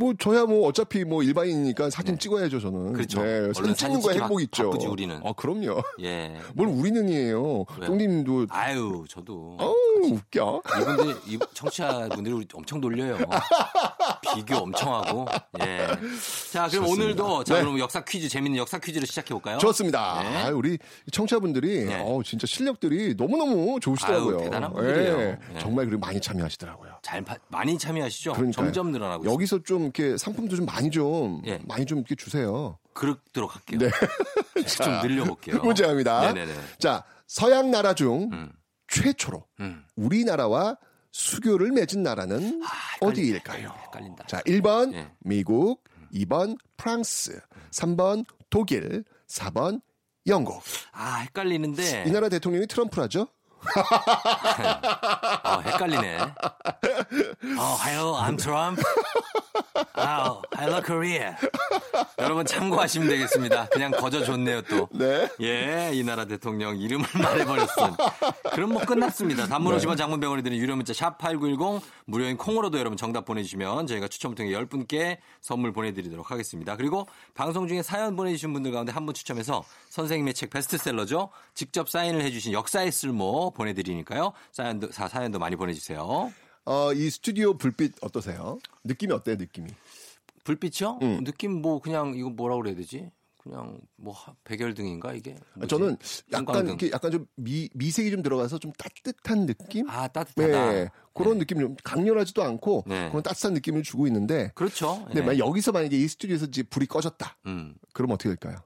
[0.00, 2.94] 뭐 저야 뭐 어차피 뭐 일반인이니까 사진 찍어야죠 저는.
[2.94, 3.22] 그렇죠.
[3.22, 4.70] 네, 얼른 사진 찍는 사진 거 찍기 행복 바- 있죠.
[4.70, 5.20] 바쁘지, 우리는.
[5.22, 5.82] 어 그럼요.
[6.00, 6.40] 예.
[6.54, 7.66] 뭘 우리는이에요.
[7.84, 9.56] 똥님도 아유, 저도.
[9.58, 9.74] 어우
[10.14, 10.62] 웃겨.
[10.80, 13.18] 이분들, 이 청취자분들이 우리 엄청 놀려요.
[14.34, 15.26] 비교 엄청 하고.
[15.60, 15.86] 예.
[16.52, 16.88] 자, 그럼 좋습니다.
[17.24, 17.60] 오늘도 자, 네.
[17.60, 19.58] 그럼 역사 퀴즈 재밌는 역사 퀴즈를 시작해 볼까요?
[19.58, 20.22] 좋습니다.
[20.22, 20.36] 네.
[20.44, 20.78] 아, 우리
[21.12, 22.00] 청취자분들이 네.
[22.00, 24.36] 어우, 진짜 실력들이 너무 너무 좋으시더라고요.
[24.38, 25.20] 아유, 대단한 분들이에요.
[25.20, 25.58] 예, 네.
[25.58, 26.98] 정말 그리고 많이 참여하시더라고요.
[27.02, 28.32] 잘 파- 많이 참여하시죠?
[28.32, 28.66] 그러니까요.
[28.66, 29.32] 점점 늘어나고 있어요.
[29.34, 31.58] 여기서 좀 이렇게 상품도 좀 많이 좀 예.
[31.66, 32.78] 많이 좀 이렇게 주세요.
[32.92, 33.78] 그렇도록 할게요.
[33.80, 33.90] 네.
[34.66, 35.58] 좀 늘려볼게요.
[35.64, 36.32] 문제 갑니다.
[36.32, 36.54] 네네네.
[36.78, 38.52] 자, 서양 나라 중 음.
[38.88, 39.84] 최초로 음.
[39.96, 40.76] 우리나라와
[41.12, 42.68] 수교를 맺은 나라는 아,
[43.06, 43.72] 어디일까요?
[43.86, 44.26] 헷갈린다.
[44.26, 45.10] 자, 1번 예.
[45.20, 47.40] 미국, 2번 프랑스,
[47.72, 49.80] 3번 독일, 4번
[50.26, 50.62] 영국.
[50.92, 52.04] 아, 헷갈리는데.
[52.06, 53.26] 이 나라 대통령이 트럼프라죠?
[55.44, 56.18] 어, 헷갈리네.
[57.58, 58.82] 어, hello, I'm Trump.
[59.94, 61.34] 아, hello, Korea.
[62.18, 63.66] 여러분 참고하시면 되겠습니다.
[63.66, 64.88] 그냥 거저 좋네요, 또.
[64.92, 65.28] 네.
[65.40, 67.96] 예, 이 나라 대통령 이름을 말해버렸어.
[68.52, 69.46] 그럼 뭐 끝났습니다.
[69.46, 69.84] 단문 네.
[69.84, 74.50] 50원 장문병원이 드는 유료 문자 샵 8910 무료인 콩으로도 여러분 정답 보내주시면 저희가 추첨을 통해
[74.52, 76.76] 10분께 선물 보내드리도록 하겠습니다.
[76.76, 81.30] 그리고 방송 중에 사연 보내주신 분들 가운데 한 분 추첨해서 선생님의 책 베스트셀러죠.
[81.54, 84.32] 직접 사인을 해주신 역사의 쓸모 보내드리니까요.
[84.52, 86.32] 사연도, 사, 사연도 많이 보내주세요.
[86.66, 88.58] 어, 이 스튜디오 불빛 어떠세요?
[88.84, 89.68] 느낌이 어때요, 느낌이?
[90.44, 90.98] 불빛이요?
[91.02, 91.24] 음.
[91.24, 93.10] 느낌 뭐 그냥 이거 뭐라고 그래야 되지?
[93.42, 95.34] 그냥 뭐 하- 백열등인가 이게?
[95.54, 95.68] 뭐지?
[95.70, 95.96] 저는
[96.32, 96.66] 약간 형광등.
[96.68, 99.88] 이렇게 약간 좀 미, 미색이 좀 들어가서 좀 따뜻한 느낌?
[99.88, 100.72] 아 따뜻하다.
[100.72, 100.88] 네.
[101.14, 103.08] 그런 느낌이 좀 강렬하지도 않고 네.
[103.08, 105.02] 그런 따뜻한 느낌을 주고 있는데 그렇죠.
[105.06, 105.24] 근데 예.
[105.24, 107.38] 만약 여기서 만약에 이 스튜디오에서 이제 불이 꺼졌다.
[107.46, 107.74] 음.
[107.94, 108.58] 그럼 어떻게 될까요?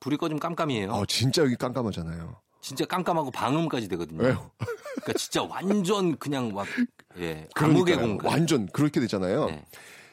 [0.00, 0.90] 불이 꺼지면 깜깜이에요.
[0.92, 2.38] 어, 진짜 여기 깜깜하잖아요.
[2.60, 4.22] 진짜 깜깜하고 방음까지 되거든요.
[4.24, 4.50] 왜요?
[4.58, 6.66] 그러니까 진짜 완전 그냥 막
[7.18, 7.48] 예.
[7.54, 8.26] 암흑의 공간.
[8.30, 9.46] 완전 그렇게 되잖아요.
[9.46, 9.64] 네.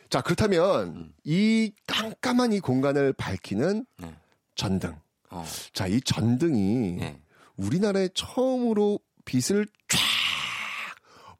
[0.09, 1.13] 자, 그렇다면 음.
[1.23, 4.15] 이 깜깜한 이 공간을 밝히는 네.
[4.55, 4.95] 전등.
[5.31, 5.45] 어.
[5.73, 7.19] 자, 이 전등이 네.
[7.57, 9.99] 우리나라에 처음으로 빛을 쫙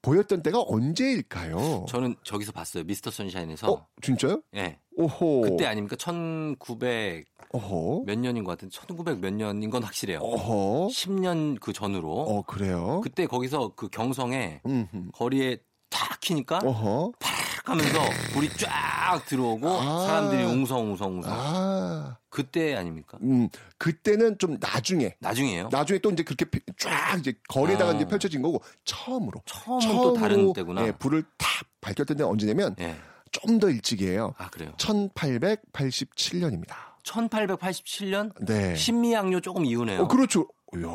[0.01, 1.85] 보였던 때가 언제일까요?
[1.87, 2.83] 저는 저기서 봤어요.
[2.83, 3.71] 미스터 선샤인에서.
[3.71, 4.41] 어, 진짜요?
[4.55, 4.79] 예.
[4.97, 5.41] 오호.
[5.41, 5.95] 그때 아닙니까?
[5.95, 8.03] 1900몇 어허.
[8.07, 10.19] 년인 것 같은데 1900 몇 년인 건 확실해요.
[10.19, 10.87] 어허.
[10.87, 12.11] 10년 그 전으로.
[12.11, 13.01] 어, 그래요?
[13.03, 15.11] 그때 거기서 그 경성에 음흠.
[15.13, 15.57] 거리에
[15.89, 17.13] 탁 키니까 어허.
[17.19, 17.31] 탁
[17.65, 17.99] 하면서
[18.33, 20.05] 불이 쫙 들어오고 아.
[20.05, 21.31] 사람들이 웅성웅성웅성.
[21.33, 22.17] 아.
[22.29, 23.17] 그때 아닙니까?
[23.23, 25.15] 음, 그때는 좀 나중에.
[25.19, 25.69] 나중이에요.
[25.71, 27.93] 나중에 또 이제 그렇게 피- 쫙 이제 거리에다가 아.
[27.95, 30.85] 이제 펼쳐진 거고 처음으로 처음은 또 다른 때구나.
[30.85, 31.47] 예, 불을 탁
[31.81, 32.95] 밝혔던 데는 언제냐면 예.
[33.41, 34.33] 좀 더 일찍이에요.
[34.37, 34.71] 아, 그래요.
[34.77, 36.73] 1887년입니다.
[37.03, 38.75] 1887년 네.
[38.75, 40.01] 신미양요 조금 이후네요.
[40.03, 40.47] 어, 그렇죠.
[40.75, 40.87] 이야,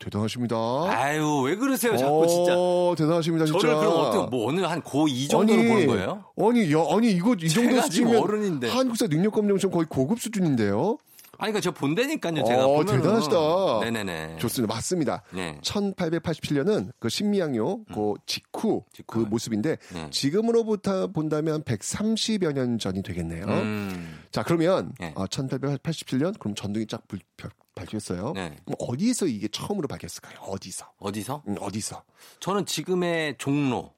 [0.00, 0.56] 대단하십니다.
[0.88, 1.96] 아유, 왜 그러세요?
[1.96, 2.54] 자꾸 진짜.
[2.56, 3.60] 어, 대단하십니다, 진짜.
[3.60, 6.24] 저를 그럼 어떻게 뭐 오늘 한 고2 정도로 아니, 보는 거예요?
[6.38, 8.68] 아니, 야, 아니 이거 이 정도 수준이면 어른인데.
[8.70, 10.98] 한국사 능력 검정 좀 거의 고급 수준인데요.
[11.40, 12.44] 아니 그러니까 저 본다니까요.
[12.44, 13.00] 제가 어, 보면은.
[13.00, 13.36] 대단하시다.
[13.84, 14.36] 네네네.
[14.38, 14.74] 좋습니다.
[14.74, 15.22] 맞습니다.
[15.32, 15.56] 네.
[15.62, 20.10] 1887년은 그 신미양요 그 직후, 그 모습인데 네.
[20.10, 23.44] 지금으로부터 본다면 130여 년 전이 되겠네요.
[23.46, 24.18] 음.
[24.32, 25.12] 자 그러면 네.
[25.16, 28.32] 어, 1887년 그럼 전등이 쫙 불, 펴- 밝혔어요.
[28.34, 28.56] 네.
[28.64, 30.40] 그럼 어디서 이게 처음으로 밝혔을까요?
[30.40, 30.86] 어디서?
[30.98, 31.44] 어디서?
[31.46, 32.02] 음, 어디서?
[32.40, 33.92] 저는 지금의 종로.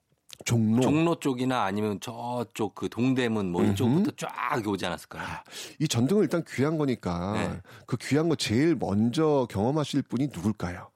[0.44, 0.82] 종로.
[0.82, 5.24] 종로 쪽이나 아니면 저쪽 그 동대문 뭐 이쪽부터 쫙 오지 않았을까요?
[5.78, 7.60] 이 전등은 일단 귀한 거니까 네.
[7.86, 10.88] 그 귀한 거 제일 먼저 경험하실 분이 누굴까요?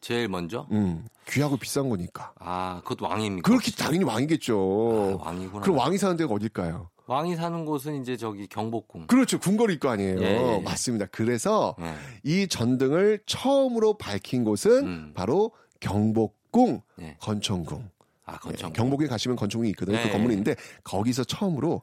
[0.00, 0.66] 제일 먼저?
[0.72, 2.32] 음, 귀하고 비싼 거니까.
[2.40, 3.48] 아, 그것도 왕입니까?
[3.48, 5.18] 그렇게 당연히 왕이겠죠.
[5.20, 5.60] 아, 왕이구나.
[5.62, 6.90] 그럼 왕이 사는 데가 어딜까요?
[7.06, 9.06] 왕이 사는 곳은 이제 저기 경복궁.
[9.06, 9.38] 그렇죠.
[9.38, 10.20] 궁궐일 거 아니에요.
[10.20, 10.60] 예, 예, 예.
[10.62, 11.06] 맞습니다.
[11.12, 11.94] 그래서 예.
[12.24, 15.12] 이 전등을 처음으로 밝힌 곳은 음.
[15.14, 17.16] 바로 경복궁 예.
[17.20, 17.88] 건천궁.
[18.24, 18.70] 아, 건청.
[18.70, 19.98] 예, 경복에 가시면 건천궁이 있거든요.
[19.98, 20.12] 예, 그 예.
[20.12, 20.54] 건물이 있는데
[20.84, 21.82] 거기서 처음으로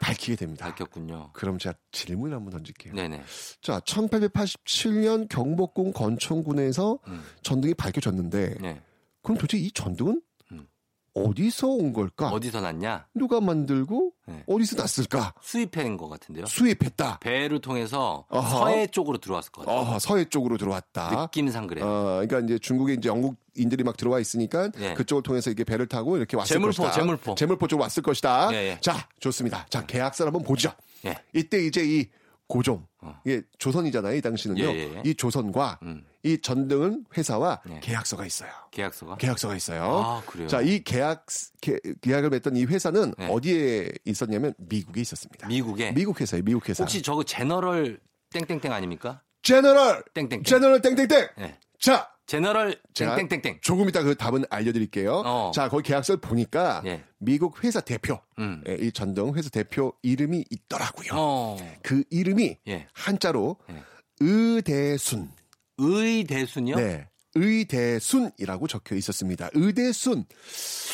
[0.00, 0.66] 밝히게 됩니다.
[0.66, 1.30] 밝혔군요.
[1.32, 2.94] 그럼 제가 질문을 한번 던질게요.
[2.94, 3.22] 네네.
[3.62, 7.22] 자, 1887년 경복궁 건천군에서 음.
[7.42, 8.82] 전등이 밝혀졌는데 네.
[9.22, 10.20] 그럼 도대체 이 전등은
[10.52, 10.66] 음.
[11.14, 12.28] 어디서 온 걸까?
[12.28, 13.06] 어디서 났냐?
[13.14, 14.44] 누가 만들고 네.
[14.46, 15.32] 어디서 났을까?
[15.40, 16.44] 수입해낸 것 같은데요.
[16.44, 17.20] 수입했다.
[17.20, 18.58] 배를 통해서 어허.
[18.58, 19.94] 서해 쪽으로 들어왔을 것 같아요.
[19.94, 21.22] 어, 서해 쪽으로 들어왔다.
[21.22, 21.86] 느낌상 그래요.
[21.86, 24.94] 어, 그러니까 이제 중국에 이제 영국 인들이 막 들어와 있으니까 예.
[24.94, 26.90] 그쪽을 통해서 이게 배를 타고 이렇게 왔을 제물포, 것이다.
[26.92, 27.34] 제물포.
[27.34, 28.50] 제물포 쪽으로 왔을 것이다.
[28.52, 28.78] 예, 예.
[28.80, 29.66] 자, 좋습니다.
[29.70, 30.72] 자, 계약서를 한번 보죠.
[31.06, 31.16] 예.
[31.32, 32.08] 이때 이제 이
[32.46, 33.18] 고종, 어.
[33.24, 34.62] 이게 조선이잖아요, 이 당시는요.
[34.64, 35.02] 예, 예, 예.
[35.04, 36.04] 이 조선과 음.
[36.22, 37.80] 이 전등은 회사와 예.
[37.80, 38.50] 계약서가 있어요.
[38.70, 39.16] 계약서가?
[39.16, 39.82] 계약서가 있어요.
[39.82, 40.46] 아, 그래요?
[40.48, 41.24] 자, 이 계약
[41.62, 43.28] 계, 계약을 맺던 이 회사는 네.
[43.30, 45.48] 어디에 있었냐면 미국에 있었습니다.
[45.48, 45.92] 미국에?
[45.92, 46.84] 미국 회사예요, 미국 회사.
[46.84, 47.98] 혹시 저거 제너럴
[48.30, 49.22] 땡땡땡 아닙니까?
[49.42, 50.44] 제너럴 땡땡땡.
[50.44, 51.28] 제너럴 땡땡땡.
[51.40, 51.58] 예.
[51.78, 53.58] 자, 제너럴 제가 땡땡땡땡.
[53.60, 55.22] 조금 이따 그 답은 알려드릴게요.
[55.26, 55.52] 어.
[55.54, 57.04] 자, 거기 계약서를 보니까 예.
[57.18, 58.62] 미국 회사 대표, 음.
[58.68, 61.08] 예, 이 전등 회사 대표 이름이 있더라고요.
[61.12, 61.56] 어.
[61.82, 62.86] 그 이름이 예.
[62.94, 63.82] 한자로 예.
[64.20, 65.30] 의대순.
[65.78, 66.76] 의대순이요?
[66.76, 67.08] 네.
[67.36, 69.50] 의대순이라고 적혀 있었습니다.
[69.54, 70.24] 의대순.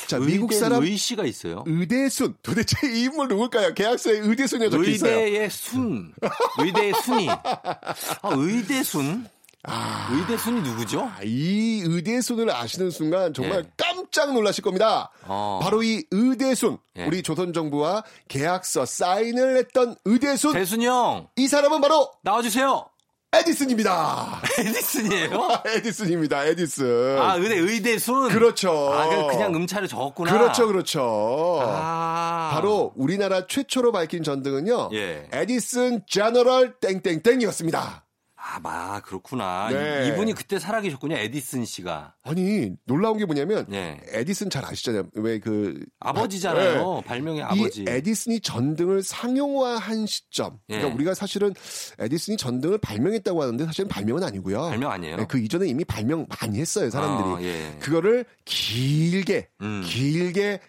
[0.06, 1.62] 자, 미국 의대 사람 의씨가 있어요.
[1.66, 2.34] 의대순.
[2.42, 3.74] 도대체 이 인물 누굴까요?
[3.74, 5.18] 계약서에 의대순이라고 적혀 있어요.
[5.18, 6.14] 의대의 순.
[6.58, 7.28] 의대의 순이.
[7.28, 9.26] 아, 의대순?
[9.64, 11.02] 의대순이 누구죠?
[11.02, 13.70] 아, 이 의대순을 아시는 순간 정말 예.
[13.76, 15.10] 깜짝 놀라실 겁니다.
[15.26, 15.60] 어.
[15.62, 16.78] 바로 이 의대순.
[16.96, 17.04] 예.
[17.04, 20.54] 우리 조선 정부와 계약서 사인을 했던 의대순.
[20.54, 22.86] 대순이 형, 이 사람은 바로 나와주세요.
[23.32, 24.42] 에디슨입니다.
[24.58, 25.62] 에디슨이에요?
[25.64, 26.46] 에디슨입니다.
[26.46, 27.18] 에디슨.
[27.20, 28.28] 아, 의대, 의대순?
[28.30, 28.92] 그렇죠.
[28.92, 30.32] 아, 그 그냥 음차를 적었구나.
[30.32, 31.60] 그렇죠, 그렇죠.
[31.62, 32.50] 아.
[32.54, 34.90] 바로 우리나라 최초로 밝힌 전등은요.
[34.94, 35.28] 예.
[35.32, 38.04] 에디슨 제너럴 땡땡땡이었습니다.
[38.52, 39.68] 아, 마, 그렇구나.
[39.70, 40.06] 네.
[40.06, 42.14] 이- 이분이 그때 살아계셨군요, 에디슨 씨가.
[42.24, 44.00] 아니 놀라운 게 뭐냐면 예.
[44.12, 45.04] 에디슨 잘 아시잖아요.
[45.14, 47.02] 왜 그 아버지잖아요.
[47.06, 47.82] 발명의 아버지.
[47.82, 50.58] 이 에디슨이 전등을 상용화한 시점.
[50.66, 50.94] 그러니까 예.
[50.94, 51.54] 우리가 사실은
[51.98, 54.62] 에디슨이 전등을 발명했다고 하는데 사실은 발명은 아니고요.
[54.62, 55.16] 발명 아니에요?
[55.16, 57.46] 네, 그 이전에 이미 발명 많이 했어요, 사람들이.
[57.46, 57.76] 아, 예.
[57.78, 59.82] 그거를 길게 음.
[59.86, 60.60] 길게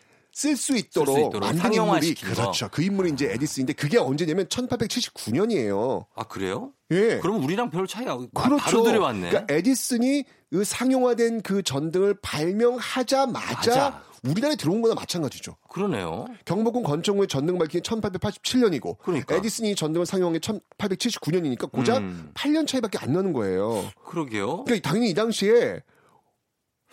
[0.42, 2.16] 쓸 수 있도록, 쓸 수 있도록 만든 인물이.
[2.16, 2.68] 그렇죠.
[2.72, 6.06] 그 인물이 이제 에디슨인데 그게 언제냐면 1879년이에요.
[6.16, 6.72] 아, 그래요?
[6.90, 7.20] 예.
[7.20, 8.64] 그럼 우리랑 별 차이가 없- 아, 그렇죠.
[8.64, 9.30] 바로 들여왔네.
[9.30, 14.02] 그러니까 에디슨이 그 상용화된 그 전등을 발명하자마자 맞아.
[14.24, 15.56] 우리나라에 들어온 거나 마찬가지죠.
[15.70, 16.26] 그러네요.
[16.46, 19.36] 경복궁 건축물의 전등 밝힌 게 1887년이고 그러니까.
[19.36, 20.40] 에디슨이 전등을 상용한 게
[20.78, 22.32] 1879년이니까 고작 음.
[22.34, 23.84] 8년 차이밖에 안 나는 거예요.
[24.06, 24.64] 그러게요.
[24.66, 25.82] 그러니까 당연히 이 당시에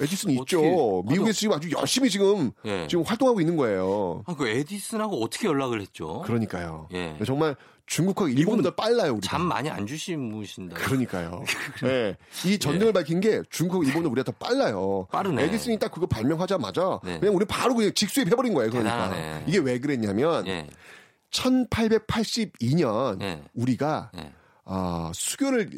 [0.01, 0.61] 에디슨이 있죠.
[0.61, 2.86] 어떻게- 미국에서 지금 아주 열심히 지금 예.
[2.89, 4.23] 지금 활동하고 있는 거예요.
[4.27, 6.23] 아, 그 에디슨하고 어떻게 연락을 했죠?
[6.27, 6.89] 그러니까요.
[6.93, 7.16] 예.
[7.27, 7.56] 정말
[7.86, 9.27] 중국하고 일본보다 빨라요, 우리가.
[9.27, 10.77] 잠 많이 안 주시무신다.
[10.77, 11.43] 그러니까요.
[11.82, 12.16] 네.
[12.44, 15.06] 이 전등을 밝힌 게 중국, 일본은 우리가 더 빨라요.
[15.09, 15.10] 예.
[15.10, 15.43] 빠르네.
[15.44, 17.18] 에디슨이 딱 그거 발명하자마자 네.
[17.18, 18.70] 그냥 우리 바로 그냥 직수입해버린 거예요.
[18.70, 19.44] 그러니까 대단하네.
[19.47, 20.66] 이게 왜 그랬냐면 예.
[21.31, 23.43] 1882년 예.
[23.55, 24.32] 우리가 예.
[24.64, 25.70] 아, 수교를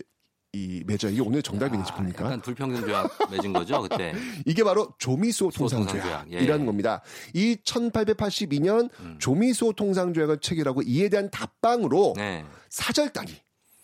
[0.53, 2.25] 이 맺어 이게 오늘 정답인지 아, 봅니까?
[2.25, 4.13] 약간 불평등 조약 맺은 거죠, 그때.
[4.47, 5.51] 이게 바로 조미소.
[5.51, 6.67] 통상조약이라는 예.
[6.67, 7.03] 겁니다.
[7.35, 9.17] 이 1882년 음.
[9.21, 12.45] 조미소 통상조약을 체결하고 이에 대한 답방으로 네.
[12.69, 13.33] 사절단이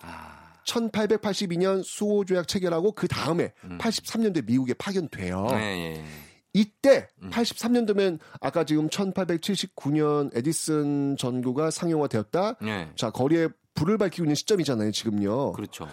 [0.01, 5.47] 아, 1882년 수호조약 체결하고 그 다음에 83년도에 미국에 파견돼요.
[5.51, 6.05] 네, 예.
[6.53, 7.31] 이때 음.
[7.31, 12.57] 83년도면 아까 지금 1879년 에디슨 전구가 상용화되었다.
[12.65, 12.89] 예.
[12.97, 14.91] 자 거리에 불을 밝히고 있는 시점이잖아요.
[14.91, 15.53] 지금요.
[15.53, 15.87] 그렇죠.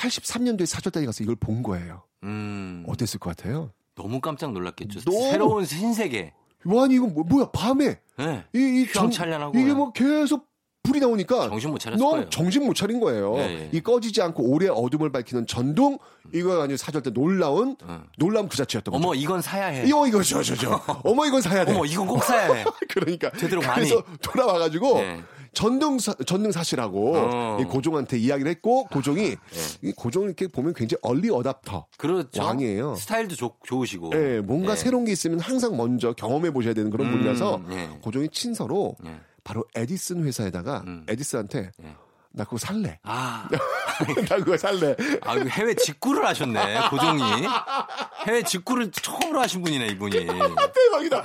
[0.00, 2.02] 83년도에 사절단이 가서 이걸 본 거예요.
[2.22, 2.84] 음.
[2.88, 3.70] 어땠을 것 같아요?
[3.94, 5.00] 너무 깜짝 놀랐겠죠.
[5.00, 6.32] 너무- 새로운 신세계.
[6.66, 8.44] 와 아니 이거 뭐, 뭐야 밤에 예.
[8.54, 10.46] 이, 이 휘황찬란하고 이게 뭐 계속
[10.82, 12.30] 불이 나오니까 정신 못 차렸을 너무 거예요.
[12.30, 13.36] 정신 못 차린 거예요.
[13.36, 13.70] 예, 예.
[13.72, 15.98] 이 꺼지지 않고 오래 어둠을 밝히는 전동
[16.34, 18.02] 이거 아니고 사절단 놀라운 응.
[18.18, 19.02] 놀라운 그 자체였던 거죠.
[19.06, 19.84] 어머, 이건 사야 해.
[19.86, 20.80] 이거 이거 저 저 저.
[21.04, 21.72] 어머 이건 사야 돼.
[21.74, 22.64] 어머, 이건 꼭 사야 해.
[22.90, 23.88] 그러니까 되도록 많이.
[23.88, 25.22] 그래서 돌아와가지고 네.
[25.52, 27.58] 전등 사, 전등 사시라고 어.
[27.60, 29.36] 이 고종한테 이야기를 했고 고종이
[29.82, 32.42] 이 고종을 이렇게 보면 굉장히 얼리 어답터 그렇죠.
[32.42, 32.94] 왕이에요.
[32.94, 34.10] 스타일도 좋, 좋으시고.
[34.14, 34.76] 예, 뭔가 예.
[34.76, 37.88] 새로운 게 있으면 항상 먼저 경험해 보셔야 되는 그런 음, 분이라서 예.
[38.02, 39.20] 고종이 친서로 예.
[39.44, 41.04] 바로 에디슨 회사에다가 음.
[41.08, 41.96] 에디슨한테 예.
[42.32, 42.98] 나 그거 살래.
[43.02, 43.48] 아.
[44.28, 44.94] 난 그거 살래.
[45.22, 47.22] 아, 해외 직구를 하셨네, 고종이.
[48.26, 50.26] 해외 직구를 처음으로 하신 분이네, 이분이.
[50.26, 51.22] 대박이다.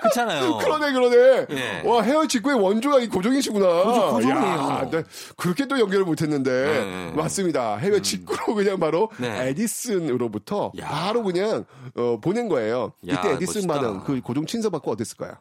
[0.00, 0.58] 그렇잖아요.
[0.58, 1.46] 그러네, 그러네.
[1.50, 1.82] 예.
[1.84, 3.82] 와, 헤어 직구의 원조가 이 고종이시구나.
[3.84, 4.46] 고종, 고종이에요.
[4.46, 5.02] 야, 나
[5.36, 6.50] 그렇게 또 연결을 못 했는데.
[6.50, 7.12] 네.
[7.14, 7.76] 맞습니다.
[7.76, 9.48] 해외 직구로 그냥 바로 네.
[9.48, 10.88] 에디슨으로부터 야.
[10.88, 11.64] 바로 그냥
[11.96, 12.92] 어, 보낸 거예요.
[13.08, 13.66] 야, 이때 에디슨.
[13.66, 15.34] 반응, 그 고종 친서 받고 어땠을까요?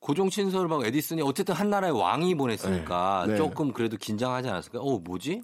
[0.00, 3.32] 고종 친서를 받고 에디슨이 어쨌든 한 나라의 왕이 보냈으니까 네.
[3.32, 3.36] 네.
[3.38, 4.80] 조금 그래도 긴장하지 않았을까?
[4.80, 5.42] 어, 뭐지?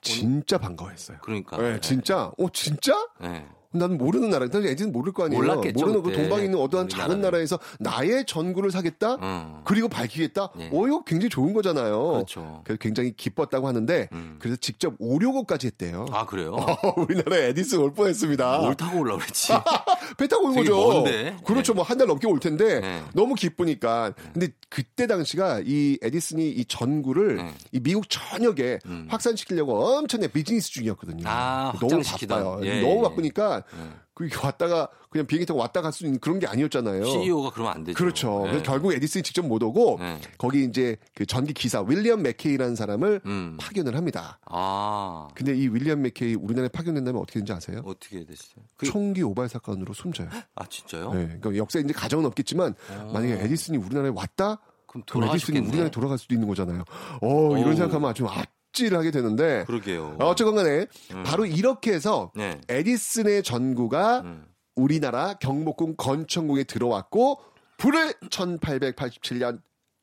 [0.00, 1.18] 진짜 반가워했어요.
[1.22, 1.56] 그러니까.
[1.58, 2.32] 네, 진짜?
[2.38, 2.94] 어, 진짜?
[3.20, 3.46] 네.
[3.72, 4.46] 난 모르는 나라.
[4.50, 5.42] 사실 에디슨 모를 거 아니에요.
[5.42, 6.12] 몰랐겠죠, 모르는 그.
[6.12, 6.88] 동방에 있는 어떠한.
[6.88, 9.16] 작은 나라에서 나의 전구를 사겠다?
[9.16, 9.60] 음.
[9.64, 10.52] 그리고 밝히겠다?
[10.58, 10.70] 예.
[10.72, 12.12] 어, 이거 굉장히 좋은 거잖아요.
[12.12, 12.62] 그렇죠.
[12.64, 14.36] 그래서 굉장히 기뻤다고 하는데, 음.
[14.38, 16.06] 그래서 직접 오려고까지 했대요.
[16.12, 16.56] 아, 그래요?
[16.96, 18.58] 우리나라에 에디슨 올 뻔했습니다.
[18.60, 19.52] 뭘 타고 올라 그랬지?
[20.16, 20.74] 배 타고 온 거죠.
[20.76, 21.36] 먼데?
[21.44, 21.74] 그렇죠.
[21.74, 23.02] 뭐한 달 넘게 올 텐데 네.
[23.12, 24.14] 너무 기쁘니까.
[24.32, 27.54] 근데 그때 당시가 이 에디슨이 이 전구를 네.
[27.72, 29.06] 이 미국 전역에 음.
[29.10, 31.24] 확산시키려고 엄청난 비즈니스 중이었거든요.
[31.26, 32.02] 아, 너무.
[32.02, 32.60] 바빠요.
[32.62, 33.02] 예, 너무 예.
[33.02, 33.90] 바쁘니까 네.
[34.14, 37.04] 그 왔다가 그냥 비행기 타고 왔다 갈 수 있는 그런 게 아니었잖아요.
[37.04, 37.96] CEO가 그러면 안 되죠.
[37.96, 38.42] 그렇죠.
[38.44, 38.50] 네.
[38.50, 40.20] 그래서 결국 에디슨이 직접 못 오고 네.
[40.38, 43.56] 거기 이제 그 전기 기사 윌리엄 맥케이라는 사람을 음.
[43.60, 44.40] 파견을 합니다.
[44.46, 47.82] 아, 근데 이 윌리엄 맥케이 우리나라에 파견된다면 어떻게 되는지 아세요?
[47.84, 48.64] 어떻게 됐어요?
[48.76, 50.28] 그, 총기 오발 사건으로 숨져요.
[50.56, 51.12] 아, 진짜요?
[51.14, 53.10] 네, 그러니까 역사에 이제 가정은 없겠지만 어.
[53.14, 55.68] 만약에 에디슨이 우리나라에 왔다, 그럼 그럼 에디슨이 돌아가셨겠네.
[55.68, 56.84] 우리나라에 돌아갈 수도 있는 거잖아요.
[57.22, 57.76] 어, 이런 오.
[57.76, 58.42] 생각하면 아주 아
[58.72, 59.64] 찔하게 되는데.
[59.66, 60.16] 그러게요.
[60.20, 61.22] 어, 어쨌건 간에 음.
[61.24, 62.60] 바로 이렇게 해서 네.
[62.68, 64.46] 에디슨의 전구가 음.
[64.76, 67.40] 우리나라 경복궁 건천궁에 들어왔고
[67.78, 69.60] 불을 1887년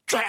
[0.08, 0.22] 쫙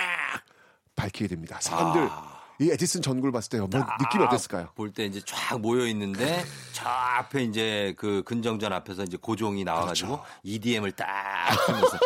[0.94, 1.58] 밝히게 됩니다.
[1.60, 2.36] 사람들 아.
[2.58, 4.70] 이 에디슨 전구를 봤을 때뭐 느낌이 어땠을까요?
[4.74, 6.42] 볼 때 이제 쫙 모여 있는데
[6.72, 10.24] 저 앞에 이제 그 근정전 앞에서 이제 고종이 나와가지고 그렇죠.
[10.42, 11.06] EDM을 딱
[11.68, 11.98] 하면서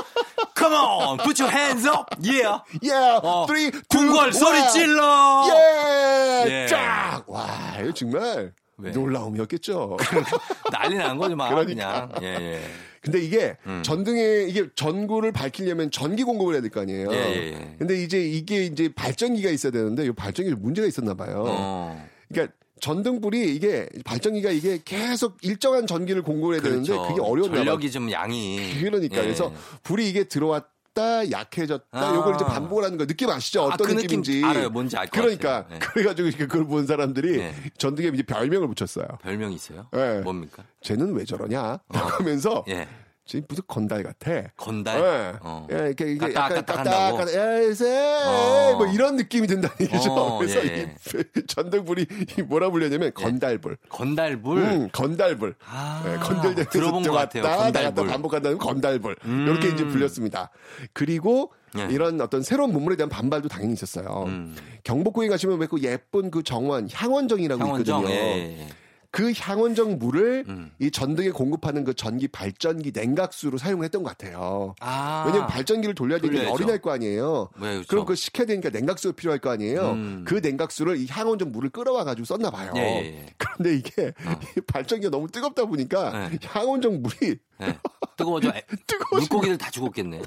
[0.60, 2.60] Come on, put your hands up, yeah.
[2.82, 4.72] Yeah, 어, three, 궁궐 two, 소리 one.
[4.72, 5.46] 찔러.
[5.48, 6.44] 예!
[6.64, 6.66] 예.
[6.68, 7.24] 쫙!
[7.26, 7.48] 와,
[7.80, 8.90] 이거 정말 왜?
[8.90, 9.96] 놀라움이었겠죠.
[10.70, 12.08] 난리 난 거지 막 그러니까.
[12.10, 12.22] 그냥.
[12.22, 12.26] 예,
[12.56, 12.60] 예.
[13.02, 13.82] 근데 이게 음.
[13.82, 17.08] 전등에 이게 전구를 밝히려면 전기 공급을 해야 될 거 아니에요.
[17.12, 17.74] 예, 예, 예.
[17.78, 21.44] 근데 이제 이게 이제 발전기가 있어야 되는데 이 발전기에 문제가 있었나 봐요.
[21.48, 22.06] 어.
[22.28, 27.09] 그러니까 전등불이 이게 발전기가 이게 계속 일정한 전기를 공급을 해야 되는데 그렇죠.
[27.09, 27.65] 그게 어려웠나 봐요.
[27.65, 28.81] 전력이 좀 양이.
[28.81, 29.23] 그러니까 예.
[29.23, 29.52] 그래서
[29.82, 32.15] 불이 이게 들어왔 다 약해졌다 아.
[32.16, 33.62] 요걸 이제 반복을 하는 거 느낌 아시죠?
[33.62, 34.70] 아, 어떤 그 느낌 느낌인지 알아요.
[34.70, 35.74] 뭔지 알 것 그러니까 같아요.
[35.77, 35.78] 예.
[35.78, 37.55] 그래가지고 이렇게 그걸 본 사람들이 예.
[37.78, 39.07] 전등에 이제 별명을 붙였어요.
[39.23, 39.86] 별명이 있어요?
[39.94, 40.20] 예.
[40.24, 40.65] 뭡니까?
[40.82, 41.78] 쟤는 왜 저러냐?
[41.94, 42.89] 하면서 예.
[43.31, 44.48] 쟤 무슨 건달 같아.
[44.57, 44.98] 건달.
[45.01, 45.39] 예.
[45.40, 45.65] 어.
[45.70, 46.65] 예, 이렇게 이게 약간?
[46.65, 48.74] 까딱까딱, 에세, 어.
[48.77, 50.12] 뭐 이런 느낌이 든다는 얘기죠.
[50.12, 50.93] 어, 그래서 예.
[51.36, 52.07] 이 전등불이
[52.39, 53.77] 이 뭐라 불렸냐면 건달불.
[53.89, 54.59] 건달불.
[54.59, 55.55] 음, 건달불.
[55.65, 57.44] 아, 예, 건들대면서 들어본 것 같아요.
[57.44, 58.07] 왔다 나갔다 건달불.
[58.09, 59.16] 반복한다는 건달불.
[59.27, 59.47] 음.
[59.48, 60.51] 이렇게 이제 불렸습니다.
[60.93, 61.86] 그리고 예.
[61.89, 64.24] 이런 어떤 새로운 문물에 대한 반발도 당연히 있었어요.
[64.27, 64.57] 음.
[64.82, 68.01] 경복궁에 가시면 왜 그 예쁜 그 정원 향원정이라고 향원정.
[68.01, 68.66] 있거든요.
[69.12, 70.70] 그 향원정 물을 음.
[70.78, 74.74] 이 전등에 공급하는 그 전기 발전기 냉각수로 사용을 했던 것 같아요.
[74.80, 75.24] 아.
[75.26, 76.20] 왜냐면 발전기를 돌려야.
[76.22, 77.48] 열이 날거 아니에요.
[77.56, 77.86] 네, 그렇죠.
[77.88, 79.90] 그럼 그거 식혀야 되니까 냉각수가 필요할 거 아니에요.
[79.92, 80.24] 음.
[80.26, 82.72] 그 냉각수를 이 향원정 물을 끌어와 가지고 썼나 봐요.
[82.76, 83.26] 예, 예, 예.
[83.36, 84.12] 그런데 이게
[84.56, 86.38] 이 발전기가 너무 뜨겁다 보니까 네.
[86.44, 87.78] 향원정 물이 예.
[88.16, 88.50] 뜨거워져.
[88.50, 90.22] 에, 뜨거워지면 물고기들 다 죽었겠네.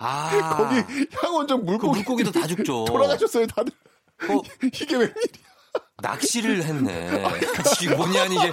[0.00, 0.56] 아.
[0.56, 2.84] 거기 향원정 그 물고기 물고기도 다 죽죠.
[2.90, 3.72] 돌아가셨어요 다들.
[4.28, 5.14] 어, 이게 웬일이야?
[6.02, 7.10] 낚시를 했네.
[7.78, 8.52] 지금 뭐냐 이게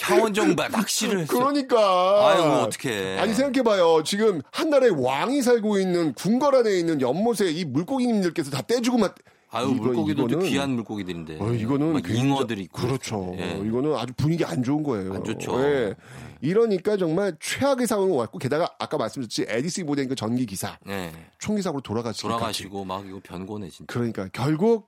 [0.00, 1.32] 향원정 봐 낚시를 했어.
[1.32, 2.28] 그러니까.
[2.28, 3.18] 아이고 어떡해.
[3.18, 4.02] 아니 생각해봐요.
[4.04, 9.14] 지금 한 나라에 왕이 살고 있는 궁궐 안에 있는 연못에 이 물고기님들께서 다 떼주고 막.
[9.52, 11.38] 아유 이거- 물고기들도 이거는- 귀한 물고기들인데.
[11.40, 12.82] 어, 이거는 잉어들이 있고.
[12.82, 13.32] 그렇죠.
[13.38, 13.52] 예.
[13.64, 15.14] 이거는 아주 분위기 안 좋은 거예요.
[15.14, 15.62] 안 좋죠.
[15.64, 15.94] 예.
[16.42, 21.10] 이러니까 정말 최악의 상황이 왔고 게다가 아까 말씀드렸지 에디슨이 보낸 그 전기 기사 예.
[21.38, 23.84] 총기 사고로 돌아가시고 돌아가시고 막 이거 변고네 진짜.
[23.90, 24.86] 그러니까 결국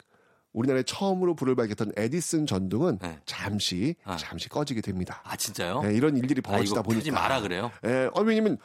[0.59, 3.19] 우리나라에 처음으로 불을 밝혔던 에디슨 전등은 네.
[3.25, 4.17] 잠시 아.
[4.17, 5.23] 잠시 꺼지게 됩니다.
[5.25, 5.83] 아 진짜요?
[5.85, 7.71] 예, 이런 일들이 아, 벌어지다 이거 보니까 푸지 마라 그래요?
[7.87, 8.59] 예, 어, 왜냐면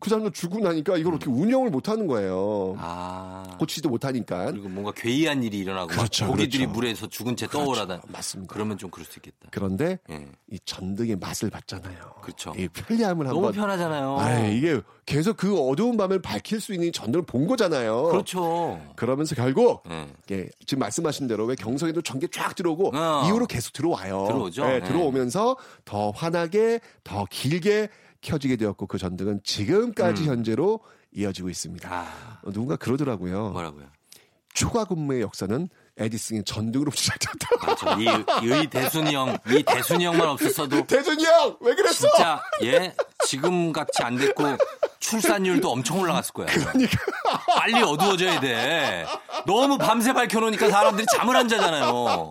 [0.00, 2.74] 그 사람도 죽고 나니까 이걸 어떻게 운영을 못 하는 거예요.
[2.78, 3.44] 아.
[3.58, 4.46] 고치지도 못하니까.
[4.50, 6.72] 그리고 뭔가 괴이한 일이 일어나고 막 그렇죠, 고기들이 그렇죠.
[6.72, 7.64] 물에서 죽은 채 그렇죠.
[7.66, 8.02] 떠오르다.
[8.08, 8.52] 맞습니다.
[8.52, 9.48] 그러면 좀 그럴 수 있겠다.
[9.50, 10.26] 그런데 예.
[10.50, 12.14] 이 전등의 맛을 봤잖아요.
[12.22, 12.54] 그렇죠.
[12.56, 14.18] 이 편리함을 너무 한번 편하잖아요.
[14.18, 18.04] 아, 이게 계속 그 어두운 밤을 밝힐 수 있는 전등을 본 거잖아요.
[18.04, 18.80] 그렇죠.
[18.96, 20.06] 그러면서 결국 예.
[20.30, 23.24] 예, 지금 말씀하신 대로 왜 경성에도 전기 쫙 들어오고 어.
[23.26, 24.24] 이후로 계속 들어와요.
[24.28, 24.64] 들어오죠.
[24.64, 24.84] 예, 네.
[24.84, 27.88] 들어오면서 더 환하게 더 길게
[28.22, 30.80] 켜지게 되었고 그 전등은 지금까지 현재로
[31.12, 31.88] 이어지고 있습니다.
[31.88, 31.92] 음.
[31.92, 33.50] 아, 어, 누군가 그러더라고요.
[33.50, 33.86] 뭐라고요?
[34.52, 37.48] 초과 근무의 역사는 에디슨의 전등으로 시작됐다.
[37.66, 37.96] 맞아.
[37.98, 38.04] 이,
[38.62, 42.08] 이 대순이 형, 이 대순이 형만 없었어도 대준이 형, 왜 그랬어?
[42.08, 42.94] 진짜 예
[43.26, 44.44] 지금 같이 안 됐고
[44.98, 46.46] 출산율도 엄청 올라갔을 거야.
[46.46, 46.98] 그러니까.
[47.56, 49.06] 빨리 어두워져야 돼.
[49.46, 52.30] 너무 밤새 밝혀놓으니까 사람들이 잠을 안 자잖아요.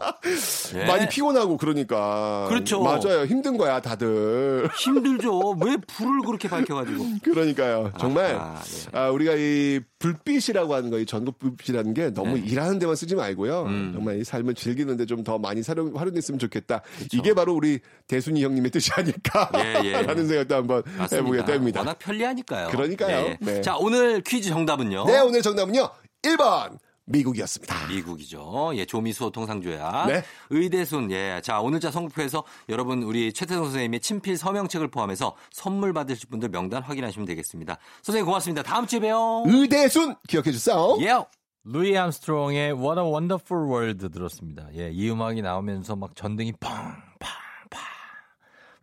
[0.75, 0.85] 예.
[0.85, 2.45] 많이 피곤하고 그러니까.
[2.49, 2.81] 그렇죠.
[2.81, 3.25] 맞아요.
[3.25, 4.69] 힘든 거야, 다들.
[4.77, 5.57] 힘들죠.
[5.63, 7.05] 왜 불을 그렇게 밝혀가지고.
[7.23, 7.91] 그러니까요.
[7.99, 8.61] 정말 아,
[8.93, 12.43] 아, 우리가 이 불빛이라고 하는 거, 이 전국 불빛이라는 게 너무 네.
[12.45, 13.63] 일하는 데만 쓰지 말고요.
[13.63, 13.91] 음.
[13.93, 16.81] 정말 이 삶을 즐기는데 좀 더 많이 활용, 활용됐으면 좋겠다.
[17.11, 19.51] 이게 바로 우리 대순이 형님의 뜻이 아닐까.
[19.55, 19.91] 예, 예.
[20.01, 20.81] 라는 생각도 한번.
[21.11, 21.81] 해보게 됩니다.
[21.81, 22.69] 워낙 편리하니까요.
[22.69, 23.17] 그러니까요.
[23.17, 23.37] 예, 예.
[23.41, 23.61] 네.
[23.61, 25.03] 자, 오늘 퀴즈 정답은요.
[25.05, 25.89] 네, 오늘 정답은요.
[26.23, 26.77] 1번.
[27.09, 27.87] 미국이었습니다.
[27.87, 28.71] 미국이죠.
[28.75, 30.05] 예, 조미수 통상조야.
[30.05, 30.23] 네.
[30.49, 31.11] 의대순.
[31.11, 31.41] 예.
[31.43, 37.25] 자, 오늘자 선곡표에서 여러분 우리 최태성 선생님의 친필 서명책을 포함해서 선물 받으실 분들 명단 확인하시면
[37.25, 37.77] 되겠습니다.
[38.03, 38.63] 선생님 고맙습니다.
[38.63, 39.43] 다음 주에 봬요.
[39.47, 40.97] 의대순 기억해 주세요.
[41.01, 41.15] 예.
[41.63, 44.67] 루이 암스트롱의 What a Wonderful World 들었습니다.
[44.75, 46.73] 예, 이 음악이 나오면서 막 전등이 팡,
[47.19, 47.29] 팡,
[47.69, 47.81] 팡,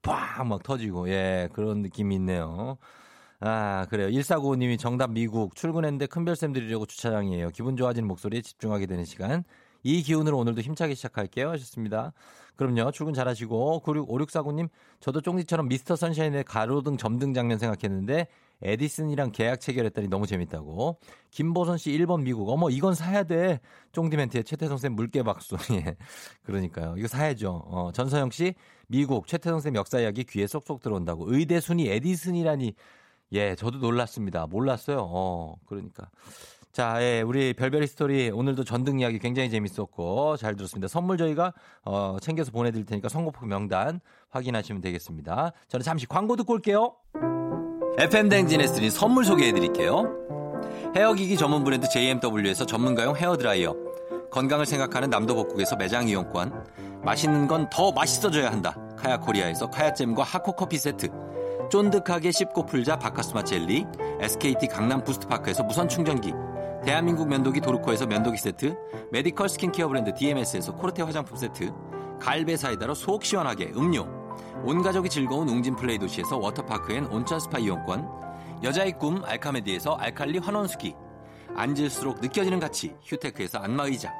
[0.02, 2.76] 팡 막 터지고, 예, 그런 느낌이 있네요.
[3.40, 4.08] 아, 그래요.
[4.08, 7.50] 1495님이 정답 미국 출근했는데 큰별쌤 드리려고 주차장이에요.
[7.50, 9.44] 기분 좋아지는 목소리에 집중하게 되는 시간.
[9.82, 11.50] 이 기운으로 오늘도 힘차게 시작할게요.
[11.50, 12.12] 하셨습니다.
[12.56, 12.90] 그럼요.
[12.90, 13.82] 출근 잘하시고.
[13.84, 14.68] 5649님,
[15.00, 18.26] 저도 쫑디처럼 미스터 선샤인의 가로등 점등 장면 생각했는데
[18.62, 20.98] 에디슨이랑 계약 체결했더니 너무 재밌다고.
[21.30, 22.48] 김보선 씨 1번 미국.
[22.48, 23.60] 어머, 이건 사야 돼.
[23.92, 25.56] 쫑디 멘트에 최태성 쌤 물개 박수.
[25.72, 25.96] 예.
[26.42, 26.94] 그러니까요.
[26.96, 27.62] 이거 사야죠.
[27.66, 28.54] 어, 전서영 씨
[28.88, 31.32] 미국 최태성 쌤 역사 이야기 귀에 쏙쏙 들어온다고.
[31.32, 32.74] 의대 순위 에디슨이라니.
[33.32, 34.46] 예, 저도 놀랐습니다.
[34.46, 34.98] 몰랐어요.
[35.00, 36.08] 어, 그러니까.
[36.72, 40.88] 자, 예, 우리 별별이 스토리 오늘도 전등 이야기 굉장히 재밌었고 잘 들었습니다.
[40.88, 41.52] 선물 저희가
[41.84, 44.00] 어, 챙겨서 보내드릴 테니까 선곡표 명단
[44.30, 45.52] 확인하시면 되겠습니다.
[45.68, 46.94] 저는 잠시 광고 듣고 올게요.
[47.98, 50.04] FM 대행진에서 드린 선물 소개해 드릴게요.
[50.94, 53.74] 헤어기기 전문 브랜드 JMW에서 전문가용 헤어드라이어.
[54.30, 57.02] 건강을 생각하는 남도복국에서 매장 이용권.
[57.02, 58.76] 맛있는 건 더 맛있어져야 한다.
[58.98, 61.08] 카야 코리아에서 카야잼과 하코커피 세트.
[61.70, 63.86] 쫀득하게 씹고 풀자 박카스맛 젤리.
[64.20, 66.32] SKT 강남 부스트파크에서 무선 충전기.
[66.84, 68.76] 대한민국 면도기 도르코에서 면도기 세트.
[69.10, 71.72] 메디컬 스킨케어 브랜드 DMS에서 코르테 화장품 세트.
[72.20, 74.06] 갈배 사이다로 속 시원하게 음료.
[74.64, 78.08] 온 가족이 즐거운 웅진 플레이 도시에서 워터파크 and 온천 스파 이용권.
[78.62, 80.94] 여자의 꿈 알카메디에서 알칼리 환원수기.
[81.56, 84.12] 앉을수록 느껴지는 가치 휴테크에서 안마의자.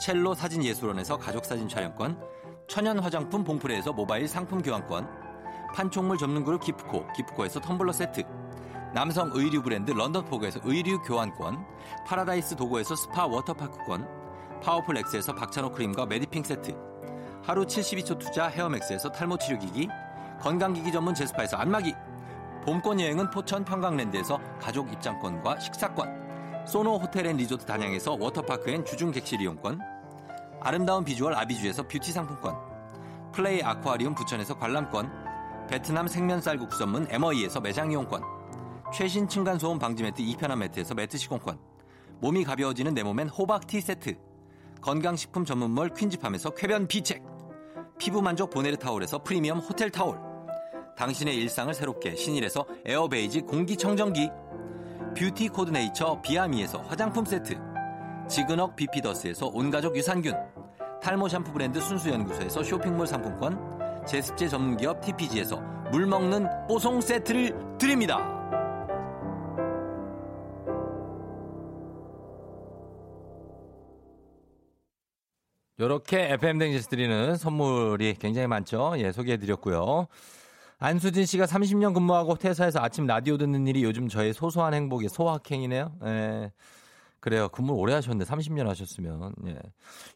[0.00, 2.18] 첼로 사진 예술원에서 가족 사진 촬영권.
[2.66, 5.29] 천연 화장품 봉프레에서 모바일 상품 교환권.
[5.74, 8.24] 판촉물 전문 그룹 기프코 기프코에서 텀블러 세트.
[8.92, 11.64] 남성 의류 브랜드 런던포그에서 의류 교환권.
[12.06, 14.20] 파라다이스 도고에서 스파 워터파크권.
[14.62, 16.90] 파워풀 엑스에서 박찬호 크림과 메디핑 세트.
[17.42, 19.88] 하루 72초 투자 헤어맥스에서 탈모 치료기기,
[20.40, 21.94] 건강기기 전문 제스파에서 안마기,
[22.64, 29.10] 봄꽃 여행은 포천 평강랜드에서 가족 입장권과 식사권, 소노 호텔 앤 리조트 단양에서 워터파크 and 주중
[29.10, 29.80] 객실 이용권,
[30.60, 32.56] 아름다운 비주얼 아비주에서 뷰티 상품권,
[33.32, 35.10] 플레이 아쿠아리움 부천에서 관람권,
[35.70, 38.24] 베트남 생면 쌀 국수 전문 에머이에서 매장 이용권,
[38.92, 41.60] 최신 층간소음 방지 매트 이편한 매트에서 매트 시공권,
[42.18, 44.16] 몸이 가벼워지는 내 몸엔 호박티 세트,
[44.80, 47.22] 건강식품 전문몰 퀸즈팜에서 쾌변 비책
[47.98, 50.18] 피부 만족 보네르 타올에서 프리미엄 호텔 타올
[50.96, 54.28] 당신의 일상을 새롭게 신일에서 에어베이지 공기청정기
[55.16, 57.60] 뷰티 코드 네이처 비아미에서 화장품 세트
[58.28, 60.34] 지근억 비피더스에서 온가족 유산균
[61.02, 63.79] 탈모 샴푸 브랜드 순수연구소에서 쇼핑몰 상품권
[64.10, 65.58] 제습제 전문기업 TPG에서
[65.92, 68.18] 물 먹는 뽀송 세트를 드립니다
[75.78, 78.94] 요렇게 FM 댕지스 드리는 선물이 굉장히 많죠.
[78.98, 80.08] 예, 소개해 드렸고요.
[80.78, 85.92] 안수진 씨가 30년 근무하고 퇴사해서 아침 라디오 듣는 일이 요즘 저의 소소한 행복의 소확행이네요.
[86.04, 86.52] 예.
[87.20, 87.48] 그래요.
[87.50, 89.34] 근무 오래 하셨는데 30년 하셨으면.
[89.46, 89.58] 예.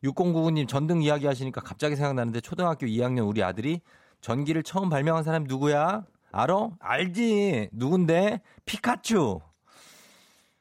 [0.02, 3.81] 6099님 전등 이야기 하시니까 갑자기 생각나는데 초등학교 2학년 우리 아들이
[4.20, 6.05] 전기를 처음 발명한 사람이 누구야?
[6.32, 6.72] 알어?
[6.81, 7.68] 알지.
[7.72, 8.40] 누군데?
[8.64, 9.40] 피카츄.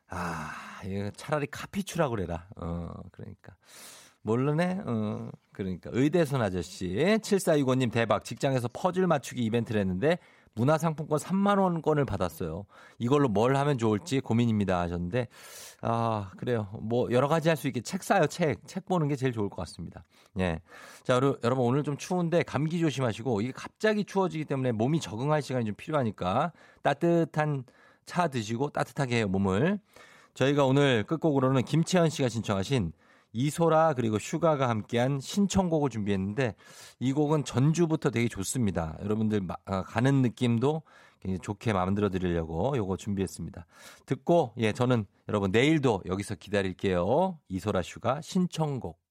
[0.09, 0.51] 아,
[0.85, 2.45] 이거 차라리 카피추라고 그래라.
[2.57, 3.55] 어, 그러니까.
[4.21, 4.81] 모르네?
[4.85, 5.89] 어, 그러니까.
[5.93, 6.89] 의대선 아저씨.
[7.21, 8.23] 7465님 대박.
[8.23, 10.19] 직장에서 퍼즐 맞추기 이벤트를 했는데
[10.55, 12.65] 문화상품권 3만원권을 받았어요.
[12.99, 15.27] 이걸로 뭘 하면 좋을지 고민입니다 하셨는데,
[15.85, 16.69] 아, 그래요.
[16.81, 18.65] 뭐, 여러 가지 할 수 있게 책 사요, 책.
[18.65, 20.05] 책 보는 게 제일 좋을 것 같습니다.
[20.39, 20.59] 예.
[21.03, 25.65] 자, 여러- 여러분 오늘 좀 추운데 감기 조심하시고, 이게 갑자기 추워지기 때문에 몸이 적응할 시간이
[25.65, 26.53] 좀 필요하니까
[26.83, 27.65] 따뜻한
[28.05, 29.79] 차 드시고 따뜻하게 해요, 몸을.
[30.35, 32.93] 저희가 오늘 끝곡으로는 김채연 씨가 신청하신
[33.33, 36.55] 이소라 그리고 슈가가 함께한 신청곡을 준비했는데
[36.99, 38.95] 이 곡은 전주부터 되게 좋습니다.
[39.01, 40.81] 여러분들 마- 아, 가는 느낌도
[41.23, 43.65] 굉장히 좋게 만들어 드리려고 요거 준비했습니다.
[44.05, 47.39] 듣고 예 저는 여러분 내일도 여기서 기다릴게요.
[47.47, 49.02] 이소라 슈가 신청곡.